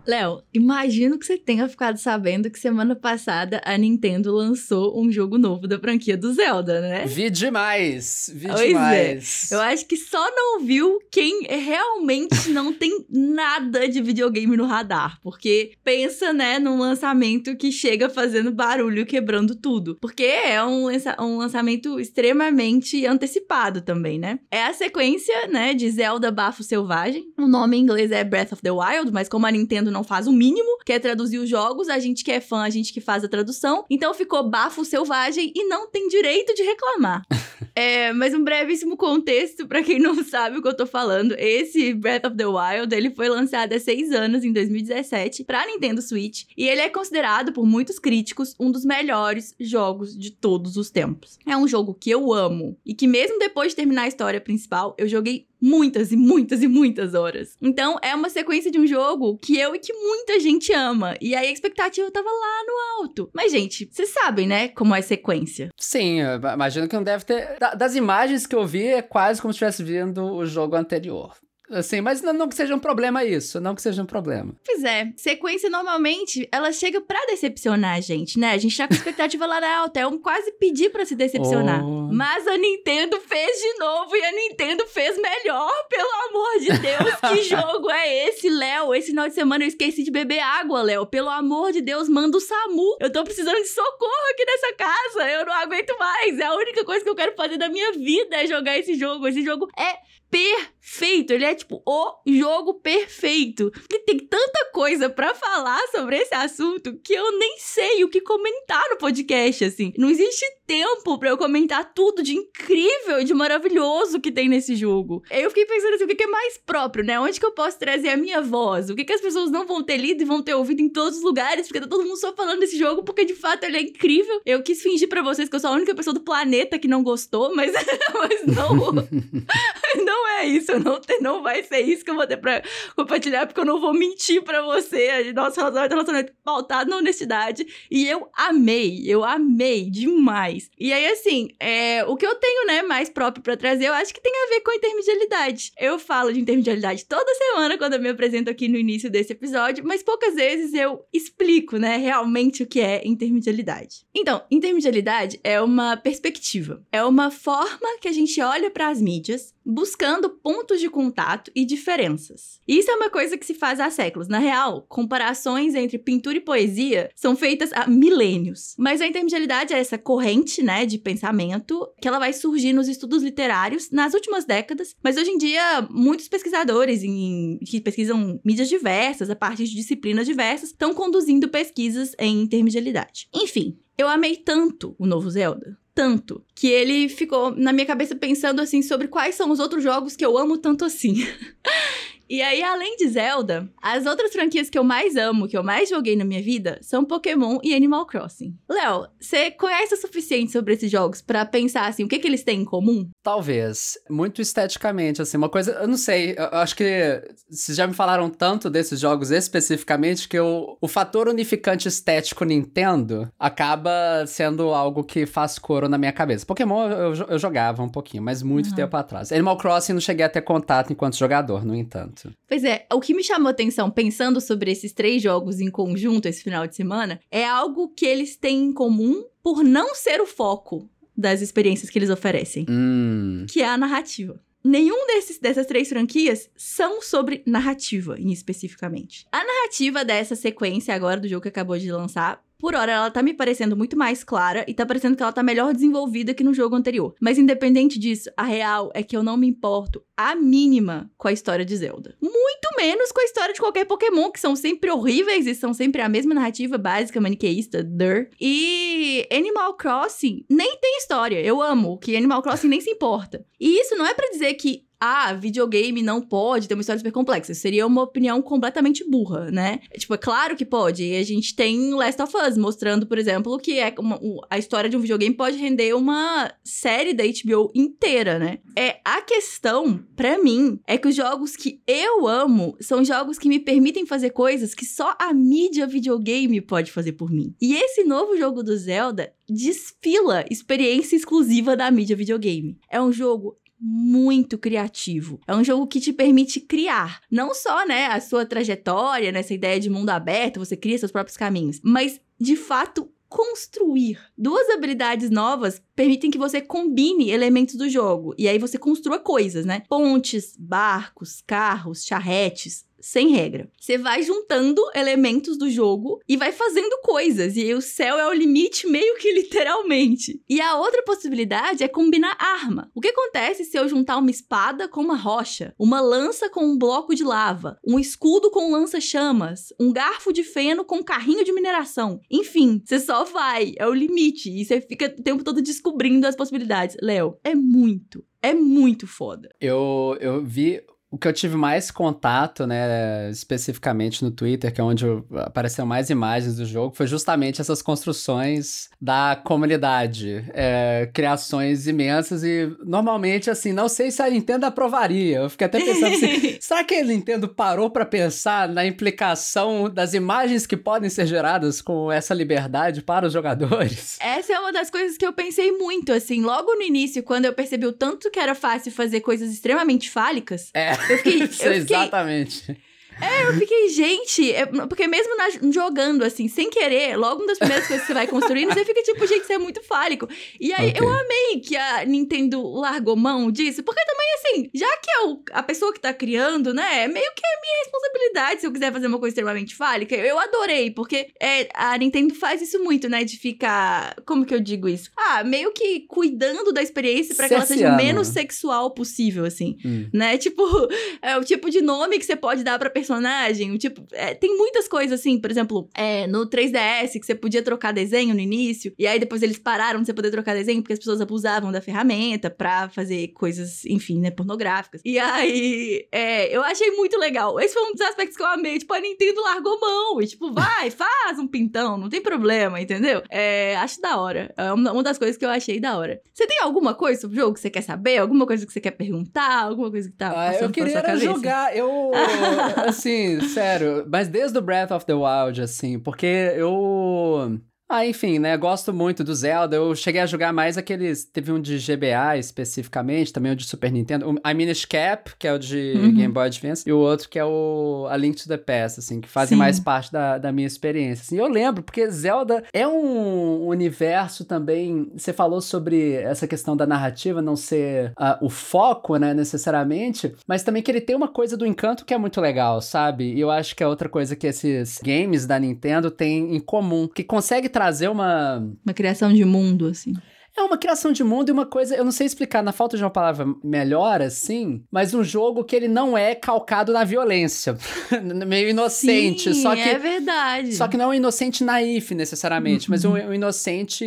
Léo, 0.08 0.42
imagino 0.54 1.18
que 1.18 1.26
você 1.26 1.36
tenha 1.36 1.68
ficado 1.68 1.98
sabendo 1.98 2.50
que 2.50 2.58
semana 2.58 2.96
passada 2.96 3.60
a 3.62 3.76
Nintendo 3.76 4.32
lançou 4.32 4.98
um 4.98 5.12
jogo 5.12 5.36
novo 5.36 5.68
da 5.68 5.78
franquia 5.78 6.16
do 6.16 6.32
Zelda, 6.32 6.80
né? 6.80 7.04
Vi 7.06 7.28
demais! 7.28 8.30
Vi 8.34 8.46
Pois 8.48 8.60
é. 8.60 8.66
demais! 8.68 9.50
Eu 9.52 9.60
acho 9.60 9.86
que 9.86 9.98
só 9.98 10.30
não 10.34 10.60
viu 10.64 10.98
quem 11.12 11.42
realmente 11.42 12.48
não 12.48 12.72
tem 12.72 13.04
nada 13.10 13.86
de 13.86 14.00
videogame 14.00 14.56
no 14.56 14.64
radar. 14.64 15.18
Porque 15.22 15.72
pensa, 15.84 16.32
né, 16.32 16.58
num 16.58 16.78
lançamento 16.78 17.54
que 17.54 17.70
chega 17.70 18.08
fazendo 18.08 18.50
barulho, 18.50 19.04
quebrando 19.04 19.54
tudo. 19.54 19.98
Porque 20.00 20.24
é 20.24 20.64
um, 20.64 20.86
lança- 20.86 21.16
um 21.20 21.36
lançamento 21.36 22.00
extremamente 22.00 23.04
antecipado 23.04 23.82
também, 23.82 24.18
né? 24.18 24.38
É 24.50 24.62
a 24.64 24.72
sequência, 24.72 25.48
né, 25.48 25.74
de 25.74 25.90
Zelda 25.90 26.30
Bafo 26.30 26.62
Selvagem. 26.62 27.24
O 27.38 27.46
nome 27.46 27.76
em 27.76 27.80
inglês 27.80 28.10
é 28.10 28.24
Breath 28.24 28.52
of 28.52 28.62
the 28.62 28.70
Wild, 28.70 29.12
mas 29.12 29.28
como 29.28 29.44
a 29.46 29.50
Nintendo 29.50 29.90
não 29.90 29.97
faz 30.04 30.26
o 30.26 30.32
mínimo, 30.32 30.78
que 30.84 30.92
é 30.92 30.98
traduzir 30.98 31.38
os 31.38 31.48
jogos, 31.48 31.88
a 31.88 31.98
gente 31.98 32.24
que 32.24 32.32
é 32.32 32.40
fã, 32.40 32.62
a 32.62 32.70
gente 32.70 32.92
que 32.92 33.00
faz 33.00 33.24
a 33.24 33.28
tradução. 33.28 33.84
Então 33.90 34.12
ficou 34.14 34.48
Bafo 34.48 34.84
Selvagem 34.84 35.52
e 35.54 35.64
não 35.64 35.88
tem 35.90 36.08
direito 36.08 36.54
de 36.54 36.62
reclamar. 36.62 37.22
É, 37.74 38.12
mas 38.12 38.34
um 38.34 38.42
brevíssimo 38.42 38.96
contexto 38.96 39.64
pra 39.64 39.84
quem 39.84 40.00
não 40.00 40.24
sabe 40.24 40.58
o 40.58 40.62
que 40.62 40.66
eu 40.66 40.76
tô 40.76 40.84
falando. 40.84 41.36
Esse 41.38 41.94
Breath 41.94 42.26
of 42.26 42.36
the 42.36 42.44
Wild, 42.44 42.92
ele 42.92 43.10
foi 43.10 43.28
lançado 43.28 43.72
há 43.72 43.78
seis 43.78 44.10
anos, 44.10 44.42
em 44.42 44.52
2017, 44.52 45.44
pra 45.44 45.64
Nintendo 45.64 46.02
Switch. 46.02 46.44
E 46.56 46.68
ele 46.68 46.80
é 46.80 46.88
considerado, 46.88 47.52
por 47.52 47.64
muitos 47.64 48.00
críticos, 48.00 48.56
um 48.58 48.72
dos 48.72 48.84
melhores 48.84 49.54
jogos 49.60 50.18
de 50.18 50.32
todos 50.32 50.76
os 50.76 50.90
tempos. 50.90 51.38
É 51.46 51.56
um 51.56 51.68
jogo 51.68 51.94
que 51.94 52.10
eu 52.10 52.32
amo. 52.32 52.76
E 52.84 52.94
que 52.94 53.06
mesmo 53.06 53.38
depois 53.38 53.70
de 53.70 53.76
terminar 53.76 54.02
a 54.02 54.08
história 54.08 54.40
principal, 54.40 54.96
eu 54.98 55.06
joguei 55.06 55.46
muitas 55.60 56.12
e 56.12 56.16
muitas 56.16 56.62
e 56.62 56.68
muitas 56.68 57.14
horas. 57.14 57.56
Então, 57.60 57.98
é 58.02 58.14
uma 58.14 58.28
sequência 58.28 58.70
de 58.70 58.78
um 58.78 58.86
jogo 58.86 59.38
que 59.38 59.58
eu 59.58 59.74
e 59.74 59.78
que 59.78 59.92
muita 59.92 60.38
gente 60.40 60.72
ama. 60.72 61.14
E 61.20 61.34
aí 61.34 61.48
a 61.48 61.52
expectativa 61.52 62.10
tava 62.10 62.28
lá 62.28 62.64
no 62.66 63.02
alto. 63.04 63.30
Mas, 63.34 63.52
gente, 63.52 63.88
vocês 63.90 64.08
sabem, 64.10 64.46
né, 64.46 64.68
como 64.68 64.94
é 64.94 65.00
sequência. 65.02 65.68
Sim, 65.76 66.18
imagino 66.54 66.88
que 66.88 66.94
não 66.96 67.02
deve 67.02 67.24
ter. 67.24 67.58
da- 67.58 67.74
das 67.74 67.94
imagens 67.94 68.46
que 68.46 68.54
eu 68.54 68.66
vi, 68.66 68.86
é 68.86 69.02
quase 69.02 69.40
como 69.40 69.52
se 69.52 69.56
estivesse 69.56 69.82
vendo 69.82 70.24
o 70.24 70.46
jogo 70.46 70.76
anterior. 70.76 71.34
Assim, 71.70 72.00
mas 72.00 72.22
não, 72.22 72.48
que 72.48 72.54
seja 72.54 72.74
um 72.74 72.78
problema 72.78 73.24
isso, 73.24 73.60
não 73.60 73.74
que 73.74 73.82
seja 73.82 74.02
um 74.02 74.06
problema. 74.06 74.54
Pois 74.64 74.82
é, 74.84 75.12
sequência 75.16 75.68
normalmente 75.68 76.48
ela 76.50 76.72
chega 76.72 77.00
pra 77.00 77.18
decepcionar 77.26 77.96
a 77.96 78.00
gente, 78.00 78.38
né? 78.38 78.52
A 78.52 78.58
gente 78.58 78.76
tá 78.76 78.88
com 78.88 78.94
expectativa 78.94 79.46
lá 79.46 79.60
na 79.60 79.78
alta, 79.80 80.00
é 80.00 80.06
um 80.06 80.18
quase 80.18 80.52
pedir 80.52 80.90
pra 80.90 81.04
se 81.04 81.14
decepcionar. 81.14 81.84
Oh. 81.84 82.08
Mas 82.12 82.46
a 82.46 82.56
Nintendo 82.56 83.20
fez 83.20 83.58
de 83.58 83.78
novo 83.78 84.16
e 84.16 84.24
a 84.24 84.32
Nintendo 84.32 84.86
fez 84.86 85.16
melhor, 85.16 85.70
pelo 85.88 86.08
amor 86.28 86.58
de 86.60 86.78
Deus. 86.78 87.14
que 87.34 87.42
jogo 87.48 87.90
é 87.90 88.28
esse, 88.28 88.48
Léo? 88.48 88.94
Esse 88.94 89.08
final 89.08 89.28
de 89.28 89.34
semana 89.34 89.64
eu 89.64 89.68
esqueci 89.68 90.02
de 90.02 90.10
beber 90.10 90.40
água, 90.40 90.82
Léo. 90.82 91.06
Pelo 91.06 91.28
amor 91.28 91.72
de 91.72 91.80
Deus, 91.80 92.08
manda 92.08 92.36
o 92.36 92.40
SAMU. 92.40 92.96
Eu 93.00 93.12
tô 93.12 93.22
precisando 93.24 93.60
de 93.60 93.68
socorro 93.68 94.30
aqui 94.32 94.44
nessa 94.44 94.72
casa. 94.74 95.30
Eu 95.30 95.46
não 95.46 95.52
aguento 95.52 95.96
mais. 95.98 96.38
É 96.38 96.44
a 96.44 96.54
única 96.54 96.84
coisa 96.84 97.04
que 97.04 97.10
eu 97.10 97.14
quero 97.14 97.34
fazer 97.36 97.58
da 97.58 97.68
minha 97.68 97.92
vida 97.92 98.36
é 98.36 98.46
jogar 98.46 98.78
esse 98.78 98.94
jogo. 98.94 99.26
Esse 99.26 99.44
jogo 99.44 99.68
é 99.78 99.96
perfeito. 100.30 101.32
Ele 101.32 101.44
é 101.44 101.54
tipo 101.54 101.82
o 101.86 102.20
jogo 102.26 102.74
perfeito. 102.74 103.70
E 103.90 103.98
tem 104.00 104.18
tanta 104.18 104.70
coisa 104.72 105.08
pra 105.08 105.34
falar 105.34 105.80
sobre 105.88 106.16
esse 106.16 106.34
assunto 106.34 106.98
que 107.02 107.12
eu 107.12 107.38
nem 107.38 107.58
sei 107.58 108.04
o 108.04 108.08
que 108.08 108.20
comentar 108.20 108.84
no 108.90 108.96
podcast, 108.96 109.64
assim. 109.64 109.92
Não 109.96 110.08
existe 110.10 110.44
tempo 110.68 111.18
pra 111.18 111.30
eu 111.30 111.38
comentar 111.38 111.94
tudo 111.94 112.22
de 112.22 112.34
incrível, 112.34 113.24
de 113.24 113.32
maravilhoso 113.32 114.20
que 114.20 114.30
tem 114.30 114.50
nesse 114.50 114.76
jogo. 114.76 115.22
Eu 115.30 115.48
fiquei 115.48 115.64
pensando 115.64 115.94
assim, 115.94 116.04
o 116.04 116.08
que 116.08 116.22
é 116.22 116.26
mais 116.26 116.58
próprio, 116.58 117.02
né? 117.02 117.18
Onde 117.18 117.40
que 117.40 117.46
eu 117.46 117.52
posso 117.52 117.78
trazer 117.78 118.10
a 118.10 118.16
minha 118.18 118.42
voz? 118.42 118.90
O 118.90 118.94
que 118.94 119.02
que 119.02 119.14
as 119.14 119.20
pessoas 119.22 119.50
não 119.50 119.66
vão 119.66 119.82
ter 119.82 119.96
lido 119.96 120.22
e 120.22 120.26
vão 120.26 120.42
ter 120.42 120.52
ouvido 120.52 120.82
em 120.82 120.90
todos 120.90 121.16
os 121.18 121.24
lugares? 121.24 121.66
Porque 121.66 121.80
tá 121.80 121.86
todo 121.86 122.04
mundo 122.04 122.18
só 122.18 122.34
falando 122.34 122.60
desse 122.60 122.78
jogo 122.78 123.02
porque 123.02 123.24
de 123.24 123.34
fato 123.34 123.64
ele 123.64 123.78
é 123.78 123.80
incrível. 123.80 124.42
Eu 124.44 124.62
quis 124.62 124.82
fingir 124.82 125.08
pra 125.08 125.22
vocês 125.22 125.48
que 125.48 125.56
eu 125.56 125.60
sou 125.60 125.70
a 125.70 125.72
única 125.72 125.94
pessoa 125.94 126.12
do 126.12 126.20
planeta 126.20 126.78
que 126.78 126.86
não 126.86 127.02
gostou, 127.02 127.54
mas, 127.56 127.72
mas 128.12 128.44
não. 128.44 128.92
não 130.04 130.28
é 130.28 130.44
isso, 130.44 130.78
não, 130.78 131.00
não 131.22 131.42
vai 131.42 131.62
ser 131.62 131.80
isso 131.80 132.04
que 132.04 132.10
eu 132.10 132.14
vou 132.14 132.26
ter 132.26 132.36
pra 132.36 132.62
compartilhar, 132.94 133.46
porque 133.46 133.60
eu 133.60 133.64
não 133.64 133.80
vou 133.80 133.94
mentir 133.94 134.42
pra 134.42 134.60
você. 134.60 135.32
Nosso 135.32 135.56
relacionamento 135.56 135.92
é 135.92 135.94
um 135.94 135.98
relacionamento 135.98 136.32
pautado 136.44 136.90
na 136.90 136.98
honestidade. 136.98 137.66
E 137.90 138.06
eu 138.06 138.28
amei, 138.34 139.04
eu 139.06 139.24
amei 139.24 139.88
demais. 139.88 140.57
E 140.78 140.92
aí, 140.92 141.06
assim, 141.06 141.48
é, 141.60 142.04
o 142.04 142.16
que 142.16 142.26
eu 142.26 142.34
tenho, 142.34 142.66
né, 142.66 142.82
mais 142.82 143.08
próprio 143.08 143.42
pra 143.42 143.56
trazer, 143.56 143.86
eu 143.86 143.94
acho 143.94 144.12
que 144.12 144.20
tem 144.20 144.32
a 144.32 144.50
ver 144.50 144.60
com 144.60 144.72
intermedialidade. 144.72 145.72
Eu 145.78 145.98
falo 145.98 146.32
de 146.32 146.40
intermedialidade 146.40 147.04
toda 147.04 147.34
semana 147.34 147.78
quando 147.78 147.94
eu 147.94 148.00
me 148.00 148.08
apresento 148.08 148.50
aqui 148.50 148.68
no 148.68 148.78
início 148.78 149.10
desse 149.10 149.32
episódio, 149.32 149.84
mas 149.86 150.02
poucas 150.02 150.34
vezes 150.34 150.74
eu 150.74 151.04
explico, 151.12 151.76
né, 151.76 151.96
realmente 151.96 152.62
o 152.62 152.66
que 152.66 152.80
é 152.80 153.06
intermedialidade. 153.06 154.06
Então, 154.14 154.42
intermedialidade 154.50 155.38
é 155.44 155.60
uma 155.60 155.96
perspectiva, 155.96 156.82
é 156.90 157.04
uma 157.04 157.30
forma 157.30 157.98
que 158.00 158.08
a 158.08 158.12
gente 158.12 158.40
olha 158.40 158.70
para 158.70 158.88
as 158.88 159.00
mídias 159.00 159.54
buscando 159.68 160.30
pontos 160.30 160.80
de 160.80 160.88
contato 160.88 161.50
e 161.54 161.62
diferenças. 161.62 162.58
Isso 162.66 162.90
é 162.90 162.94
uma 162.94 163.10
coisa 163.10 163.36
que 163.36 163.44
se 163.44 163.52
faz 163.52 163.78
há 163.78 163.90
séculos. 163.90 164.26
Na 164.26 164.38
real, 164.38 164.86
comparações 164.88 165.74
entre 165.74 165.98
pintura 165.98 166.38
e 166.38 166.40
poesia 166.40 167.10
são 167.14 167.36
feitas 167.36 167.70
há 167.74 167.86
milênios. 167.86 168.74
Mas 168.78 169.02
a 169.02 169.06
intermedialidade 169.06 169.74
é 169.74 169.78
essa 169.78 169.98
corrente, 169.98 170.47
né, 170.62 170.86
de 170.86 170.98
pensamento 170.98 171.86
que 172.00 172.08
ela 172.08 172.18
vai 172.18 172.32
surgir 172.32 172.72
nos 172.72 172.88
estudos 172.88 173.22
literários 173.22 173.90
nas 173.90 174.14
últimas 174.14 174.44
décadas. 174.44 174.94
Mas 175.02 175.16
hoje 175.16 175.30
em 175.30 175.38
dia, 175.38 175.86
muitos 175.90 176.28
pesquisadores 176.28 177.02
em- 177.02 177.58
que 177.66 177.80
pesquisam 177.80 178.40
mídias 178.44 178.68
diversas, 178.68 179.28
a 179.30 179.36
partir 179.36 179.64
de 179.64 179.74
disciplinas 179.74 180.26
diversas, 180.26 180.70
estão 180.70 180.94
conduzindo 180.94 181.48
pesquisas 181.48 182.12
em 182.18 182.42
intermedialidade. 182.42 183.28
Enfim, 183.34 183.78
eu 183.96 184.08
amei 184.08 184.36
tanto 184.36 184.94
o 184.98 185.06
novo 185.06 185.28
Zelda. 185.30 185.76
Tanto 185.94 186.44
que 186.54 186.68
ele 186.68 187.08
ficou 187.08 187.50
na 187.50 187.72
minha 187.72 187.84
cabeça 187.84 188.14
pensando 188.14 188.60
assim 188.60 188.82
sobre 188.82 189.08
quais 189.08 189.34
são 189.34 189.50
os 189.50 189.58
outros 189.58 189.82
jogos 189.82 190.14
que 190.14 190.24
eu 190.24 190.38
amo 190.38 190.56
tanto 190.56 190.84
assim. 190.84 191.14
E 192.28 192.42
aí, 192.42 192.62
além 192.62 192.96
de 192.96 193.08
Zelda, 193.08 193.68
as 193.82 194.04
outras 194.06 194.32
franquias 194.32 194.68
que 194.68 194.78
eu 194.78 194.84
mais 194.84 195.16
amo, 195.16 195.48
que 195.48 195.56
eu 195.56 195.62
mais 195.62 195.88
joguei 195.88 196.14
na 196.16 196.24
minha 196.24 196.42
vida, 196.42 196.78
são 196.82 197.04
Pokémon 197.04 197.58
e 197.62 197.74
Animal 197.74 198.06
Crossing. 198.06 198.54
Léo, 198.68 199.06
você 199.20 199.50
conhece 199.50 199.94
o 199.94 199.96
suficiente 199.96 200.52
sobre 200.52 200.74
esses 200.74 200.90
jogos 200.90 201.22
pra 201.22 201.46
pensar 201.46 201.86
assim, 201.86 202.04
o 202.04 202.08
que, 202.08 202.18
que 202.18 202.26
eles 202.26 202.42
têm 202.44 202.60
em 202.60 202.64
comum? 202.64 203.08
Talvez. 203.22 203.96
Muito 204.10 204.42
esteticamente, 204.42 205.22
assim, 205.22 205.36
uma 205.36 205.48
coisa. 205.48 205.72
Eu 205.72 205.88
não 205.88 205.96
sei. 205.96 206.32
Eu 206.36 206.48
eu 206.58 206.62
acho 206.62 206.74
que 206.76 207.22
vocês 207.50 207.76
já 207.76 207.86
me 207.86 207.92
falaram 207.94 208.28
tanto 208.30 208.68
desses 208.70 208.98
jogos 208.98 209.30
especificamente 209.30 210.28
que 210.28 210.38
o, 210.40 210.76
o 210.80 210.88
fator 210.88 211.28
unificante 211.28 211.86
estético 211.86 212.44
Nintendo 212.44 213.30
acaba 213.38 214.24
sendo 214.26 214.68
algo 214.74 215.04
que 215.04 215.24
faz 215.26 215.58
coro 215.58 215.88
na 215.88 215.96
minha 215.98 216.12
cabeça. 216.12 216.44
Pokémon 216.46 216.88
eu, 216.90 217.14
eu- 217.14 217.26
eu 217.28 217.38
jogava 217.38 217.82
um 217.82 217.88
pouquinho, 217.88 218.22
mas 218.22 218.42
muito 218.42 218.70
Uhum. 218.70 218.74
tempo 218.74 218.96
atrás. 218.96 219.30
Animal 219.32 219.56
Crossing 219.58 219.92
não 219.92 220.00
cheguei 220.00 220.24
a 220.24 220.28
ter 220.28 220.42
contato 220.42 220.92
enquanto 220.92 221.16
jogador, 221.16 221.64
no 221.64 221.74
entanto. 221.74 222.17
Pois 222.46 222.64
é, 222.64 222.86
o 222.92 223.00
que 223.00 223.14
me 223.14 223.22
chamou 223.22 223.48
atenção 223.48 223.90
pensando 223.90 224.40
sobre 224.40 224.70
esses 224.70 224.92
três 224.92 225.22
jogos 225.22 225.60
em 225.60 225.70
conjunto 225.70 226.26
esse 226.26 226.42
final 226.42 226.66
de 226.66 226.74
semana 226.74 227.20
é 227.30 227.46
algo 227.46 227.88
que 227.88 228.06
eles 228.06 228.36
têm 228.36 228.64
em 228.64 228.72
comum 228.72 229.24
por 229.42 229.62
não 229.62 229.94
ser 229.94 230.20
o 230.20 230.26
foco 230.26 230.88
das 231.16 231.40
experiências 231.40 231.90
que 231.90 231.98
eles 231.98 232.10
oferecem. 232.10 232.64
Hum. 232.68 233.44
que 233.48 233.60
é 233.60 233.68
a 233.68 233.76
narrativa. 233.76 234.40
Nenhum 234.62 235.06
desses, 235.06 235.38
dessas 235.38 235.66
três 235.66 235.88
franquias 235.88 236.50
são 236.56 237.00
sobre 237.00 237.42
narrativa, 237.46 238.16
especificamente. 238.18 239.26
A 239.32 239.44
narrativa 239.44 240.04
dessa 240.04 240.34
sequência 240.34 240.94
agora 240.94 241.20
do 241.20 241.28
jogo 241.28 241.42
que 241.42 241.48
acabou 241.48 241.78
de 241.78 241.90
lançar, 241.90 242.42
por 242.58 242.74
hora 242.74 242.92
ela 242.92 243.10
tá 243.10 243.22
me 243.22 243.32
parecendo 243.32 243.76
muito 243.76 243.96
mais 243.96 244.24
clara 244.24 244.64
e 244.68 244.74
tá 244.74 244.84
parecendo 244.84 245.16
que 245.16 245.22
ela 245.22 245.32
tá 245.32 245.42
melhor 245.42 245.72
desenvolvida 245.72 246.34
que 246.34 246.44
no 246.44 246.52
jogo 246.52 246.74
anterior. 246.74 247.14
Mas 247.20 247.38
independente 247.38 247.98
disso, 247.98 248.30
a 248.36 248.42
real 248.42 248.90
é 248.94 249.02
que 249.02 249.16
eu 249.16 249.22
não 249.22 249.36
me 249.36 249.46
importo 249.46 250.02
a 250.16 250.34
mínima 250.34 251.10
com 251.16 251.28
a 251.28 251.32
história 251.32 251.64
de 251.64 251.76
Zelda. 251.76 252.16
Muito 252.20 252.76
menos 252.76 253.12
com 253.12 253.20
a 253.20 253.24
história 253.24 253.54
de 253.54 253.60
qualquer 253.60 253.84
Pokémon, 253.84 254.30
que 254.30 254.40
são 254.40 254.56
sempre 254.56 254.90
horríveis 254.90 255.46
e 255.46 255.54
são 255.54 255.72
sempre 255.72 256.02
a 256.02 256.08
mesma 256.08 256.34
narrativa 256.34 256.76
básica, 256.76 257.20
maniqueísta, 257.20 257.82
der. 257.82 258.30
E 258.40 259.26
Animal 259.32 259.74
Crossing 259.74 260.44
nem 260.50 260.76
tem 260.78 260.98
história. 260.98 261.40
Eu 261.40 261.62
amo 261.62 261.98
que 261.98 262.16
Animal 262.16 262.42
Crossing 262.42 262.68
nem 262.68 262.80
se 262.80 262.90
importa. 262.90 263.46
E 263.60 263.80
isso 263.80 263.94
não 263.94 264.06
é 264.06 264.14
pra 264.14 264.28
dizer 264.30 264.54
que 264.54 264.87
ah, 265.00 265.32
videogame 265.32 266.02
não 266.02 266.20
pode 266.20 266.66
ter 266.66 266.74
uma 266.74 266.80
história 266.80 266.98
super 266.98 267.12
complexa. 267.12 267.54
Seria 267.54 267.86
uma 267.86 268.02
opinião 268.02 268.42
completamente 268.42 269.08
burra, 269.08 269.50
né? 269.50 269.80
Tipo, 269.96 270.14
é 270.14 270.18
claro 270.18 270.56
que 270.56 270.64
pode. 270.64 271.04
E 271.04 271.16
a 271.16 271.22
gente 271.22 271.54
tem 271.54 271.94
Last 271.94 272.20
of 272.20 272.36
Us 272.36 272.56
mostrando, 272.56 273.06
por 273.06 273.18
exemplo, 273.18 273.58
que 273.58 273.78
é 273.78 273.94
uma, 273.98 274.18
a 274.50 274.58
história 274.58 274.90
de 274.90 274.96
um 274.96 275.00
videogame 275.00 275.34
pode 275.34 275.56
render 275.56 275.94
uma 275.94 276.52
série 276.64 277.14
da 277.14 277.24
HBO 277.24 277.70
inteira, 277.74 278.38
né? 278.38 278.58
É 278.76 279.00
a 279.04 279.22
questão, 279.22 280.02
para 280.16 280.42
mim, 280.42 280.80
é 280.86 280.98
que 280.98 281.08
os 281.08 281.14
jogos 281.14 281.56
que 281.56 281.80
eu 281.86 282.26
amo 282.26 282.76
são 282.80 283.04
jogos 283.04 283.38
que 283.38 283.48
me 283.48 283.60
permitem 283.60 284.06
fazer 284.06 284.30
coisas 284.30 284.74
que 284.74 284.84
só 284.84 285.14
a 285.18 285.32
mídia 285.32 285.86
videogame 285.86 286.60
pode 286.60 286.90
fazer 286.90 287.12
por 287.12 287.30
mim. 287.30 287.54
E 287.60 287.74
esse 287.74 288.04
novo 288.04 288.36
jogo 288.36 288.62
do 288.62 288.76
Zelda 288.76 289.32
desfila 289.48 290.44
experiência 290.50 291.16
exclusiva 291.16 291.76
da 291.76 291.90
mídia 291.90 292.16
videogame. 292.16 292.78
É 292.90 293.00
um 293.00 293.12
jogo 293.12 293.56
muito 293.80 294.58
criativo. 294.58 295.40
É 295.46 295.54
um 295.54 295.64
jogo 295.64 295.86
que 295.86 296.00
te 296.00 296.12
permite 296.12 296.60
criar, 296.60 297.20
não 297.30 297.54
só, 297.54 297.86
né, 297.86 298.06
a 298.06 298.20
sua 298.20 298.44
trajetória, 298.44 299.32
nessa 299.32 299.54
ideia 299.54 299.78
de 299.78 299.90
mundo 299.90 300.10
aberto, 300.10 300.58
você 300.58 300.76
cria 300.76 300.98
seus 300.98 301.12
próprios 301.12 301.36
caminhos, 301.36 301.80
mas 301.82 302.20
de 302.40 302.56
fato 302.56 303.10
construir. 303.28 304.18
Duas 304.36 304.68
habilidades 304.70 305.30
novas 305.30 305.82
permitem 305.94 306.30
que 306.30 306.38
você 306.38 306.60
combine 306.60 307.30
elementos 307.30 307.74
do 307.74 307.88
jogo 307.88 308.34
e 308.38 308.48
aí 308.48 308.58
você 308.58 308.78
construa 308.78 309.18
coisas, 309.18 309.66
né? 309.66 309.82
Pontes, 309.88 310.56
barcos, 310.58 311.42
carros, 311.46 312.04
charretes, 312.04 312.86
sem 313.00 313.28
regra. 313.28 313.70
Você 313.78 313.96
vai 313.98 314.22
juntando 314.22 314.82
elementos 314.94 315.56
do 315.56 315.70
jogo 315.70 316.20
e 316.28 316.36
vai 316.36 316.52
fazendo 316.52 317.00
coisas. 317.02 317.56
E 317.56 317.72
o 317.74 317.80
céu 317.80 318.18
é 318.18 318.28
o 318.28 318.32
limite, 318.32 318.86
meio 318.86 319.16
que 319.16 319.32
literalmente. 319.32 320.42
E 320.48 320.60
a 320.60 320.76
outra 320.76 321.02
possibilidade 321.02 321.82
é 321.84 321.88
combinar 321.88 322.36
arma. 322.38 322.90
O 322.94 323.00
que 323.00 323.08
acontece 323.08 323.64
se 323.64 323.76
eu 323.76 323.88
juntar 323.88 324.18
uma 324.18 324.30
espada 324.30 324.88
com 324.88 325.00
uma 325.00 325.16
rocha, 325.16 325.74
uma 325.78 326.00
lança 326.00 326.48
com 326.50 326.64
um 326.64 326.78
bloco 326.78 327.14
de 327.14 327.24
lava, 327.24 327.78
um 327.86 327.98
escudo 327.98 328.50
com 328.50 328.72
lança-chamas, 328.72 329.72
um 329.78 329.92
garfo 329.92 330.32
de 330.32 330.42
feno 330.42 330.84
com 330.84 330.96
um 330.96 331.02
carrinho 331.02 331.44
de 331.44 331.52
mineração? 331.52 332.20
Enfim, 332.30 332.82
você 332.84 332.98
só 332.98 333.24
vai, 333.24 333.74
é 333.78 333.86
o 333.86 333.94
limite. 333.94 334.50
E 334.50 334.64
você 334.64 334.80
fica 334.80 335.06
o 335.06 335.22
tempo 335.22 335.44
todo 335.44 335.62
descobrindo 335.62 336.26
as 336.26 336.36
possibilidades. 336.36 336.96
Léo, 337.02 337.38
é 337.44 337.54
muito, 337.54 338.24
é 338.42 338.54
muito 338.54 339.06
foda. 339.06 339.48
Eu, 339.60 340.16
eu 340.20 340.44
vi 340.44 340.82
o 341.10 341.16
que 341.16 341.26
eu 341.26 341.32
tive 341.32 341.56
mais 341.56 341.90
contato, 341.90 342.66
né, 342.66 343.30
especificamente 343.30 344.22
no 344.22 344.30
Twitter, 344.30 344.72
que 344.72 344.80
é 344.80 344.84
onde 344.84 345.06
apareceram 345.36 345.86
mais 345.86 346.10
imagens 346.10 346.56
do 346.56 346.66
jogo, 346.66 346.94
foi 346.94 347.06
justamente 347.06 347.60
essas 347.60 347.80
construções 347.80 348.90
da 349.00 349.40
comunidade. 349.42 350.44
É, 350.52 351.08
criações 351.14 351.86
imensas 351.86 352.44
e, 352.44 352.70
normalmente, 352.84 353.50
assim, 353.50 353.72
não 353.72 353.88
sei 353.88 354.10
se 354.10 354.20
a 354.20 354.28
Nintendo 354.28 354.66
aprovaria. 354.66 355.38
Eu 355.38 355.50
fiquei 355.50 355.66
até 355.66 355.80
pensando 355.80 356.14
assim, 356.14 356.58
será 356.60 356.84
que 356.84 356.94
a 356.94 357.04
Nintendo 357.04 357.48
parou 357.48 357.90
para 357.90 358.04
pensar 358.04 358.68
na 358.68 358.84
implicação 358.84 359.88
das 359.88 360.12
imagens 360.12 360.66
que 360.66 360.76
podem 360.76 361.08
ser 361.08 361.26
geradas 361.26 361.80
com 361.80 362.12
essa 362.12 362.34
liberdade 362.34 363.00
para 363.00 363.26
os 363.26 363.32
jogadores? 363.32 364.18
Essa 364.20 364.52
é 364.52 364.58
uma 364.58 364.72
das 364.72 364.90
coisas 364.90 365.16
que 365.16 365.26
eu 365.26 365.32
pensei 365.32 365.72
muito, 365.72 366.12
assim, 366.12 366.42
logo 366.42 366.74
no 366.74 366.82
início, 366.82 367.22
quando 367.22 367.46
eu 367.46 367.54
percebi 367.54 367.86
o 367.86 367.92
tanto 367.92 368.30
que 368.30 368.38
era 368.38 368.54
fácil 368.54 368.92
fazer 368.92 369.20
coisas 369.20 369.50
extremamente 369.50 370.10
fálicas. 370.10 370.70
É. 370.74 370.97
Eu 371.08 371.16
fiquei, 371.18 371.42
eu 371.42 371.48
fiquei, 371.48 371.76
Exatamente. 371.76 372.76
É, 373.20 373.48
eu 373.48 373.54
fiquei, 373.54 373.88
gente, 373.88 374.52
é, 374.52 374.66
porque 374.66 375.06
mesmo 375.08 375.36
na, 375.36 375.48
jogando, 375.72 376.22
assim, 376.24 376.48
sem 376.48 376.70
querer, 376.70 377.16
logo 377.16 377.40
uma 377.40 377.46
das 377.48 377.58
primeiras 377.58 377.86
coisas 377.86 378.02
que 378.02 378.06
você 378.08 378.14
vai 378.14 378.26
construindo, 378.26 378.72
você 378.72 378.84
fica 378.84 379.02
tipo, 379.02 379.26
gente, 379.26 379.42
isso 379.42 379.52
é 379.52 379.58
muito 379.58 379.82
fálico. 379.82 380.28
E 380.60 380.72
aí 380.72 380.90
Ok. 380.90 381.00
eu 381.02 381.08
amei 381.08 381.60
que 381.60 381.76
a 381.76 382.04
Nintendo 382.04 382.62
largou 382.74 383.16
mão 383.16 383.50
disso, 383.50 383.82
porque 383.82 384.00
também, 384.04 384.26
assim, 384.34 384.70
já 384.74 384.86
que 384.98 385.10
é 385.10 385.20
o- 385.26 385.42
a 385.52 385.62
pessoa 385.62 385.92
que 385.92 386.00
tá 386.00 386.12
criando, 386.14 386.72
né, 386.74 387.04
é 387.04 387.08
meio 387.08 387.30
que 387.34 387.42
a 387.44 387.60
minha 387.60 387.78
responsabilidade 387.84 388.60
se 388.60 388.66
eu 388.66 388.72
quiser 388.72 388.92
fazer 388.92 389.06
uma 389.06 389.18
coisa 389.18 389.32
extremamente 389.32 389.74
fálica. 389.74 390.14
Eu 390.14 390.38
adorei, 390.38 390.90
porque 390.90 391.28
é, 391.40 391.68
a 391.74 391.96
Nintendo 391.98 392.34
faz 392.34 392.62
isso 392.62 392.78
muito, 392.82 393.08
né, 393.08 393.24
de 393.24 393.36
ficar, 393.38 394.14
como 394.26 394.44
que 394.46 394.54
eu 394.54 394.60
digo 394.60 394.88
isso? 394.88 395.10
Ah, 395.16 395.42
meio 395.44 395.72
que 395.72 396.00
cuidando 396.08 396.72
da 396.72 396.82
experiência 396.82 397.34
pra 397.34 397.48
que 397.48 397.54
ela 397.54 397.66
seja 397.66 397.92
menos 397.96 398.28
sexual 398.28 398.90
possível, 398.92 399.44
assim 399.44 399.76
Hum. 399.84 400.08
né? 400.12 400.36
Tipo, 400.38 400.62
é 401.22 401.36
o 401.36 401.44
tipo 401.44 401.70
de 401.70 401.80
nome 401.80 402.18
que 402.18 402.24
você 402.24 402.36
pode 402.36 402.62
dar 402.64 402.78
pra 402.78 402.90
personagem. 403.08 403.76
Tipo, 403.78 404.06
é, 404.12 404.34
tem 404.34 404.56
muitas 404.56 404.86
coisas 404.86 405.18
assim, 405.18 405.40
por 405.40 405.50
exemplo, 405.50 405.88
é, 405.94 406.26
no 406.26 406.48
3DS 406.48 407.18
que 407.18 407.24
você 407.24 407.34
podia 407.34 407.62
trocar 407.62 407.92
desenho 407.92 408.34
no 408.34 408.40
início, 408.40 408.92
e 408.98 409.06
aí 409.06 409.18
depois 409.18 409.42
eles 409.42 409.58
pararam 409.58 410.00
de 410.00 410.06
você 410.06 410.14
poder 410.14 410.30
trocar 410.30 410.54
desenho 410.54 410.82
porque 410.82 410.92
as 410.92 410.98
pessoas 410.98 411.20
abusavam 411.20 411.72
da 411.72 411.80
ferramenta 411.80 412.50
pra 412.50 412.88
fazer 412.90 413.28
coisas, 413.28 413.84
enfim, 413.86 414.20
né, 414.20 414.30
pornográficas. 414.30 415.00
E 415.04 415.18
aí, 415.18 416.06
é, 416.12 416.54
eu 416.54 416.62
achei 416.62 416.90
muito 416.92 417.18
legal. 417.18 417.58
Esse 417.58 417.74
foi 417.74 417.82
um 417.84 417.92
dos 417.92 418.00
aspectos 418.02 418.36
que 418.36 418.42
eu 418.42 418.46
amei. 418.46 418.78
Tipo, 418.78 418.92
a 418.94 419.00
Nintendo 419.00 419.40
largou 419.40 419.80
mão 419.80 420.20
e 420.20 420.26
tipo, 420.26 420.52
vai, 420.52 420.90
faz 420.92 421.38
um 421.38 421.46
pintão, 421.46 421.96
não 421.96 422.08
tem 422.08 422.20
problema, 422.20 422.80
entendeu? 422.80 423.22
É, 423.30 423.76
acho 423.76 424.00
da 424.00 424.20
hora. 424.20 424.52
É 424.56 424.72
uma, 424.72 425.02
das 425.02 425.18
coisas 425.18 425.36
que 425.36 425.44
eu 425.44 425.50
achei 425.50 425.80
da 425.80 425.96
hora. 425.96 426.20
Você 426.34 426.46
tem 426.46 426.60
alguma 426.60 426.94
coisa 426.94 427.20
sobre 427.20 427.38
o 427.38 427.40
jogo 427.40 427.54
que 427.54 427.60
você 427.60 427.70
quer 427.70 427.82
saber? 427.82 428.18
Alguma 428.18 428.46
coisa 428.46 428.66
que 428.66 428.72
você 428.72 428.80
quer 428.80 428.90
perguntar? 428.90 429.64
Alguma 429.64 429.90
coisa 429.90 430.10
que 430.10 430.16
tá 430.16 430.32
Ah, 430.36 430.54
eu 430.54 430.70
queria 430.70 431.16
jogar, 431.18 431.76
eu, 431.76 432.10
assim, 432.98 433.40
sério, 433.48 434.04
mas 434.10 434.28
desde 434.28 434.58
o 434.58 434.62
Breath 434.62 434.90
of 434.90 435.06
the 435.06 435.14
Wild, 435.14 435.62
assim, 435.62 435.98
porque 435.98 436.26
eu, 436.26 437.58
ah, 437.88 438.06
enfim, 438.06 438.38
né, 438.38 438.56
gosto 438.56 438.92
muito 438.92 439.24
do 439.24 439.34
Zelda, 439.34 439.76
eu 439.76 439.94
cheguei 439.94 440.20
a 440.20 440.26
jogar 440.26 440.52
mais 440.52 440.76
aqueles, 440.76 441.24
teve 441.24 441.50
um 441.52 441.60
de 441.60 441.78
GBA 441.78 442.36
especificamente, 442.38 443.32
também 443.32 443.52
o 443.52 443.56
de 443.56 443.64
Super 443.64 443.90
Nintendo, 443.90 444.30
o- 444.30 444.38
a 444.44 444.52
Minish 444.54 444.84
Cap, 444.84 445.32
que 445.38 445.46
é 445.48 445.52
o 445.52 445.58
de 445.58 445.94
Uhum. 445.96 446.14
Game 446.14 446.32
Boy 446.32 446.46
Advance, 446.46 446.88
e 446.88 446.92
o 446.92 446.98
outro 446.98 447.28
que 447.28 447.38
é 447.38 447.44
o 447.44 448.06
A 448.10 448.16
Link 448.16 448.36
to 448.42 448.48
the 448.48 448.58
Past, 448.58 449.00
assim, 449.00 449.20
que 449.20 449.28
fazem 449.28 449.56
Sim. 449.56 449.58
mais 449.58 449.80
parte 449.80 450.12
da, 450.12 450.38
da 450.38 450.52
minha 450.52 450.66
experiência, 450.66 451.22
assim, 451.22 451.38
eu 451.38 451.48
lembro, 451.48 451.82
porque 451.82 452.08
Zelda 452.10 452.62
é 452.72 452.86
um 452.86 453.66
universo 453.66 454.44
também, 454.44 455.10
você 455.16 455.32
falou 455.32 455.60
sobre 455.60 456.12
essa 456.14 456.46
questão 456.46 456.76
da 456.76 456.86
narrativa 456.86 457.40
não 457.40 457.56
ser 457.56 458.12
ah, 458.16 458.38
o 458.42 458.50
foco, 458.50 459.16
né, 459.16 459.32
necessariamente, 459.34 460.34
mas 460.46 460.62
também 460.62 460.82
que 460.82 460.90
ele 460.90 461.00
tem 461.00 461.16
uma 461.16 461.28
coisa 461.28 461.56
do 461.56 461.66
encanto 461.66 462.04
que 462.04 462.14
é 462.14 462.18
muito 462.18 462.40
legal, 462.40 462.80
sabe? 462.80 463.32
E 463.34 463.40
eu 463.40 463.50
acho 463.50 463.74
que 463.74 463.82
é 463.82 463.86
outra 463.86 464.08
coisa 464.08 464.36
que 464.36 464.46
esses 464.46 465.00
games 465.02 465.46
da 465.46 465.58
Nintendo 465.58 466.10
têm 466.10 466.54
em 466.54 466.60
comum, 466.60 467.08
que 467.08 467.22
consegue 467.24 467.68
trazer 467.78 468.08
uma 468.08 468.58
Uma 468.84 468.92
criação 468.92 469.32
de 469.32 469.44
mundo, 469.44 469.86
assim. 469.86 470.12
É 470.60 470.62
uma 470.64 470.78
criação 470.78 471.12
de 471.12 471.22
mundo 471.24 471.48
e 471.48 471.52
uma 471.52 471.66
coisa, 471.66 471.94
eu 471.94 472.04
não 472.04 472.12
sei 472.12 472.26
explicar 472.26 472.62
na 472.62 472.72
falta 472.72 472.96
de 472.96 473.02
uma 473.04 473.10
palavra 473.10 473.46
melhor 473.62 474.20
assim, 474.22 474.82
mas 474.90 475.14
um 475.14 475.22
jogo 475.24 475.64
que 475.64 475.74
ele 475.76 475.88
não 475.88 476.16
é 476.16 476.34
calcado 476.34 476.92
na 476.92 477.04
violência, 477.04 477.76
meio 478.46 478.68
inocente, 478.70 479.54
Sim, 479.54 479.62
só 479.62 479.74
que 479.74 479.80
é 479.82 479.98
verdade. 479.98 480.74
só 480.74 480.88
que 480.88 480.96
não 480.96 481.10
um 481.10 481.14
inocente 481.14 481.64
naif 481.64 482.14
necessariamente, 482.14 482.90
mas 482.90 483.04
um, 483.04 483.12
um 483.12 483.32
inocente 483.34 484.04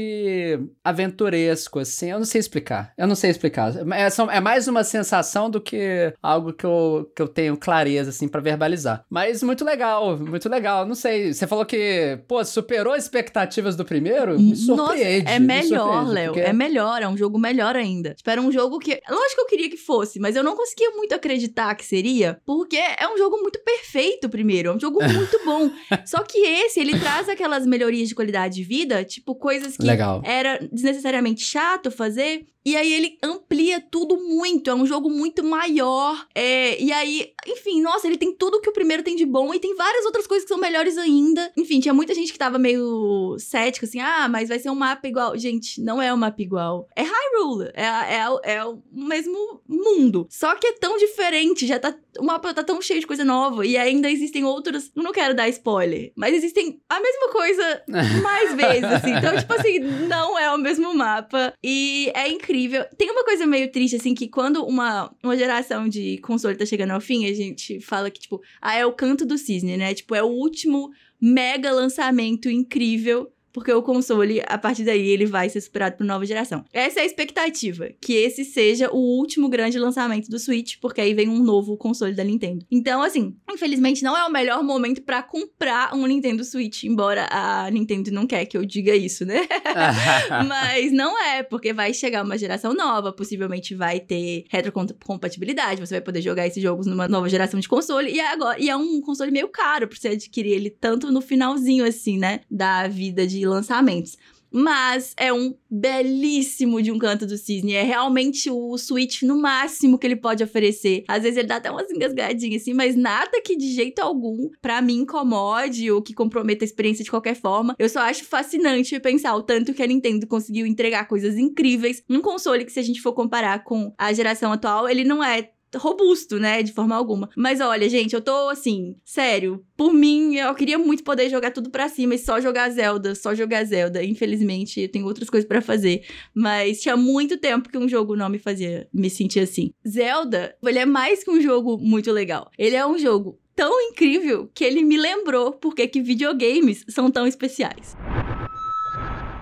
aventuresco, 0.84 1.80
assim. 1.80 2.12
Eu 2.12 2.18
não 2.20 2.26
sei 2.26 2.40
explicar. 2.40 2.94
Eu 2.98 3.08
não 3.08 3.16
sei 3.16 3.30
explicar. 3.30 3.74
É, 3.94 4.10
são- 4.10 4.30
é 4.30 4.40
mais 4.40 4.68
uma 4.68 4.84
sensação 4.84 5.50
do 5.50 5.60
que 5.62 6.14
algo 6.22 6.54
que 6.54 6.66
eu, 6.66 7.10
que 7.16 7.22
eu 7.22 7.28
tenho 7.28 7.58
clareza, 7.58 8.10
assim, 8.10 8.28
pra 8.28 8.42
verbalizar. 8.42 9.04
Mas 9.10 9.42
muito 9.44 9.64
legal, 9.66 10.18
muito 10.18 10.48
legal. 10.50 10.86
Não 10.86 10.96
sei. 10.96 11.34
Você 11.34 11.48
falou 11.48 11.66
que, 11.66 12.20
pô, 12.28 12.44
superou 12.44 12.94
as 12.94 13.04
expectativas 13.04 13.76
do 13.76 13.86
primeiro? 13.86 14.40
Me 14.40 14.50
Nossa, 14.52 14.62
surpreende. 14.66 15.28
é 15.30 15.40
me 15.40 15.48
melhor, 15.48 16.08
Léo. 16.08 16.34
É 16.50 16.54
melhor, 16.54 17.02
é 17.02 17.08
um 17.08 17.18
jogo 17.18 17.38
melhor 17.38 17.76
ainda. 17.76 18.14
Tipo, 18.14 18.30
era 18.30 18.42
um 18.42 18.52
jogo 18.52 18.80
que. 18.80 19.02
Lógico 19.10 19.36
que 19.36 19.42
eu 19.42 19.48
queria 19.48 19.70
que 19.70 19.78
fosse, 19.78 20.20
mas 20.20 20.36
eu 20.36 20.44
não 20.44 20.56
conseguia 20.56 20.92
muito 20.92 21.14
acreditar 21.14 21.74
que 21.76 21.86
seria, 21.86 22.40
porque 22.46 22.78
é 22.78 23.08
um 23.14 23.18
jogo 23.18 23.38
muito 23.38 23.60
perfeito, 23.64 24.30
primeiro. 24.30 24.70
É 24.70 24.76
um 24.76 24.80
jogo 24.80 25.00
muito 25.14 25.40
bom. 25.46 25.72
Só 26.06 26.24
que 26.24 26.38
esse, 26.40 26.80
ele 26.80 27.00
traz 27.00 27.30
aquelas 27.30 27.66
melhorias 27.66 28.10
de 28.10 28.16
qualidade 28.16 28.56
de 28.56 28.64
vida, 28.64 29.04
tipo, 29.04 29.36
coisas 29.36 29.78
que 29.78 29.86
Legal. 29.86 30.22
era 30.26 30.60
desnecessariamente 30.72 31.44
chato 31.44 31.92
fazer. 31.92 32.46
E 32.64 32.76
aí 32.76 32.94
ele 32.94 33.18
amplia 33.24 33.82
tudo 33.82 34.18
muito, 34.18 34.70
é 34.70 34.76
um 34.76 34.86
jogo 34.86 35.10
muito 35.10 35.44
maior. 35.44 36.28
É, 36.36 36.82
e 36.82 36.92
aí, 36.92 37.34
enfim, 37.48 37.82
nossa, 37.82 38.08
ele 38.08 38.18
tem 38.18 38.34
tudo 38.36 38.62
que 38.62 38.70
o 38.70 38.74
primeiro 38.74 39.02
tem 39.02 39.16
de 39.16 39.26
bom 39.26 39.54
e 39.54 39.60
tem 39.60 39.76
várias 39.76 40.06
outras 40.06 40.28
coisas 40.28 40.46
que 40.46 40.54
são 40.54 40.62
melhores 40.62 40.98
ainda. 40.98 41.52
Enfim, 41.58 41.80
tinha 41.80 41.94
muita 41.94 42.14
gente 42.14 42.32
que 42.32 42.38
tava 42.38 42.60
meio 42.60 43.36
cética, 43.40 43.86
assim, 43.86 44.00
ah, 44.00 44.28
mas 44.30 44.50
vai 44.50 44.60
ser 44.60 44.70
um 44.70 44.76
mapa 44.76 45.08
igual. 45.08 45.36
Gente, 45.38 45.82
não 45.82 46.02
é 46.02 46.14
um 46.14 46.18
mapa 46.18 46.42
igual. 46.42 46.88
É 46.96 47.02
Hyrule, 47.02 47.72
é, 47.74 47.86
é, 47.86 48.56
é 48.56 48.66
o 48.66 48.80
mesmo 48.92 49.62
mundo. 49.68 50.28
Só 50.30 50.56
que 50.56 50.68
é 50.68 50.74
tão 50.74 50.98
diferente, 50.98 51.66
já 51.66 51.80
tá. 51.80 51.96
O 52.20 52.24
mapa 52.24 52.54
tá 52.54 52.64
tão 52.64 52.82
cheio 52.82 53.00
de 53.00 53.08
coisa 53.08 53.24
nova. 53.24 53.66
E 53.66 53.78
ainda 53.78 54.10
existem 54.10 54.44
outros. 54.44 54.92
Eu 54.96 55.04
não 55.04 55.12
quero 55.12 55.36
dar 55.36 55.50
spoiler, 55.50 56.12
mas 56.16 56.36
existem 56.36 56.82
a 56.90 57.00
mesma 57.00 57.30
coisa 57.32 57.84
mais 58.22 58.54
vezes, 58.54 58.84
assim. 58.84 59.12
Então, 59.12 59.38
tipo 59.38 59.54
assim, 59.54 59.80
não 60.08 60.38
é 60.38 60.52
o 60.54 60.58
mesmo 60.58 60.94
mapa. 60.94 61.54
E 61.64 62.12
é 62.16 62.30
incrível. 62.30 62.86
Tem 62.98 63.10
uma 63.12 63.24
coisa 63.24 63.46
meio 63.46 63.72
triste, 63.72 63.96
assim, 63.96 64.14
que 64.14 64.28
quando 64.28 64.64
uma, 64.66 65.14
uma 65.24 65.38
geração 65.38 65.88
de 65.88 66.18
console 66.20 66.58
tá 66.58 66.66
chegando 66.66 66.92
ao 66.92 67.02
fim, 67.02 67.26
a 67.26 67.34
gente 67.34 67.80
fala 67.80 68.12
que, 68.12 68.20
tipo, 68.20 68.42
ah, 68.62 68.76
é 68.76 68.86
o 68.86 68.94
canto 68.94 69.26
do 69.26 69.38
cisne, 69.38 69.78
né? 69.78 69.94
Tipo, 69.94 70.16
é 70.16 70.24
o 70.24 70.28
último 70.28 70.90
mega 71.20 71.72
lançamento 71.72 72.50
incrível 72.50 73.32
porque 73.54 73.72
o 73.72 73.82
console, 73.82 74.42
a 74.48 74.58
partir 74.58 74.84
daí, 74.84 75.08
ele 75.08 75.26
vai 75.26 75.50
ser 75.50 75.62
superado 75.62 75.98
por 75.98 76.06
nova 76.06 76.26
geração. 76.26 76.64
Essa 76.72 77.00
é 77.00 77.04
a 77.04 77.06
expectativa, 77.06 77.90
que 78.00 78.14
esse 78.14 78.46
seja 78.46 78.90
o 78.92 78.98
último 78.98 79.50
grande 79.50 79.78
lançamento 79.78 80.30
do 80.30 80.40
Switch, 80.40 80.76
porque 80.82 81.02
aí 81.02 81.14
vem 81.14 81.30
um 81.30 81.44
novo 81.44 81.78
console 81.78 82.14
da 82.14 82.24
Nintendo. 82.24 82.66
Então, 82.72 83.02
assim, 83.02 83.36
infelizmente 83.50 84.04
não 84.04 84.18
é 84.18 84.26
o 84.26 84.32
melhor 84.32 84.64
momento 84.64 85.02
para 85.02 85.22
comprar 85.22 85.94
um 85.96 86.06
Nintendo 86.06 86.44
Switch, 86.44 86.84
embora 86.84 87.28
a 87.32 87.70
Nintendo 87.70 88.12
não 88.12 88.26
quer 88.26 88.46
que 88.46 88.58
eu 88.58 88.66
diga 88.66 88.96
isso, 88.96 89.26
né? 89.26 89.48
Mas 90.48 90.92
não 90.92 91.20
é, 91.22 91.44
porque 91.44 91.74
vai 91.74 91.94
chegar 91.94 92.24
uma 92.24 92.38
geração 92.38 92.74
nova, 92.74 93.12
possivelmente 93.12 93.76
vai 93.76 94.00
ter 94.00 94.46
retrocompatibilidade, 94.50 95.82
você 95.82 95.96
vai 95.96 96.02
poder 96.02 96.22
jogar 96.22 96.48
esses 96.48 96.62
jogos 96.62 96.86
numa 96.88 97.08
nova 97.08 97.30
geração 97.30 97.60
de 97.60 97.68
console, 97.68 98.12
e 98.12 98.20
agora 98.20 98.60
e 98.60 98.70
é 98.70 98.76
um 98.76 99.02
console 99.02 99.32
meio 99.32 99.50
caro 99.50 99.88
pra 99.88 99.98
você 99.98 100.10
adquirir 100.10 100.54
ele 100.54 100.70
tanto 100.70 101.12
no 101.12 101.22
finalzinho, 101.22 101.86
assim, 101.86 102.18
né, 102.18 102.42
da 102.50 102.88
vida 102.88 103.26
de 103.26 103.41
lançamentos. 103.46 104.18
Mas 104.54 105.14
é 105.16 105.32
um 105.32 105.56
belíssimo 105.70 106.82
de 106.82 106.92
um 106.92 107.00
canto 107.00 107.26
do 107.26 107.38
cisne. 107.38 107.74
É 107.74 107.84
realmente 107.84 108.50
o 108.50 108.78
Switch 108.78 109.22
no 109.22 109.38
máximo 109.42 109.98
que 109.98 110.06
ele 110.06 110.18
pode 110.18 110.44
oferecer. 110.44 111.06
Às 111.08 111.24
vezes 111.24 111.38
ele 111.38 111.48
dá 111.48 111.56
até 111.56 111.72
umas 111.72 111.90
engasgadinhas 111.90 112.62
assim, 112.62 112.74
mas 112.74 112.94
nada 112.94 113.42
que 113.42 113.56
de 113.56 113.72
jeito 113.72 114.00
algum 114.00 114.50
para 114.62 114.82
mim 114.82 115.00
incomode 115.00 115.90
ou 115.90 116.02
que 116.02 116.14
comprometa 116.14 116.66
a 116.66 116.68
experiência 116.68 117.04
de 117.04 117.10
qualquer 117.10 117.36
forma. 117.36 117.76
Eu 117.80 117.88
só 117.88 118.02
acho 118.02 118.26
fascinante 118.26 119.00
pensar 119.00 119.34
o 119.36 119.42
tanto 119.42 119.74
que 119.74 119.82
a 119.82 119.88
Nintendo 119.88 120.28
conseguiu 120.28 120.66
entregar 120.66 121.08
coisas 121.08 121.38
incríveis 121.38 122.04
num 122.10 122.22
console 122.22 122.66
que 122.66 122.74
se 122.74 122.80
a 122.80 122.84
gente 122.84 123.02
for 123.02 123.14
comparar 123.14 123.64
com 123.64 123.94
a 123.98 124.12
geração 124.12 124.52
atual, 124.52 124.90
ele 124.90 125.06
não 125.06 125.24
é 125.24 125.50
robusto, 125.76 126.40
né? 126.40 126.64
De 126.64 126.72
forma 126.72 126.96
alguma. 126.96 127.30
Mas 127.36 127.60
olha, 127.60 127.88
gente, 127.90 128.14
eu 128.14 128.22
tô 128.22 128.50
assim, 128.50 128.96
sério. 129.06 129.64
Por 129.76 129.94
mim, 129.94 130.36
eu 130.36 130.54
queria 130.56 130.78
muito 130.78 131.04
poder 131.04 131.30
jogar 131.30 131.52
tudo 131.52 131.70
pra 131.70 131.90
cima 131.90 132.16
e 132.16 132.20
só 132.20 132.40
jogar 132.40 132.70
Zelda, 132.70 133.16
só 133.16 133.34
jogar 133.34 133.64
Zelda. 133.66 134.04
Infelizmente, 134.04 134.82
eu 134.82 134.90
tenho 134.90 135.06
outras 135.06 135.30
coisas 135.30 135.48
para 135.48 135.62
fazer. 135.62 136.04
Mas 136.34 136.82
tinha 136.82 136.98
muito 136.98 137.38
tempo 137.38 137.70
que 137.70 137.78
um 137.78 137.88
jogo 137.88 138.16
não 138.16 138.30
me 138.30 138.40
fazia 138.40 138.88
me 138.94 139.10
sentir 139.10 139.42
assim. 139.42 139.72
Zelda, 139.88 140.56
ele 140.64 140.80
é 140.80 140.86
mais 140.86 141.24
que 141.24 141.32
um 141.32 141.42
jogo 141.42 141.78
muito 141.78 142.12
legal. 142.12 142.50
Ele 142.58 142.76
é 142.76 142.86
um 142.86 142.98
jogo 142.98 143.40
tão 143.56 143.80
incrível 143.82 144.50
que 144.54 144.64
ele 144.64 144.84
me 144.84 144.98
lembrou 144.98 145.52
porque 145.52 145.88
que 145.88 146.02
videogames 146.02 146.86
são 146.90 147.12
tão 147.12 147.28
especiais. 147.28 147.96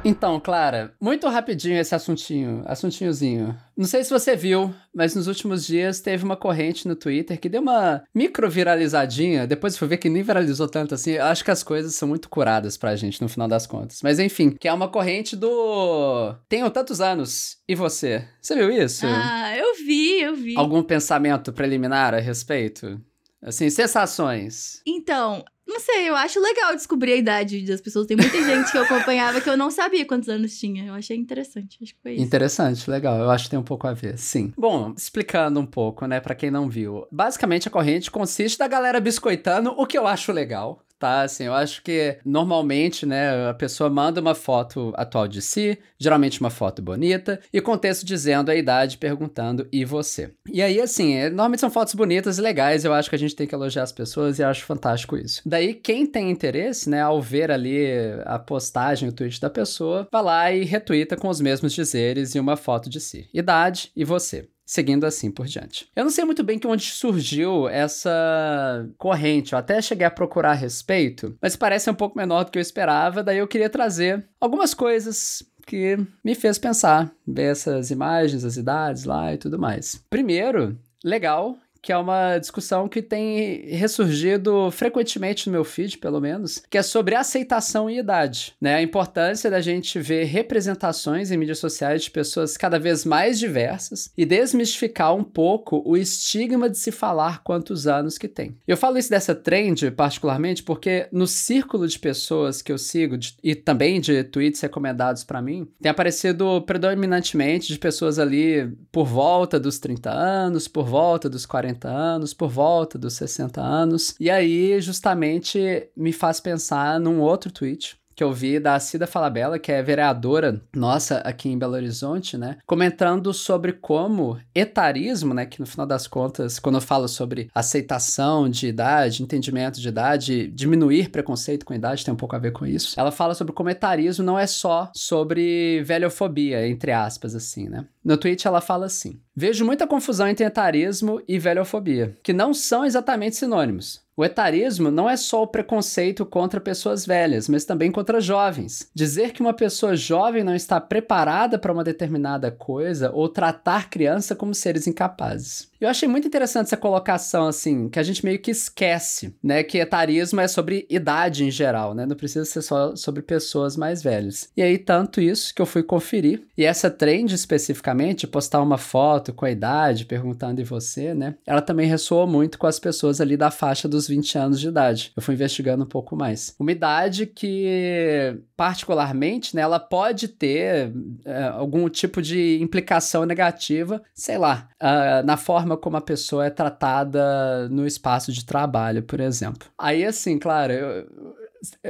Então, 0.03 0.39
Clara, 0.39 0.93
muito 0.99 1.27
rapidinho 1.27 1.77
esse 1.77 1.93
assuntinho, 1.93 2.63
assuntinhozinho. 2.65 3.55
Não 3.75 3.85
sei 3.85 4.03
se 4.03 4.09
você 4.09 4.35
viu, 4.35 4.73
mas 4.93 5.13
nos 5.13 5.27
últimos 5.27 5.65
dias 5.65 5.99
teve 5.99 6.23
uma 6.23 6.37
corrente 6.37 6.87
no 6.87 6.95
Twitter 6.95 7.39
que 7.39 7.49
deu 7.49 7.61
uma 7.61 8.03
micro 8.13 8.49
viralizadinha. 8.49 9.45
Depois 9.45 9.77
fui 9.77 9.87
ver 9.87 9.97
que 9.97 10.09
nem 10.09 10.23
viralizou 10.23 10.67
tanto 10.67 10.95
assim. 10.95 11.11
Eu 11.11 11.25
acho 11.25 11.43
que 11.43 11.51
as 11.51 11.63
coisas 11.63 11.95
são 11.95 12.07
muito 12.07 12.29
curadas 12.29 12.77
pra 12.77 12.95
gente 12.95 13.21
no 13.21 13.27
final 13.27 13.47
das 13.47 13.67
contas. 13.67 13.99
Mas 14.01 14.19
enfim, 14.19 14.51
que 14.51 14.67
é 14.67 14.73
uma 14.73 14.87
corrente 14.87 15.35
do. 15.35 16.33
Tenho 16.47 16.69
tantos 16.71 17.01
anos. 17.01 17.57
E 17.67 17.75
você? 17.75 18.25
Você 18.41 18.55
viu 18.55 18.71
isso? 18.71 19.05
Ah, 19.05 19.55
eu 19.57 19.75
vi, 19.85 20.21
eu 20.21 20.35
vi. 20.35 20.55
Algum 20.57 20.81
pensamento 20.81 21.51
preliminar 21.51 22.13
a 22.13 22.19
respeito? 22.19 22.99
Assim, 23.41 23.69
sensações. 23.69 24.81
Então, 24.85 25.43
não 25.69 25.79
sei, 25.79 26.09
eu 26.09 26.15
acho 26.15 26.39
legal 26.39 26.75
descobrir 26.75 27.13
a 27.13 27.15
idade 27.15 27.61
das 27.61 27.79
pessoas. 27.79 28.07
Tem 28.07 28.17
muita 28.17 28.43
gente 28.43 28.71
que 28.71 28.77
eu 28.77 28.81
acompanhava 28.81 29.39
que 29.39 29.49
eu 29.49 29.55
não 29.55 29.69
sabia 29.69 30.05
quantos 30.05 30.27
anos 30.27 30.57
tinha. 30.57 30.85
Eu 30.85 30.95
achei 30.95 31.15
interessante, 31.15 31.77
acho 31.81 31.93
que 31.93 32.01
foi 32.01 32.13
isso. 32.13 32.23
Interessante, 32.23 32.89
legal. 32.89 33.19
Eu 33.19 33.29
acho 33.29 33.45
que 33.45 33.51
tem 33.51 33.59
um 33.59 33.63
pouco 33.63 33.87
a 33.87 33.93
ver, 33.93 34.17
sim. 34.17 34.51
Bom, 34.57 34.93
explicando 34.97 35.59
um 35.59 35.65
pouco, 35.65 36.07
né, 36.07 36.19
para 36.19 36.33
quem 36.33 36.49
não 36.49 36.67
viu. 36.67 37.05
Basicamente, 37.11 37.67
a 37.67 37.71
corrente 37.71 38.09
consiste 38.09 38.57
da 38.57 38.67
galera 38.67 38.99
biscoitando, 38.99 39.69
o 39.77 39.85
que 39.85 39.97
eu 39.97 40.07
acho 40.07 40.31
legal 40.31 40.83
tá? 40.99 41.21
Assim, 41.21 41.45
eu 41.45 41.53
acho 41.53 41.81
que 41.81 42.17
normalmente, 42.25 43.05
né, 43.05 43.49
a 43.49 43.53
pessoa 43.53 43.89
manda 43.89 44.19
uma 44.19 44.35
foto 44.35 44.93
atual 44.95 45.27
de 45.27 45.41
si, 45.41 45.77
geralmente 45.97 46.39
uma 46.41 46.49
foto 46.49 46.81
bonita, 46.81 47.39
e 47.51 47.61
contexto 47.61 48.05
dizendo 48.05 48.49
a 48.49 48.55
idade, 48.55 48.97
perguntando 48.97 49.67
e 49.71 49.85
você. 49.85 50.31
E 50.51 50.61
aí, 50.61 50.81
assim, 50.81 51.15
é, 51.15 51.29
normalmente 51.29 51.61
são 51.61 51.71
fotos 51.71 51.95
bonitas 51.95 52.37
e 52.37 52.41
legais, 52.41 52.83
eu 52.83 52.93
acho 52.93 53.09
que 53.09 53.15
a 53.15 53.19
gente 53.19 53.35
tem 53.35 53.47
que 53.47 53.55
elogiar 53.55 53.83
as 53.83 53.91
pessoas 53.91 54.37
e 54.37 54.43
acho 54.43 54.65
fantástico 54.65 55.17
isso. 55.17 55.41
Daí, 55.45 55.73
quem 55.73 56.05
tem 56.05 56.29
interesse, 56.29 56.89
né, 56.89 57.01
ao 57.01 57.21
ver 57.21 57.49
ali 57.49 57.87
a 58.25 58.37
postagem, 58.37 59.07
o 59.07 59.13
tweet 59.13 59.39
da 59.39 59.49
pessoa, 59.49 60.07
vai 60.11 60.23
lá 60.23 60.51
e 60.51 60.65
retuita 60.65 61.15
com 61.15 61.29
os 61.29 61.39
mesmos 61.39 61.73
dizeres 61.73 62.35
e 62.35 62.39
uma 62.39 62.57
foto 62.57 62.89
de 62.89 62.99
si. 62.99 63.29
Idade 63.33 63.91
e 63.95 64.03
você 64.03 64.49
seguindo 64.69 65.03
assim 65.03 65.31
por 65.31 65.47
diante. 65.47 65.89
Eu 65.95 66.03
não 66.03 66.11
sei 66.11 66.23
muito 66.23 66.43
bem 66.43 66.59
onde 66.67 66.83
surgiu 66.83 67.67
essa 67.67 68.87
corrente, 68.99 69.53
eu 69.53 69.57
até 69.57 69.81
cheguei 69.81 70.05
a 70.05 70.11
procurar 70.11 70.51
a 70.51 70.53
respeito, 70.53 71.35
mas 71.41 71.55
parece 71.55 71.89
um 71.89 71.95
pouco 71.95 72.15
menor 72.15 72.43
do 72.45 72.51
que 72.51 72.59
eu 72.59 72.61
esperava, 72.61 73.23
daí 73.23 73.39
eu 73.39 73.47
queria 73.47 73.67
trazer 73.67 74.29
algumas 74.39 74.75
coisas 74.75 75.41
que 75.65 75.97
me 76.23 76.35
fez 76.35 76.59
pensar, 76.59 77.11
ver 77.27 77.51
essas 77.51 77.89
imagens, 77.89 78.45
as 78.45 78.57
idades 78.57 79.05
lá 79.05 79.33
e 79.33 79.39
tudo 79.39 79.57
mais. 79.57 80.05
Primeiro, 80.07 80.77
legal 81.03 81.57
que 81.81 81.91
é 81.91 81.97
uma 81.97 82.37
discussão 82.37 82.87
que 82.87 83.01
tem 83.01 83.65
ressurgido 83.67 84.69
frequentemente 84.71 85.47
no 85.47 85.53
meu 85.53 85.63
feed, 85.63 85.97
pelo 85.97 86.19
menos, 86.19 86.61
que 86.69 86.77
é 86.77 86.83
sobre 86.83 87.15
aceitação 87.15 87.89
e 87.89 87.99
idade, 87.99 88.53
né? 88.59 88.75
A 88.75 88.81
importância 88.81 89.49
da 89.49 89.61
gente 89.61 89.99
ver 89.99 90.25
representações 90.25 91.31
em 91.31 91.37
mídias 91.37 91.59
sociais 91.59 92.03
de 92.03 92.11
pessoas 92.11 92.57
cada 92.57 92.79
vez 92.79 93.05
mais 93.05 93.39
diversas 93.39 94.11
e 94.17 94.25
desmistificar 94.25 95.15
um 95.15 95.23
pouco 95.23 95.81
o 95.85 95.95
estigma 95.95 96.69
de 96.69 96.77
se 96.77 96.91
falar 96.91 97.43
quantos 97.43 97.87
anos 97.87 98.17
que 98.17 98.27
tem. 98.27 98.57
Eu 98.67 98.77
falo 98.77 98.97
isso 98.97 99.09
dessa 99.09 99.33
trend 99.33 99.91
particularmente 99.91 100.63
porque 100.63 101.07
no 101.11 101.27
círculo 101.27 101.87
de 101.87 101.97
pessoas 101.97 102.61
que 102.61 102.71
eu 102.71 102.77
sigo 102.77 103.17
de, 103.17 103.35
e 103.43 103.55
também 103.55 104.01
de 104.01 104.23
tweets 104.23 104.61
recomendados 104.61 105.23
para 105.23 105.41
mim, 105.41 105.67
tem 105.81 105.89
aparecido 105.89 106.61
predominantemente 106.63 107.67
de 107.67 107.79
pessoas 107.79 108.19
ali 108.19 108.71
por 108.91 109.05
volta 109.05 109.59
dos 109.59 109.79
30 109.79 110.09
anos, 110.09 110.67
por 110.67 110.85
volta 110.85 111.29
dos 111.29 111.45
40 111.45 111.68
40 111.69 111.87
anos, 111.87 112.33
por 112.33 112.49
volta 112.49 112.97
dos 112.97 113.13
60 113.13 113.61
anos. 113.61 114.15
E 114.19 114.29
aí, 114.29 114.79
justamente, 114.81 115.89
me 115.95 116.11
faz 116.11 116.39
pensar 116.39 116.99
num 116.99 117.19
outro 117.19 117.51
tweet 117.51 117.97
que 118.19 118.23
eu 118.23 118.33
vi 118.33 118.59
da 118.59 118.77
Cida 118.81 119.07
Falabella, 119.07 119.57
que 119.57 119.71
é 119.71 119.81
vereadora 119.81 120.61
nossa 120.75 121.19
aqui 121.19 121.47
em 121.47 121.57
Belo 121.57 121.75
Horizonte, 121.75 122.37
né? 122.37 122.57
Comentando 122.67 123.33
sobre 123.33 123.71
como 123.71 124.37
etarismo, 124.53 125.33
né? 125.33 125.45
Que 125.45 125.61
no 125.61 125.65
final 125.65 125.87
das 125.87 126.05
contas, 126.05 126.59
quando 126.59 126.75
eu 126.75 126.81
falo 126.81 127.07
sobre 127.07 127.49
aceitação 127.55 128.49
de 128.49 128.67
idade, 128.67 129.23
entendimento 129.23 129.79
de 129.79 129.87
idade, 129.87 130.47
diminuir 130.47 131.11
preconceito 131.11 131.65
com 131.65 131.73
idade, 131.73 132.03
tem 132.03 132.13
um 132.13 132.17
pouco 132.17 132.35
a 132.35 132.39
ver 132.39 132.51
com 132.51 132.65
isso. 132.65 132.99
Ela 132.99 133.09
fala 133.09 133.33
sobre 133.33 133.53
como 133.53 133.69
etarismo 133.69 134.25
não 134.25 134.37
é 134.37 134.45
só 134.45 134.91
sobre 134.93 135.81
velhofobia, 135.85 136.67
entre 136.67 136.91
aspas, 136.91 137.33
assim, 137.33 137.69
né? 137.69 137.85
No 138.03 138.17
tweet 138.17 138.45
ela 138.45 138.59
fala 138.59 138.87
assim: 138.87 139.21
Vejo 139.33 139.63
muita 139.63 139.87
confusão 139.87 140.27
entre 140.27 140.45
etarismo 140.45 141.21
e 141.25 141.39
velhofobia, 141.39 142.17
que 142.21 142.33
não 142.33 142.53
são 142.53 142.83
exatamente 142.83 143.37
sinônimos. 143.37 144.01
O 144.19 144.25
etarismo 144.25 144.91
não 144.91 145.09
é 145.09 145.15
só 145.15 145.43
o 145.43 145.47
preconceito 145.47 146.25
contra 146.25 146.59
pessoas 146.59 147.05
velhas, 147.05 147.47
mas 147.47 147.63
também 147.63 147.89
contra 147.89 148.19
jovens. 148.19 148.91
Dizer 148.93 149.31
que 149.31 149.39
uma 149.39 149.53
pessoa 149.53 149.95
jovem 149.95 150.43
não 150.43 150.53
está 150.53 150.81
preparada 150.81 151.57
para 151.57 151.71
uma 151.71 151.85
determinada 151.85 152.51
coisa 152.51 153.11
ou 153.13 153.29
tratar 153.29 153.89
criança 153.89 154.35
como 154.35 154.53
seres 154.53 154.87
incapazes. 154.87 155.69
Eu 155.79 155.87
achei 155.87 156.09
muito 156.09 156.27
interessante 156.27 156.65
essa 156.65 156.77
colocação, 156.77 157.47
assim, 157.47 157.87
que 157.87 157.99
a 157.99 158.03
gente 158.03 158.23
meio 158.25 158.37
que 158.39 158.51
esquece, 158.51 159.33
né? 159.41 159.63
Que 159.63 159.77
etarismo 159.77 160.41
é 160.41 160.47
sobre 160.47 160.85
idade 160.89 161.45
em 161.45 161.51
geral, 161.51 161.93
né? 161.93 162.05
Não 162.05 162.17
precisa 162.17 162.43
ser 162.43 162.61
só 162.61 162.95
sobre 162.97 163.21
pessoas 163.21 163.77
mais 163.77 164.03
velhas. 164.03 164.49
E 164.57 164.61
aí, 164.61 164.77
tanto 164.77 165.21
isso 165.21 165.55
que 165.55 165.61
eu 165.61 165.65
fui 165.65 165.81
conferir. 165.81 166.43
E 166.57 166.65
essa 166.65 166.91
trend 166.91 167.33
especificamente, 167.33 168.27
postar 168.27 168.61
uma 168.61 168.77
foto 168.77 169.31
com 169.31 169.45
a 169.45 169.51
idade, 169.51 170.05
perguntando 170.05 170.59
e 170.59 170.65
você, 170.65 171.13
né? 171.13 171.35
Ela 171.47 171.61
também 171.61 171.87
ressoou 171.87 172.27
muito 172.27 172.59
com 172.59 172.67
as 172.67 172.77
pessoas 172.77 173.21
ali 173.21 173.37
da 173.37 173.49
faixa 173.49 173.87
dos 173.87 174.05
20 174.05 174.37
anos 174.37 174.59
de 174.59 174.67
idade. 174.67 175.13
Eu 175.15 175.21
fui 175.21 175.33
investigando 175.33 175.85
um 175.85 175.87
pouco 175.87 176.13
mais. 176.13 176.53
Uma 176.59 176.73
idade 176.73 177.25
que, 177.25 178.37
particularmente, 178.57 179.55
né, 179.55 179.61
ela 179.61 179.79
pode 179.79 180.27
ter 180.27 180.91
é, 181.23 181.43
algum 181.43 181.87
tipo 181.87 182.21
de 182.21 182.59
implicação 182.61 183.25
negativa, 183.25 184.01
sei 184.13 184.37
lá, 184.37 184.67
uh, 184.81 185.25
na 185.25 185.37
forma 185.37 185.68
como 185.77 185.97
a 185.97 186.01
pessoa 186.01 186.45
é 186.45 186.49
tratada 186.49 187.67
no 187.69 187.85
espaço 187.85 188.31
de 188.31 188.45
trabalho, 188.45 189.03
por 189.03 189.19
exemplo. 189.19 189.67
Aí, 189.77 190.05
assim, 190.05 190.37
claro, 190.37 190.73
eu, 190.73 191.07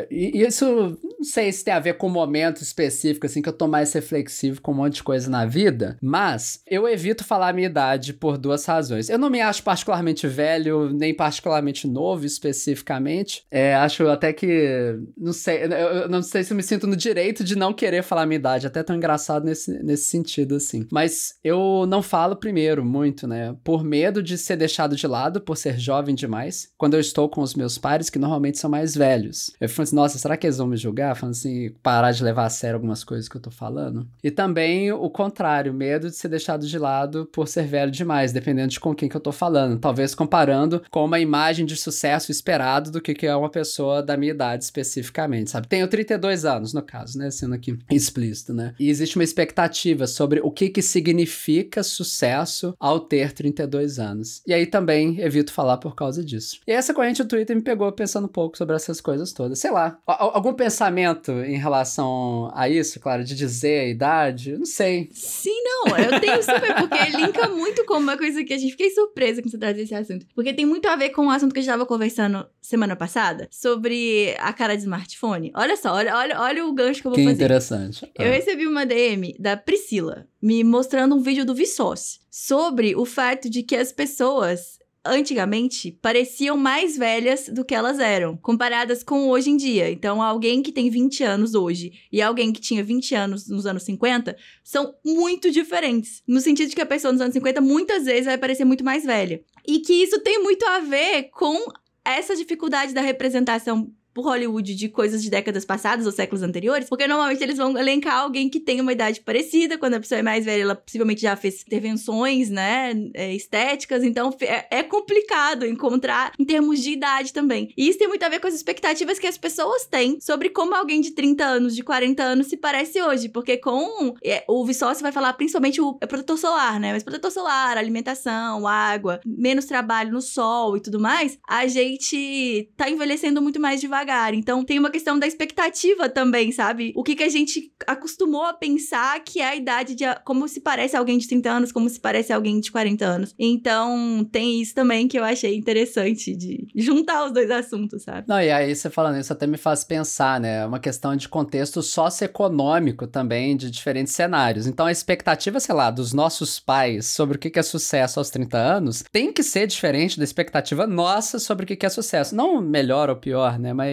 e 0.09 0.41
isso 0.41 0.97
não 1.19 1.23
sei 1.23 1.51
se 1.51 1.63
tem 1.63 1.73
a 1.73 1.79
ver 1.79 1.95
com 1.95 2.07
um 2.07 2.11
momento 2.11 2.61
específico, 2.61 3.25
assim, 3.25 3.41
que 3.41 3.49
eu 3.49 3.53
tô 3.53 3.67
mais 3.67 3.91
reflexivo 3.93 4.61
com 4.61 4.71
um 4.71 4.75
monte 4.75 4.95
de 4.95 5.03
coisa 5.03 5.29
na 5.29 5.45
vida, 5.45 5.97
mas 6.01 6.61
eu 6.67 6.87
evito 6.87 7.23
falar 7.23 7.49
a 7.49 7.53
minha 7.53 7.67
idade 7.67 8.13
por 8.13 8.37
duas 8.37 8.65
razões. 8.65 9.09
Eu 9.09 9.17
não 9.17 9.29
me 9.29 9.41
acho 9.41 9.61
particularmente 9.63 10.27
velho, 10.27 10.91
nem 10.93 11.13
particularmente 11.13 11.87
novo 11.87 12.25
especificamente. 12.25 13.43
É, 13.51 13.75
acho 13.75 14.07
até 14.07 14.31
que. 14.31 14.97
Não 15.17 15.33
sei, 15.33 15.63
eu 15.63 16.09
não 16.09 16.21
sei 16.21 16.43
se 16.43 16.53
eu 16.53 16.57
me 16.57 16.63
sinto 16.63 16.87
no 16.87 16.95
direito 16.95 17.43
de 17.43 17.55
não 17.55 17.73
querer 17.73 18.03
falar 18.03 18.23
a 18.23 18.25
minha 18.25 18.39
idade, 18.39 18.67
até 18.67 18.81
tão 18.81 18.95
engraçado 18.95 19.45
nesse, 19.45 19.71
nesse 19.83 20.05
sentido, 20.05 20.55
assim. 20.55 20.87
Mas 20.91 21.35
eu 21.43 21.85
não 21.87 22.01
falo 22.01 22.35
primeiro 22.35 22.85
muito, 22.85 23.27
né? 23.27 23.55
Por 23.63 23.83
medo 23.83 24.23
de 24.23 24.37
ser 24.37 24.55
deixado 24.55 24.95
de 24.95 25.07
lado, 25.07 25.41
por 25.41 25.57
ser 25.57 25.77
jovem 25.77 26.15
demais, 26.15 26.69
quando 26.77 26.93
eu 26.93 26.99
estou 26.99 27.27
com 27.27 27.41
os 27.41 27.55
meus 27.55 27.77
pares, 27.77 28.09
que 28.09 28.19
normalmente 28.19 28.57
são 28.57 28.69
mais 28.69 28.95
velhos. 28.95 29.51
Eu 29.59 29.67
falei 29.67 29.83
assim, 29.83 29.95
nossa, 29.95 30.17
será 30.17 30.37
que 30.37 30.47
eles 30.47 30.57
vão 30.57 30.67
me 30.67 30.77
julgar? 30.77 31.15
Falando 31.15 31.35
assim, 31.35 31.71
parar 31.83 32.11
de 32.11 32.23
levar 32.23 32.45
a 32.45 32.49
sério 32.49 32.75
algumas 32.75 33.03
coisas 33.03 33.27
que 33.27 33.35
eu 33.35 33.41
tô 33.41 33.51
falando. 33.51 34.07
E 34.23 34.31
também 34.31 34.91
o 34.91 35.09
contrário, 35.09 35.73
medo 35.73 36.09
de 36.09 36.15
ser 36.15 36.29
deixado 36.29 36.65
de 36.65 36.77
lado 36.77 37.27
por 37.31 37.47
ser 37.47 37.65
velho 37.65 37.91
demais, 37.91 38.31
dependendo 38.31 38.69
de 38.69 38.79
com 38.79 38.95
quem 38.95 39.09
que 39.09 39.15
eu 39.15 39.21
tô 39.21 39.31
falando. 39.31 39.79
Talvez 39.79 40.15
comparando 40.15 40.81
com 40.89 41.03
uma 41.03 41.19
imagem 41.19 41.65
de 41.65 41.75
sucesso 41.75 42.31
esperado 42.31 42.91
do 42.91 43.01
que, 43.01 43.13
que 43.13 43.27
é 43.27 43.35
uma 43.35 43.49
pessoa 43.49 44.01
da 44.01 44.15
minha 44.15 44.31
idade 44.31 44.63
especificamente, 44.63 45.51
sabe? 45.51 45.67
Tenho 45.67 45.87
32 45.87 46.45
anos, 46.45 46.73
no 46.73 46.81
caso, 46.81 47.17
né? 47.17 47.29
Sendo 47.29 47.55
aqui 47.55 47.77
explícito, 47.91 48.53
né? 48.53 48.73
E 48.79 48.89
existe 48.89 49.17
uma 49.17 49.23
expectativa 49.23 50.07
sobre 50.07 50.39
o 50.41 50.51
que 50.51 50.69
que 50.69 50.81
significa 50.81 51.83
sucesso 51.83 52.73
ao 52.79 52.99
ter 52.99 53.33
32 53.33 53.99
anos. 53.99 54.41
E 54.47 54.53
aí 54.53 54.65
também 54.65 55.19
evito 55.19 55.51
falar 55.51 55.77
por 55.77 55.95
causa 55.95 56.23
disso. 56.23 56.59
E 56.65 56.71
essa 56.71 56.93
corrente 56.93 57.23
do 57.23 57.27
Twitter 57.27 57.55
me 57.55 57.61
pegou 57.61 57.91
pensando 57.91 58.25
um 58.25 58.29
pouco 58.31 58.57
sobre 58.57 58.75
essas 58.75 59.01
coisas 59.01 59.33
todas. 59.33 59.48
Sei 59.55 59.71
lá, 59.71 59.97
algum 60.05 60.53
pensamento 60.53 61.31
em 61.43 61.57
relação 61.57 62.51
a 62.53 62.67
isso, 62.69 62.99
claro, 62.99 63.23
de 63.23 63.35
dizer 63.35 63.79
a 63.81 63.87
idade? 63.87 64.57
Não 64.57 64.65
sei. 64.65 65.09
Sim, 65.13 65.57
não, 65.63 65.97
eu 65.97 66.19
tenho 66.19 66.41
super, 66.43 66.75
porque 66.75 67.17
linka 67.17 67.47
muito 67.49 67.85
com 67.85 67.95
uma 67.97 68.17
coisa 68.17 68.43
que 68.43 68.53
a 68.53 68.57
gente 68.57 68.71
fiquei 68.71 68.89
surpresa 68.91 69.41
com 69.41 69.49
você 69.49 69.57
trazer 69.57 69.81
esse 69.83 69.95
assunto. 69.95 70.25
Porque 70.35 70.53
tem 70.53 70.65
muito 70.65 70.87
a 70.87 70.95
ver 70.95 71.09
com 71.09 71.27
o 71.27 71.29
assunto 71.29 71.53
que 71.53 71.59
a 71.59 71.61
gente 71.61 71.71
tava 71.71 71.85
conversando 71.85 72.45
semana 72.61 72.95
passada, 72.95 73.47
sobre 73.51 74.35
a 74.39 74.53
cara 74.53 74.75
de 74.75 74.83
smartphone. 74.83 75.51
Olha 75.55 75.75
só, 75.75 75.93
olha, 75.93 76.15
olha, 76.15 76.39
olha 76.39 76.65
o 76.65 76.73
gancho 76.73 77.01
que 77.01 77.07
eu 77.07 77.11
vou 77.11 77.17
Que 77.17 77.23
fazer. 77.23 77.35
interessante. 77.35 78.11
Eu 78.17 78.27
Ah. 78.27 78.31
recebi 78.31 78.67
uma 78.67 78.85
DM 78.85 79.35
da 79.39 79.57
Priscila 79.57 80.27
me 80.41 80.63
mostrando 80.63 81.15
um 81.15 81.21
vídeo 81.21 81.45
do 81.45 81.55
Vsauce 81.55 82.19
sobre 82.29 82.95
o 82.95 83.05
fato 83.05 83.49
de 83.49 83.63
que 83.63 83.75
as 83.75 83.91
pessoas 83.91 84.78
antigamente 85.05 85.91
pareciam 86.01 86.57
mais 86.57 86.97
velhas 86.97 87.47
do 87.49 87.63
que 87.63 87.73
elas 87.73 87.99
eram, 87.99 88.35
comparadas 88.37 89.03
com 89.03 89.29
hoje 89.29 89.49
em 89.49 89.57
dia. 89.57 89.89
Então, 89.89 90.21
alguém 90.21 90.61
que 90.61 90.71
tem 90.71 90.89
20 90.89 91.23
anos 91.23 91.55
hoje 91.55 91.93
e 92.11 92.21
alguém 92.21 92.51
que 92.51 92.61
tinha 92.61 92.83
20 92.83 93.15
anos 93.15 93.47
nos 93.47 93.65
anos 93.65 93.83
50 93.83 94.35
são 94.63 94.93
muito 95.05 95.49
diferentes. 95.51 96.21
No 96.27 96.41
sentido 96.41 96.69
de 96.69 96.75
que 96.75 96.81
a 96.81 96.85
pessoa 96.85 97.11
nos 97.11 97.21
anos 97.21 97.33
50 97.33 97.61
muitas 97.61 98.05
vezes 98.05 98.25
vai 98.25 98.37
parecer 98.37 98.65
muito 98.65 98.83
mais 98.83 99.03
velha. 99.03 99.41
E 99.67 99.79
que 99.79 99.93
isso 99.93 100.19
tem 100.19 100.41
muito 100.43 100.65
a 100.65 100.79
ver 100.79 101.29
com 101.31 101.57
essa 102.03 102.35
dificuldade 102.35 102.93
da 102.93 103.01
representação 103.01 103.91
por 104.13 104.25
Hollywood 104.25 104.75
de 104.75 104.89
coisas 104.89 105.21
de 105.21 105.29
décadas 105.29 105.65
passadas 105.65 106.05
ou 106.05 106.11
séculos 106.11 106.43
anteriores, 106.43 106.89
porque 106.89 107.07
normalmente 107.07 107.43
eles 107.43 107.57
vão 107.57 107.77
elencar 107.77 108.17
alguém 108.17 108.49
que 108.49 108.59
tem 108.59 108.81
uma 108.81 108.91
idade 108.91 109.21
parecida, 109.21 109.77
quando 109.77 109.95
a 109.95 109.99
pessoa 109.99 110.19
é 110.19 110.23
mais 110.23 110.45
velha, 110.45 110.63
ela 110.63 110.75
possivelmente 110.75 111.21
já 111.21 111.35
fez 111.35 111.61
intervenções, 111.61 112.49
né, 112.49 112.93
é, 113.13 113.33
estéticas, 113.33 114.03
então 114.03 114.35
é, 114.41 114.79
é 114.79 114.83
complicado 114.83 115.65
encontrar 115.65 116.33
em 116.39 116.45
termos 116.45 116.81
de 116.81 116.91
idade 116.91 117.33
também. 117.33 117.71
E 117.77 117.87
isso 117.87 117.99
tem 117.99 118.07
muito 118.07 118.23
a 118.23 118.29
ver 118.29 118.39
com 118.39 118.47
as 118.47 118.53
expectativas 118.53 119.19
que 119.19 119.27
as 119.27 119.37
pessoas 119.37 119.85
têm 119.85 120.19
sobre 120.19 120.49
como 120.49 120.75
alguém 120.75 121.01
de 121.01 121.11
30 121.11 121.43
anos, 121.43 121.75
de 121.75 121.83
40 121.83 122.23
anos 122.23 122.47
se 122.47 122.57
parece 122.57 123.01
hoje, 123.01 123.29
porque 123.29 123.57
com 123.57 124.15
é, 124.23 124.43
o 124.47 124.65
Vsauce 124.65 125.01
vai 125.01 125.11
falar 125.11 125.33
principalmente 125.33 125.79
o 125.79 125.97
é 126.01 126.07
protetor 126.07 126.37
solar, 126.37 126.79
né, 126.79 126.93
mas 126.93 127.03
protetor 127.03 127.31
solar, 127.31 127.77
alimentação, 127.77 128.67
água, 128.67 129.19
menos 129.25 129.65
trabalho 129.65 130.11
no 130.11 130.21
sol 130.21 130.75
e 130.75 130.81
tudo 130.81 130.99
mais, 130.99 131.37
a 131.47 131.67
gente 131.67 132.69
tá 132.75 132.89
envelhecendo 132.89 133.41
muito 133.41 133.59
mais 133.59 133.79
devagar. 133.79 133.98
Então 134.33 134.63
tem 134.63 134.79
uma 134.79 134.89
questão 134.89 135.17
da 135.17 135.27
expectativa 135.27 136.09
também, 136.09 136.51
sabe? 136.51 136.93
O 136.95 137.03
que, 137.03 137.15
que 137.15 137.23
a 137.23 137.29
gente 137.29 137.71
acostumou 137.87 138.43
a 138.43 138.53
pensar 138.53 139.19
que 139.23 139.39
é 139.39 139.49
a 139.49 139.55
idade 139.55 139.95
de. 139.95 140.03
Como 140.25 140.47
se 140.47 140.61
parece 140.61 140.95
alguém 140.95 141.17
de 141.17 141.27
30 141.27 141.49
anos, 141.49 141.71
como 141.71 141.89
se 141.89 141.99
parece 141.99 142.31
alguém 142.31 142.59
de 142.59 142.71
40 142.71 143.05
anos. 143.05 143.35
Então 143.37 144.27
tem 144.31 144.61
isso 144.61 144.73
também 144.73 145.07
que 145.07 145.17
eu 145.17 145.23
achei 145.23 145.55
interessante 145.55 146.35
de 146.35 146.67
juntar 146.75 147.25
os 147.25 147.33
dois 147.33 147.49
assuntos, 147.51 148.03
sabe? 148.03 148.25
Não, 148.27 148.41
e 148.41 148.51
aí 148.51 148.75
você 148.75 148.89
falando 148.89 149.19
isso 149.19 149.33
até 149.33 149.45
me 149.47 149.57
faz 149.57 149.83
pensar, 149.83 150.39
né? 150.39 150.59
É 150.59 150.65
uma 150.65 150.79
questão 150.79 151.15
de 151.15 151.27
contexto 151.27 151.81
socioeconômico 151.81 153.07
também, 153.07 153.55
de 153.55 153.69
diferentes 153.69 154.13
cenários. 154.13 154.67
Então 154.67 154.85
a 154.85 154.91
expectativa, 154.91 155.59
sei 155.59 155.75
lá, 155.75 155.91
dos 155.91 156.13
nossos 156.13 156.59
pais 156.59 157.07
sobre 157.07 157.37
o 157.37 157.39
que 157.39 157.57
é 157.57 157.63
sucesso 157.63 158.19
aos 158.19 158.29
30 158.29 158.57
anos 158.57 159.03
tem 159.11 159.31
que 159.31 159.43
ser 159.43 159.67
diferente 159.67 160.17
da 160.17 160.23
expectativa 160.23 160.85
nossa 160.87 161.39
sobre 161.39 161.63
o 161.63 161.67
que 161.67 161.75
que 161.75 161.85
é 161.85 161.89
sucesso. 161.89 162.35
Não 162.35 162.61
melhor 162.61 163.09
ou 163.09 163.15
pior, 163.15 163.57
né? 163.57 163.73
Mas, 163.73 163.88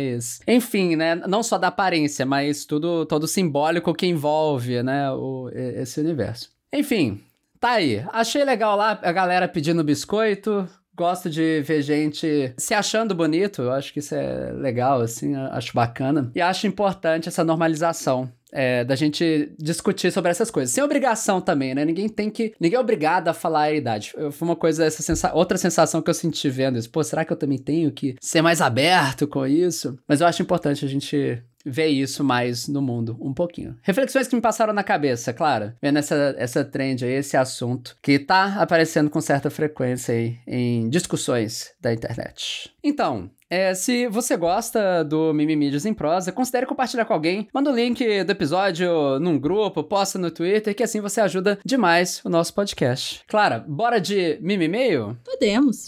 enfim, 0.47 0.97
né? 0.97 1.15
Não 1.15 1.43
só 1.43 1.59
da 1.59 1.69
aparência, 1.69 2.25
mas 2.25 2.65
tudo 2.65 3.07
todo 3.07 3.27
simbólico 3.27 3.95
que 3.95 4.07
envolve, 4.07 4.83
né? 4.83 5.11
O, 5.13 5.51
esse 5.53 6.01
universo. 6.01 6.51
Enfim, 6.73 7.21
tá 7.59 7.73
aí. 7.73 8.05
Achei 8.13 8.45
legal 8.45 8.77
lá 8.77 8.99
a 9.03 9.13
galera 9.13 9.49
pedindo 9.49 9.85
biscoito. 9.85 10.69
Gosto 10.97 11.29
de 11.29 11.61
ver 11.61 11.83
gente 11.83 12.55
se 12.57 12.73
achando 12.73 13.15
bonito, 13.15 13.61
eu 13.61 13.73
acho 13.73 13.93
que 13.93 13.99
isso 13.99 14.15
é 14.15 14.51
legal, 14.53 15.03
assim, 15.03 15.35
acho 15.35 15.75
bacana. 15.75 16.31
E 16.35 16.41
acho 16.41 16.67
importante 16.67 17.29
essa 17.29 17.45
normalização. 17.45 18.33
É, 18.53 18.85
da 18.85 18.95
gente 18.95 19.53
discutir 19.59 20.11
sobre 20.11 20.31
essas 20.31 20.51
coisas. 20.51 20.73
Sem 20.73 20.83
obrigação 20.83 21.41
também, 21.41 21.75
né? 21.75 21.85
Ninguém 21.85 22.09
tem 22.09 22.31
que. 22.31 22.55
Ninguém 22.61 22.77
é 22.77 22.81
obrigado 22.81 23.29
a 23.29 23.35
falar 23.35 23.63
a 23.63 23.73
idade. 23.73 24.13
Foi 24.33 24.49
uma 24.49 24.57
coisa, 24.57 24.85
essa 24.85 25.03
sensa... 25.03 25.35
outra 25.35 25.59
sensação 25.59 26.01
que 26.03 26.11
eu 26.11 26.15
senti 26.15 26.49
vendo 26.49 26.79
isso. 26.79 26.91
Pô, 26.91 27.03
será 27.03 27.25
que 27.25 27.33
eu 27.33 27.37
também 27.37 27.59
tenho 27.59 27.91
que 27.91 28.17
ser 28.21 28.43
mais 28.43 28.61
aberto 28.61 29.27
com 29.27 29.47
isso? 29.47 29.99
Mas 30.07 30.21
eu 30.21 30.27
acho 30.27 30.43
importante 30.43 30.85
a 30.85 30.89
gente 30.89 31.43
ver 31.67 31.89
isso 31.89 32.23
mais 32.23 32.69
no 32.69 32.81
mundo, 32.81 33.19
um 33.21 33.35
pouquinho. 33.35 33.77
Reflexões 33.83 34.29
que 34.29 34.37
me 34.37 34.41
passaram 34.41 34.73
na 34.73 34.85
cabeça, 34.85 35.33
claro. 35.33 35.73
Vendo 35.83 35.99
essa, 35.99 36.35
essa 36.39 36.65
trend 36.65 37.05
aí, 37.05 37.15
esse 37.15 37.37
assunto, 37.37 37.97
que 38.01 38.21
tá 38.21 38.63
aparecendo 38.63 39.11
com 39.11 39.21
certa 39.21 39.51
frequência 39.51 40.15
aí 40.15 40.37
em 40.47 40.89
discussões 40.89 41.73
da 41.81 41.93
internet. 41.93 42.73
Então, 42.85 43.29
é, 43.51 43.75
se 43.75 44.09
você 44.09 44.37
gosta 44.37 45.05
do 45.05 45.33
Mimimídios 45.33 45.87
em 45.87 45.95
Prosa, 45.95 46.33
considere 46.33 46.67
compartilhar 46.67 47.05
com 47.05 47.13
alguém. 47.13 47.49
Manda 47.53 47.71
o 47.71 47.75
link 47.75 48.25
do 48.25 48.31
episódio 48.31 49.19
num 49.21 49.39
grupo, 49.39 49.85
posta 49.85 50.19
no 50.19 50.31
Twitter, 50.31 50.75
que 50.75 50.83
assim 50.83 51.01
você 51.01 51.21
ajuda 51.21 51.59
demais 51.65 52.21
o 52.25 52.29
nosso 52.29 52.53
podcast. 52.55 53.23
Clara, 53.29 53.65
bora 53.67 54.01
de 54.01 54.39
mimimeio? 54.41 55.17
Podemos. 55.25 55.87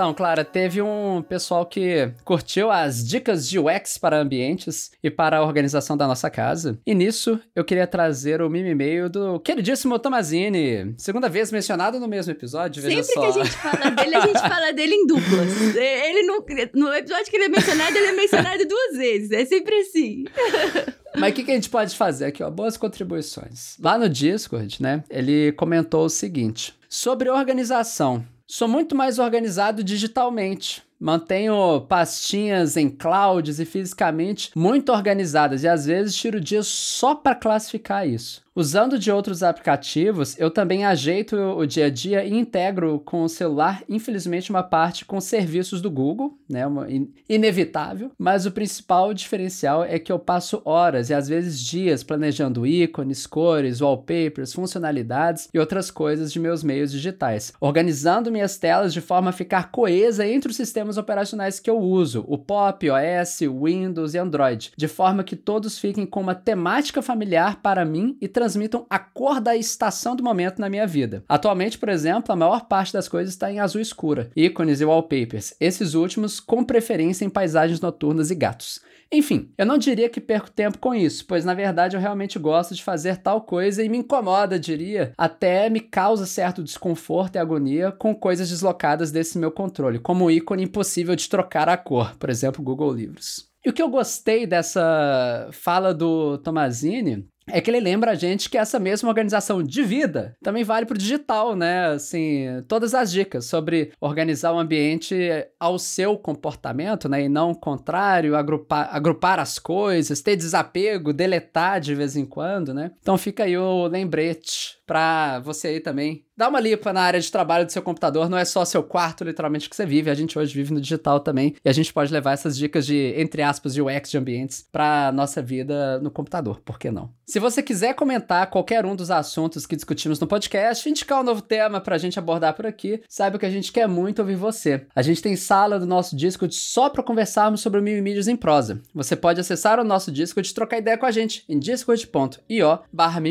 Então, 0.00 0.14
Clara, 0.14 0.46
teve 0.46 0.80
um 0.80 1.20
pessoal 1.20 1.66
que 1.66 2.10
curtiu 2.24 2.70
as 2.70 3.06
dicas 3.06 3.46
de 3.46 3.58
UX 3.58 3.98
para 3.98 4.18
ambientes 4.18 4.92
e 5.04 5.10
para 5.10 5.36
a 5.36 5.44
organização 5.44 5.94
da 5.94 6.06
nossa 6.06 6.30
casa. 6.30 6.78
E 6.86 6.94
nisso, 6.94 7.38
eu 7.54 7.62
queria 7.62 7.86
trazer 7.86 8.40
o 8.40 8.48
meme 8.48 8.70
e-mail 8.70 9.10
do 9.10 9.38
queridíssimo 9.40 9.98
Tomazini. 9.98 10.94
Segunda 10.96 11.28
vez 11.28 11.52
mencionado 11.52 12.00
no 12.00 12.08
mesmo 12.08 12.32
episódio, 12.32 12.82
veja 12.82 13.02
Sempre 13.02 13.12
só. 13.12 13.20
que 13.20 13.26
a 13.26 13.44
gente 13.44 13.56
fala 13.58 13.90
dele, 13.90 14.14
a 14.14 14.20
gente 14.22 14.38
fala 14.40 14.72
dele 14.72 14.94
em 14.94 15.06
duplas. 15.06 15.76
Ele 15.76 16.22
no, 16.22 16.46
no 16.76 16.94
episódio 16.94 17.26
que 17.26 17.36
ele 17.36 17.44
é 17.44 17.48
mencionado, 17.50 17.94
ele 17.94 18.06
é 18.06 18.12
mencionado 18.12 18.66
duas 18.66 18.96
vezes. 18.96 19.30
É 19.32 19.44
sempre 19.44 19.74
assim. 19.80 20.24
Mas 21.14 21.32
o 21.32 21.34
que, 21.34 21.44
que 21.44 21.50
a 21.50 21.54
gente 21.54 21.68
pode 21.68 21.94
fazer 21.94 22.24
aqui, 22.24 22.42
ó? 22.42 22.50
Boas 22.50 22.78
contribuições. 22.78 23.76
Lá 23.78 23.98
no 23.98 24.08
Discord, 24.08 24.80
né? 24.80 25.04
Ele 25.10 25.52
comentou 25.52 26.06
o 26.06 26.08
seguinte: 26.08 26.74
sobre 26.88 27.28
organização. 27.28 28.24
Sou 28.52 28.66
muito 28.66 28.96
mais 28.96 29.20
organizado 29.20 29.84
digitalmente. 29.84 30.82
Mantenho 31.00 31.80
pastinhas 31.88 32.76
em 32.76 32.90
clouds 32.90 33.58
e 33.58 33.64
fisicamente 33.64 34.50
muito 34.54 34.92
organizadas 34.92 35.62
e 35.64 35.68
às 35.68 35.86
vezes 35.86 36.14
tiro 36.14 36.38
dias 36.38 36.66
só 36.66 37.14
para 37.14 37.34
classificar 37.34 38.06
isso. 38.06 38.42
Usando 38.54 38.98
de 38.98 39.12
outros 39.12 39.42
aplicativos, 39.44 40.38
eu 40.38 40.50
também 40.50 40.84
ajeito 40.84 41.36
o 41.36 41.64
dia 41.64 41.86
a 41.86 41.90
dia 41.90 42.24
e 42.24 42.34
integro 42.34 43.00
com 43.04 43.22
o 43.22 43.28
celular, 43.28 43.82
infelizmente, 43.88 44.50
uma 44.50 44.62
parte 44.62 45.04
com 45.04 45.20
serviços 45.20 45.80
do 45.80 45.90
Google, 45.90 46.36
né? 46.48 46.64
In 46.88 47.10
inevitável. 47.28 48.10
Mas 48.18 48.46
o 48.46 48.50
principal 48.50 49.14
diferencial 49.14 49.84
é 49.84 49.98
que 50.00 50.10
eu 50.10 50.18
passo 50.18 50.60
horas 50.64 51.10
e 51.10 51.14
às 51.14 51.28
vezes 51.28 51.60
dias 51.60 52.02
planejando 52.02 52.66
ícones, 52.66 53.26
cores, 53.26 53.80
wallpapers, 53.80 54.52
funcionalidades 54.52 55.48
e 55.54 55.58
outras 55.58 55.90
coisas 55.90 56.32
de 56.32 56.40
meus 56.40 56.64
meios 56.64 56.90
digitais, 56.90 57.52
organizando 57.60 58.32
minhas 58.32 58.58
telas 58.58 58.92
de 58.92 59.00
forma 59.00 59.30
a 59.30 59.32
ficar 59.32 59.70
coesa 59.70 60.26
entre 60.26 60.50
os 60.50 60.56
sistemas 60.56 60.89
operacionais 60.96 61.60
que 61.60 61.70
eu 61.70 61.78
uso, 61.78 62.24
o 62.28 62.38
Pop, 62.38 62.88
OS, 62.90 63.40
Windows 63.40 64.14
e 64.14 64.18
Android, 64.18 64.72
de 64.76 64.88
forma 64.88 65.24
que 65.24 65.36
todos 65.36 65.78
fiquem 65.78 66.06
com 66.06 66.20
uma 66.20 66.34
temática 66.34 67.02
familiar 67.02 67.60
para 67.62 67.84
mim 67.84 68.16
e 68.20 68.28
transmitam 68.28 68.86
a 68.88 68.98
cor 68.98 69.40
da 69.40 69.56
estação 69.56 70.16
do 70.16 70.22
momento 70.22 70.60
na 70.60 70.68
minha 70.70 70.86
vida. 70.86 71.24
Atualmente, 71.28 71.78
por 71.78 71.88
exemplo, 71.88 72.32
a 72.32 72.36
maior 72.36 72.66
parte 72.66 72.92
das 72.92 73.08
coisas 73.08 73.32
está 73.32 73.50
em 73.50 73.60
azul 73.60 73.80
escura, 73.80 74.30
ícones 74.34 74.80
e 74.80 74.84
wallpapers, 74.84 75.54
esses 75.60 75.94
últimos 75.94 76.40
com 76.40 76.64
preferência 76.64 77.24
em 77.24 77.30
paisagens 77.30 77.80
noturnas 77.80 78.30
e 78.30 78.34
gatos. 78.34 78.80
Enfim, 79.12 79.52
eu 79.58 79.66
não 79.66 79.76
diria 79.76 80.08
que 80.08 80.20
perco 80.20 80.50
tempo 80.50 80.78
com 80.78 80.94
isso, 80.94 81.26
pois 81.26 81.44
na 81.44 81.52
verdade 81.52 81.96
eu 81.96 82.00
realmente 82.00 82.38
gosto 82.38 82.76
de 82.76 82.82
fazer 82.82 83.16
tal 83.16 83.40
coisa 83.42 83.82
e 83.82 83.88
me 83.88 83.98
incomoda, 83.98 84.58
diria, 84.58 85.12
até 85.18 85.68
me 85.68 85.80
causa 85.80 86.26
certo 86.26 86.62
desconforto 86.62 87.34
e 87.34 87.38
agonia 87.38 87.90
com 87.90 88.14
coisas 88.14 88.48
deslocadas 88.48 89.10
desse 89.10 89.36
meu 89.36 89.50
controle, 89.50 89.98
como 89.98 90.26
o 90.26 90.30
ícone 90.30 90.62
impossível 90.62 91.16
de 91.16 91.28
trocar 91.28 91.68
a 91.68 91.76
cor, 91.76 92.16
por 92.18 92.30
exemplo, 92.30 92.62
Google 92.62 92.92
Livros. 92.92 93.50
E 93.64 93.68
o 93.68 93.72
que 93.72 93.82
eu 93.82 93.90
gostei 93.90 94.46
dessa 94.46 95.50
fala 95.52 95.92
do 95.92 96.38
Tomazini 96.38 97.28
é 97.46 97.60
que 97.60 97.70
ele 97.70 97.80
lembra 97.80 98.12
a 98.12 98.14
gente 98.14 98.48
que 98.48 98.58
essa 98.58 98.78
mesma 98.78 99.08
organização 99.08 99.62
de 99.62 99.82
vida 99.82 100.36
também 100.42 100.64
vale 100.64 100.86
para 100.86 100.94
o 100.94 100.98
digital, 100.98 101.56
né? 101.56 101.86
Assim, 101.88 102.46
todas 102.68 102.94
as 102.94 103.10
dicas 103.10 103.44
sobre 103.44 103.92
organizar 104.00 104.52
o 104.52 104.58
ambiente 104.58 105.16
ao 105.58 105.78
seu 105.78 106.16
comportamento, 106.16 107.08
né? 107.08 107.24
E 107.24 107.28
não 107.28 107.50
o 107.52 107.58
contrário, 107.58 108.36
agrupar, 108.36 108.88
agrupar 108.92 109.38
as 109.38 109.58
coisas, 109.58 110.20
ter 110.20 110.36
desapego, 110.36 111.12
deletar 111.12 111.80
de 111.80 111.94
vez 111.94 112.16
em 112.16 112.24
quando, 112.24 112.72
né? 112.72 112.92
Então 113.00 113.18
fica 113.18 113.44
aí 113.44 113.56
o 113.56 113.86
lembrete 113.86 114.78
para 114.86 115.40
você 115.40 115.68
aí 115.68 115.80
também 115.80 116.24
dar 116.40 116.48
uma 116.48 116.58
limpa 116.58 116.90
na 116.90 117.02
área 117.02 117.20
de 117.20 117.30
trabalho 117.30 117.66
do 117.66 117.72
seu 117.72 117.82
computador. 117.82 118.30
Não 118.30 118.38
é 118.38 118.46
só 118.46 118.64
seu 118.64 118.82
quarto, 118.82 119.22
literalmente, 119.22 119.68
que 119.68 119.76
você 119.76 119.84
vive. 119.84 120.10
A 120.10 120.14
gente 120.14 120.38
hoje 120.38 120.54
vive 120.54 120.72
no 120.72 120.80
digital 120.80 121.20
também. 121.20 121.54
E 121.62 121.68
a 121.68 121.72
gente 121.72 121.92
pode 121.92 122.10
levar 122.10 122.32
essas 122.32 122.56
dicas 122.56 122.86
de, 122.86 123.12
entre 123.18 123.42
aspas, 123.42 123.74
de 123.74 123.82
UX 123.82 124.10
de 124.10 124.16
ambientes 124.16 124.66
para 124.72 125.12
nossa 125.12 125.42
vida 125.42 126.00
no 126.00 126.10
computador. 126.10 126.60
Por 126.64 126.78
que 126.78 126.90
não? 126.90 127.10
Se 127.26 127.38
você 127.38 127.62
quiser 127.62 127.94
comentar 127.94 128.48
qualquer 128.48 128.86
um 128.86 128.96
dos 128.96 129.10
assuntos 129.10 129.66
que 129.66 129.76
discutimos 129.76 130.18
no 130.18 130.26
podcast, 130.26 130.88
indicar 130.88 131.20
um 131.20 131.22
novo 131.22 131.42
tema 131.42 131.78
para 131.78 131.94
a 131.94 131.98
gente 131.98 132.18
abordar 132.18 132.54
por 132.54 132.66
aqui, 132.66 133.02
saiba 133.06 133.38
que 133.38 133.46
a 133.46 133.50
gente 133.50 133.70
quer 133.70 133.86
muito 133.86 134.20
ouvir 134.20 134.34
você. 134.34 134.86
A 134.96 135.02
gente 135.02 135.22
tem 135.22 135.36
sala 135.36 135.78
do 135.78 135.86
nosso 135.86 136.16
Discord 136.16 136.54
só 136.54 136.88
para 136.88 137.02
conversarmos 137.02 137.60
sobre 137.60 137.78
o 137.78 137.82
Mimimídios 137.82 138.28
em 138.28 138.34
prosa. 138.34 138.80
Você 138.94 139.14
pode 139.14 139.38
acessar 139.40 139.78
o 139.78 139.84
nosso 139.84 140.10
Discord 140.10 140.48
e 140.48 140.54
trocar 140.54 140.78
ideia 140.78 140.96
com 140.96 141.06
a 141.06 141.10
gente 141.10 141.44
em 141.48 141.58
discord.io 141.58 142.78
barra 142.90 143.22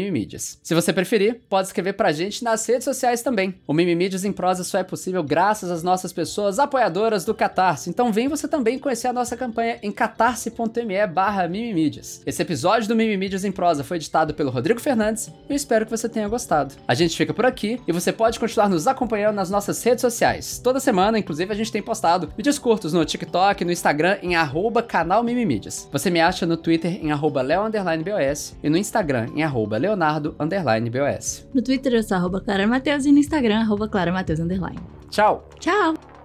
Se 0.63 0.75
você 0.75 0.93
preferir, 0.93 1.41
pode 1.49 1.67
escrever 1.67 1.93
pra 1.93 2.11
gente 2.11 2.43
nas 2.43 2.65
redes 2.65 2.85
sociais 2.85 2.98
também. 3.23 3.55
O 3.67 3.73
Mimimídias 3.73 4.25
em 4.25 4.31
Prosa 4.31 4.63
só 4.63 4.77
é 4.77 4.83
possível 4.83 5.23
graças 5.23 5.71
às 5.71 5.83
nossas 5.83 6.13
pessoas 6.13 6.59
apoiadoras 6.59 7.25
do 7.25 7.33
Catarse. 7.33 7.89
Então 7.89 8.11
vem 8.11 8.27
você 8.27 8.47
também 8.47 8.77
conhecer 8.77 9.07
a 9.07 9.13
nossa 9.13 9.35
campanha 9.35 9.79
em 9.81 9.91
catarse.me 9.91 11.07
barra 11.07 11.47
Mimimídias. 11.47 12.21
Esse 12.25 12.41
episódio 12.41 12.87
do 12.87 12.95
Mimimídias 12.95 13.45
em 13.45 13.51
Prosa 13.51 13.83
foi 13.83 13.97
editado 13.97 14.33
pelo 14.33 14.51
Rodrigo 14.51 14.79
Fernandes 14.79 15.27
e 15.27 15.51
eu 15.51 15.55
espero 15.55 15.85
que 15.85 15.91
você 15.91 16.07
tenha 16.09 16.27
gostado. 16.27 16.75
A 16.87 16.93
gente 16.93 17.15
fica 17.15 17.33
por 17.33 17.45
aqui 17.45 17.81
e 17.87 17.91
você 17.91 18.11
pode 18.11 18.39
continuar 18.39 18.69
nos 18.69 18.87
acompanhando 18.87 19.35
nas 19.35 19.49
nossas 19.49 19.81
redes 19.83 20.01
sociais. 20.01 20.59
Toda 20.59 20.79
semana, 20.79 21.17
inclusive, 21.19 21.51
a 21.51 21.55
gente 21.55 21.71
tem 21.71 21.81
postado 21.81 22.31
vídeos 22.35 22.59
curtos 22.59 22.93
no 22.93 23.05
TikTok, 23.05 23.63
no 23.65 23.71
Instagram, 23.71 24.17
em 24.21 24.35
arroba 24.35 24.83
canal 24.83 25.23
Mimimídias. 25.23 25.87
Você 25.91 26.09
me 26.09 26.19
acha 26.19 26.45
no 26.45 26.57
Twitter 26.57 26.99
em 27.03 27.11
arroba 27.11 27.41
leo_bos 27.41 28.55
e 28.61 28.69
no 28.69 28.77
Instagram 28.77 29.27
em 29.35 29.43
arroba 29.43 29.77
leonardo_bos. 29.77 31.45
No 31.53 31.61
Twitter 31.61 31.93
eu 31.93 32.03
sou 32.03 32.17
arroba 32.17 32.41
Mateus 32.79 33.05
e 33.05 33.11
no 33.11 33.19
Instagram 33.19 33.59
arroba 33.59 33.89
Clara 33.89 34.11
underline. 34.39 34.79
Tchau! 35.09 35.43
Tchau! 35.59 36.18